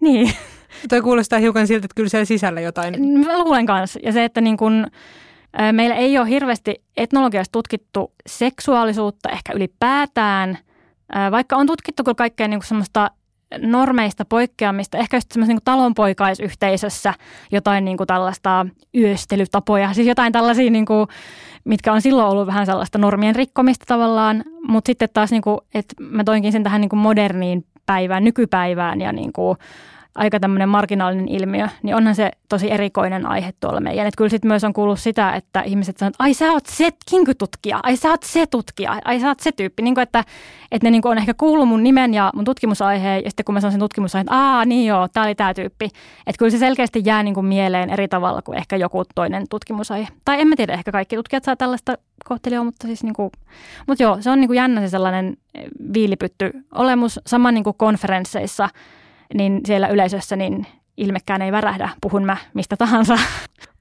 niin. 0.00 0.32
Toi 0.88 1.02
kuulostaa 1.02 1.38
hiukan 1.38 1.66
siltä, 1.66 1.84
että 1.84 1.94
kyllä 1.94 2.08
siellä 2.08 2.24
sisällä 2.24 2.60
jotain. 2.60 2.94
Mä 3.26 3.38
luulen 3.38 3.66
kanssa. 3.66 4.00
Ja 4.02 4.12
se, 4.12 4.24
että 4.24 4.40
niin 4.40 4.56
kun, 4.56 4.86
meillä 5.72 5.96
ei 5.96 6.18
ole 6.18 6.28
hirveästi 6.28 6.82
etnologiassa 6.96 7.52
tutkittu 7.52 8.12
seksuaalisuutta 8.26 9.28
ehkä 9.28 9.52
ylipäätään, 9.52 10.58
vaikka 11.30 11.56
on 11.56 11.66
tutkittu 11.66 12.04
kyllä 12.04 12.14
kaikkea 12.14 12.48
niin 12.48 12.62
semmoista 12.64 13.10
normeista 13.58 14.24
poikkeamista, 14.24 14.98
ehkä 14.98 15.16
just 15.16 15.32
semmoisessa 15.32 15.54
niin 15.54 15.64
talonpoikaisyhteisössä 15.64 17.14
jotain 17.52 17.84
niin 17.84 17.96
kuin 17.96 18.06
tällaista 18.06 18.66
yöstelytapoja, 18.94 19.94
siis 19.94 20.06
jotain 20.06 20.32
tällaisia, 20.32 20.70
niin 20.70 20.86
kuin, 20.86 21.06
mitkä 21.64 21.92
on 21.92 22.02
silloin 22.02 22.28
ollut 22.28 22.46
vähän 22.46 22.66
sellaista 22.66 22.98
normien 22.98 23.36
rikkomista 23.36 23.84
tavallaan, 23.88 24.44
mutta 24.68 24.88
sitten 24.88 25.08
taas, 25.12 25.30
niin 25.30 25.42
kuin, 25.42 25.58
että 25.74 25.94
mä 26.00 26.24
toinkin 26.24 26.52
sen 26.52 26.62
tähän 26.62 26.80
niin 26.80 26.88
kuin 26.88 27.00
moderniin 27.00 27.66
päivään, 27.86 28.24
nykypäivään 28.24 29.00
ja 29.00 29.12
niin 29.12 29.32
kuin 29.32 29.58
aika 30.20 30.40
tämmöinen 30.40 30.68
marginaalinen 30.68 31.28
ilmiö, 31.28 31.68
niin 31.82 31.96
onhan 31.96 32.14
se 32.14 32.30
tosi 32.48 32.72
erikoinen 32.72 33.26
aihe 33.26 33.52
tuolla 33.60 33.80
meidän. 33.80 34.06
Että 34.06 34.18
kyllä 34.18 34.28
sitten 34.28 34.48
myös 34.48 34.64
on 34.64 34.72
kuullut 34.72 35.00
sitä, 35.00 35.32
että 35.32 35.60
ihmiset 35.62 35.96
sanoo, 35.96 36.08
että 36.08 36.24
ai 36.24 36.34
sä 36.34 36.52
oot 36.52 36.66
se 36.66 36.90
kinkytutkija, 37.10 37.80
ai 37.82 37.96
sä 37.96 38.08
oot 38.08 38.22
se 38.22 38.46
tutkija, 38.46 39.00
ai 39.04 39.20
sä 39.20 39.28
oot 39.28 39.40
se 39.40 39.52
tyyppi. 39.52 39.82
Niin 39.82 39.94
kuin, 39.94 40.02
että, 40.02 40.24
että 40.72 40.86
ne 40.86 40.90
niin 40.90 41.02
kuin 41.02 41.12
on 41.12 41.18
ehkä 41.18 41.34
kuullut 41.34 41.68
mun 41.68 41.82
nimen 41.82 42.14
ja 42.14 42.30
mun 42.34 42.44
tutkimusaiheen 42.44 43.24
ja 43.24 43.30
sitten 43.30 43.44
kun 43.44 43.54
mä 43.54 43.60
sanon 43.60 43.72
sen 43.72 43.80
tutkimusaiheen, 43.80 44.24
että 44.24 44.36
aa 44.36 44.64
niin 44.64 44.86
joo, 44.86 45.08
tää 45.08 45.24
oli 45.24 45.34
tää 45.34 45.54
tyyppi. 45.54 45.84
Että 46.26 46.38
kyllä 46.38 46.50
se 46.50 46.58
selkeästi 46.58 47.02
jää 47.04 47.22
niin 47.22 47.34
kuin 47.34 47.46
mieleen 47.46 47.90
eri 47.90 48.08
tavalla 48.08 48.42
kuin 48.42 48.58
ehkä 48.58 48.76
joku 48.76 49.02
toinen 49.14 49.46
tutkimusaihe. 49.50 50.08
Tai 50.24 50.40
en 50.40 50.48
mä 50.48 50.56
tiedä, 50.56 50.72
ehkä 50.72 50.92
kaikki 50.92 51.16
tutkijat 51.16 51.44
saa 51.44 51.56
tällaista 51.56 51.98
kohtelua, 52.24 52.64
mutta 52.64 52.86
siis 52.86 53.02
niin 53.04 53.14
kuin, 53.14 53.30
mutta 53.86 54.02
joo, 54.02 54.16
se 54.20 54.30
on 54.30 54.40
niin 54.40 54.48
kuin 54.48 54.56
jännä 54.56 54.80
se 54.80 54.88
sellainen 54.88 55.36
viilipytty 55.94 56.50
olemus. 56.74 57.20
Sama 57.26 57.52
niin 57.52 57.64
kuin 57.64 57.76
konferensseissa– 57.76 58.68
niin 59.34 59.60
siellä 59.66 59.88
yleisössä 59.88 60.36
niin 60.36 60.66
ilmekään 60.96 61.42
ei 61.42 61.52
värähdä, 61.52 61.88
puhun 62.02 62.24
mä 62.24 62.36
mistä 62.54 62.76
tahansa. 62.76 63.18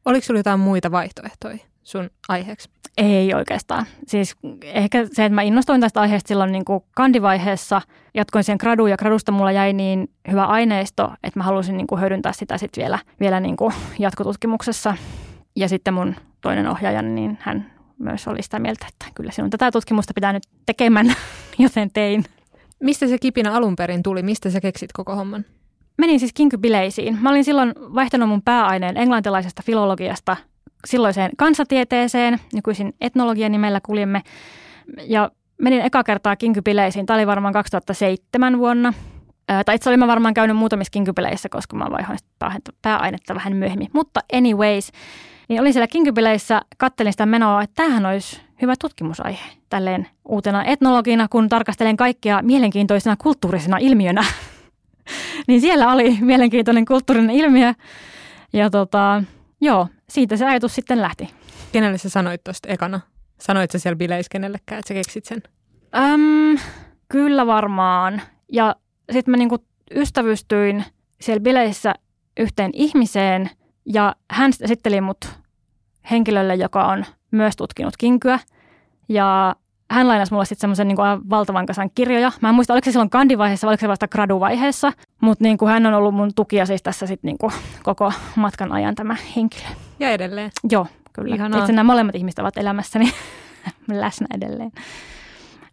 Oliko 0.06 0.26
sinulla 0.26 0.40
jotain 0.40 0.60
muita 0.60 0.92
vaihtoehtoja 0.92 1.58
sun 1.84 2.10
aiheeksi? 2.28 2.70
Ei 2.98 3.34
oikeastaan. 3.34 3.86
Siis 4.08 4.36
ehkä 4.64 5.06
se, 5.06 5.26
että 5.26 5.36
mä 5.36 5.42
innostuin 5.42 5.82
tästä 5.82 6.02
aiheesta 6.02 6.28
silloin 6.28 6.52
niin 6.52 6.66
kuin 6.66 6.84
kandivaiheessa, 6.96 7.82
jatkoin 8.14 8.44
sen 8.44 8.58
graduun 8.60 8.90
ja 8.90 8.98
gradusta 8.98 9.32
mulla 9.32 9.52
jäi 9.52 9.74
niin 9.74 10.10
hyvä 10.32 10.46
aineisto, 10.46 11.14
että 11.24 11.40
mä 11.40 11.44
halusin 11.44 11.78
niin 11.78 11.88
kuin 11.88 12.02
hyödyntää 12.02 12.34
sitä 12.34 12.58
sitten 12.58 12.82
vielä, 12.82 13.00
vielä 13.20 13.40
niin 13.40 13.58
kuin 13.58 13.74
jatkotutkimuksessa. 14.00 14.96
Ja 15.56 15.70
sitten 15.70 15.94
mun 15.94 16.16
toinen 16.42 16.68
ohjaaja, 16.68 17.02
niin 17.02 17.38
hän 17.42 17.72
myös 18.00 18.28
oli 18.28 18.42
sitä 18.42 18.60
mieltä, 18.60 18.86
että 18.90 19.06
kyllä 19.16 19.32
sinun 19.32 19.50
tätä 19.50 19.72
tutkimusta 19.72 20.14
pitää 20.16 20.34
nyt 20.34 20.44
tekemään, 20.66 21.16
joten 21.60 21.92
tein. 21.94 22.26
Mistä 22.84 23.08
se 23.08 23.18
kipinä 23.18 23.54
alun 23.54 23.76
perin 23.76 24.04
tuli? 24.04 24.24
Mistä 24.24 24.50
sä 24.50 24.62
keksit 24.62 24.94
koko 24.94 25.16
homman? 25.16 25.46
Menin 25.98 26.20
siis 26.20 26.34
kinkybileisiin. 26.34 27.18
Mä 27.22 27.30
olin 27.30 27.44
silloin 27.44 27.74
vaihtanut 27.78 28.30
mun 28.30 28.42
pääaineen 28.42 28.98
englantilaisesta 28.98 29.64
filologiasta 29.66 30.38
silloiseen 30.86 31.32
kansatieteeseen, 31.38 32.40
nykyisin 32.54 32.94
etnologian 33.02 33.52
nimellä 33.52 33.80
kuljemme. 33.86 34.22
Ja 35.04 35.32
menin 35.62 35.82
eka 35.82 36.04
kertaa 36.04 36.36
kinkybileisiin. 36.36 37.06
Tämä 37.06 37.18
oli 37.18 37.28
varmaan 37.28 37.54
2007 37.54 38.58
vuonna. 38.58 38.94
tai 39.66 39.76
itse 39.76 39.90
olin 39.90 40.00
mä 40.00 40.08
varmaan 40.08 40.34
käynyt 40.34 40.58
muutamissa 40.58 40.92
kinkybileissä, 40.92 41.50
koska 41.50 41.78
mä 41.78 41.86
vaihoin 41.92 42.20
pääainetta 42.82 43.36
vähän 43.36 43.56
myöhemmin. 43.56 43.90
Mutta 43.94 44.20
anyways, 44.34 44.92
niin 45.50 45.62
olin 45.62 45.74
siellä 45.74 45.88
kinkybileissä, 45.88 46.62
kattelin 46.78 47.14
sitä 47.14 47.26
menoa, 47.26 47.62
että 47.62 47.84
tämähän 47.84 48.06
olisi 48.06 48.42
hyvä 48.62 48.74
tutkimusaihe 48.80 49.40
tälleen 49.70 50.08
uutena 50.26 50.64
etnologina, 50.64 51.28
kun 51.28 51.50
tarkastelen 51.50 51.98
kaikkia 51.98 52.40
mielenkiintoisena 52.42 53.16
kulttuurisena 53.18 53.78
ilmiönä. 53.78 54.26
niin 55.48 55.62
siellä 55.62 55.92
oli 55.92 56.18
mielenkiintoinen 56.22 56.86
kulttuurinen 56.86 57.36
ilmiö. 57.36 57.74
Ja 58.54 58.70
tota, 58.70 59.24
joo, 59.62 59.88
siitä 60.10 60.38
se 60.38 60.46
ajatus 60.46 60.76
sitten 60.76 61.02
lähti. 61.02 61.30
Kenelle 61.72 61.98
sä 61.98 62.10
sanoit 62.10 62.44
tuosta 62.44 62.70
ekana? 62.70 63.00
Sanoit 63.42 63.72
sä 63.72 63.80
siellä 63.80 63.96
bileissä 63.96 64.30
kenellekään, 64.32 64.80
että 64.80 64.88
sä 64.88 64.94
keksit 64.94 65.26
sen? 65.26 65.44
Öm, 65.96 66.58
kyllä 67.10 67.48
varmaan. 67.48 68.22
Ja 68.52 68.76
sitten 69.12 69.32
mä 69.32 69.38
niinku 69.38 69.58
ystävystyin 69.96 70.86
siellä 71.22 71.40
bileissä 71.40 71.94
yhteen 72.40 72.72
ihmiseen 72.74 73.50
ja 73.86 74.16
hän 74.32 74.52
esitteli 74.62 75.02
mut 75.02 75.30
henkilölle, 76.12 76.56
joka 76.56 76.88
on 76.88 77.06
myös 77.32 77.56
tutkinut 77.56 77.98
kinkyä. 77.98 78.40
Ja 79.10 79.56
hän 79.92 80.08
lainasi 80.08 80.34
mulle 80.34 80.46
sitten 80.46 80.62
semmoisen 80.62 80.88
niin 80.88 80.98
valtavan 81.30 81.66
kasan 81.66 81.90
kirjoja. 81.96 82.32
Mä 82.42 82.50
en 82.50 82.56
muista, 82.56 82.74
oliko 82.74 82.86
se 82.86 82.92
silloin 82.92 83.10
kandivaiheessa 83.10 83.68
vai 83.68 83.72
oliko 83.72 83.82
se 83.82 83.88
vasta 83.88 84.08
graduvaiheessa, 84.08 84.94
mutta 85.22 85.44
niin 85.44 85.58
kuin 85.58 85.72
hän 85.72 85.86
on 85.86 85.94
ollut 85.94 86.16
mun 86.16 86.32
tukija 86.36 86.66
siis 86.66 86.84
tässä 86.84 87.08
sitten 87.08 87.28
niin 87.28 87.38
kuin 87.38 87.52
koko 87.84 88.14
matkan 88.36 88.72
ajan 88.72 88.96
tämä 88.96 89.16
henkilö. 89.36 89.68
Ja 90.00 90.12
edelleen. 90.12 90.52
Joo, 90.72 90.88
kyllä. 91.14 91.36
Ihanaa. 91.36 91.60
Itse 91.60 91.74
nämä 91.74 91.92
molemmat 91.94 92.16
ihmiset 92.16 92.40
ovat 92.40 92.58
elämässäni 92.58 93.12
läsnä 93.88 94.28
edelleen. 94.36 94.72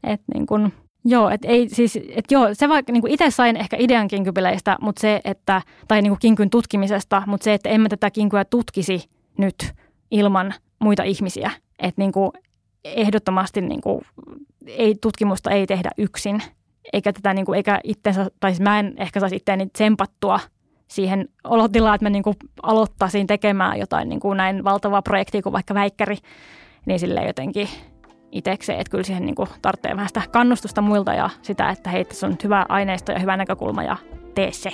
Et 0.04 0.20
niin 0.34 0.46
kuin, 0.46 0.72
joo, 1.04 1.30
et 1.30 1.44
ei 1.44 1.68
siis, 1.68 1.98
et 2.10 2.30
joo, 2.30 2.48
se 2.52 2.68
vaikka 2.68 2.92
niin 2.92 3.08
itse 3.08 3.30
sain 3.30 3.56
ehkä 3.56 3.76
idean 3.80 4.08
kinkypileistä, 4.08 4.76
mutta 4.80 5.00
se, 5.00 5.20
että, 5.24 5.62
tai 5.88 6.02
niin 6.02 6.10
kuin 6.10 6.20
kinkyn 6.20 6.50
tutkimisesta, 6.50 7.22
mutta 7.26 7.44
se, 7.44 7.54
että 7.54 7.68
emme 7.68 7.88
tätä 7.88 8.10
kinkyä 8.10 8.44
tutkisi 8.44 9.10
nyt 9.38 9.72
ilman 10.10 10.54
muita 10.78 11.02
ihmisiä. 11.02 11.50
Että 11.78 12.00
niin 12.00 12.12
kuin 12.12 12.30
ehdottomasti 12.84 13.60
niin 13.60 13.80
kuin, 13.80 14.00
ei, 14.66 14.94
tutkimusta 15.00 15.50
ei 15.50 15.66
tehdä 15.66 15.90
yksin, 15.98 16.42
eikä 16.92 17.12
tätä 17.12 17.34
niin 17.34 17.46
kuin, 17.46 17.56
eikä 17.56 17.80
itsensä, 17.84 18.30
tai 18.40 18.50
siis 18.50 18.60
mä 18.60 18.78
en 18.78 18.94
ehkä 18.96 19.20
saisi 19.20 19.36
itseäni 19.36 19.66
tsempattua 19.66 20.40
siihen 20.88 21.28
olotilaan, 21.44 21.94
että 21.94 22.04
mä 22.04 22.10
niin 22.10 22.22
kuin 22.22 22.36
aloittaisin 22.62 23.26
tekemään 23.26 23.78
jotain 23.78 24.08
niin 24.08 24.20
kuin 24.20 24.36
näin 24.36 24.64
valtavaa 24.64 25.02
projektia 25.02 25.42
kuin 25.42 25.52
vaikka 25.52 25.74
väikkäri, 25.74 26.16
niin 26.86 27.00
sille 27.00 27.24
jotenkin 27.26 27.68
itsekseen, 28.32 28.80
että 28.80 28.90
kyllä 28.90 29.04
siihen 29.04 29.26
niin 29.26 29.34
kuin 29.34 29.48
tarvitsee 29.62 29.96
vähän 29.96 30.08
sitä 30.08 30.22
kannustusta 30.32 30.82
muilta 30.82 31.14
ja 31.14 31.30
sitä, 31.42 31.70
että 31.70 31.90
hei, 31.90 32.04
tässä 32.04 32.26
on 32.26 32.36
hyvä 32.44 32.66
aineisto 32.68 33.12
ja 33.12 33.18
hyvä 33.18 33.36
näkökulma 33.36 33.82
ja 33.82 33.96
tee 34.34 34.52
se. 34.52 34.70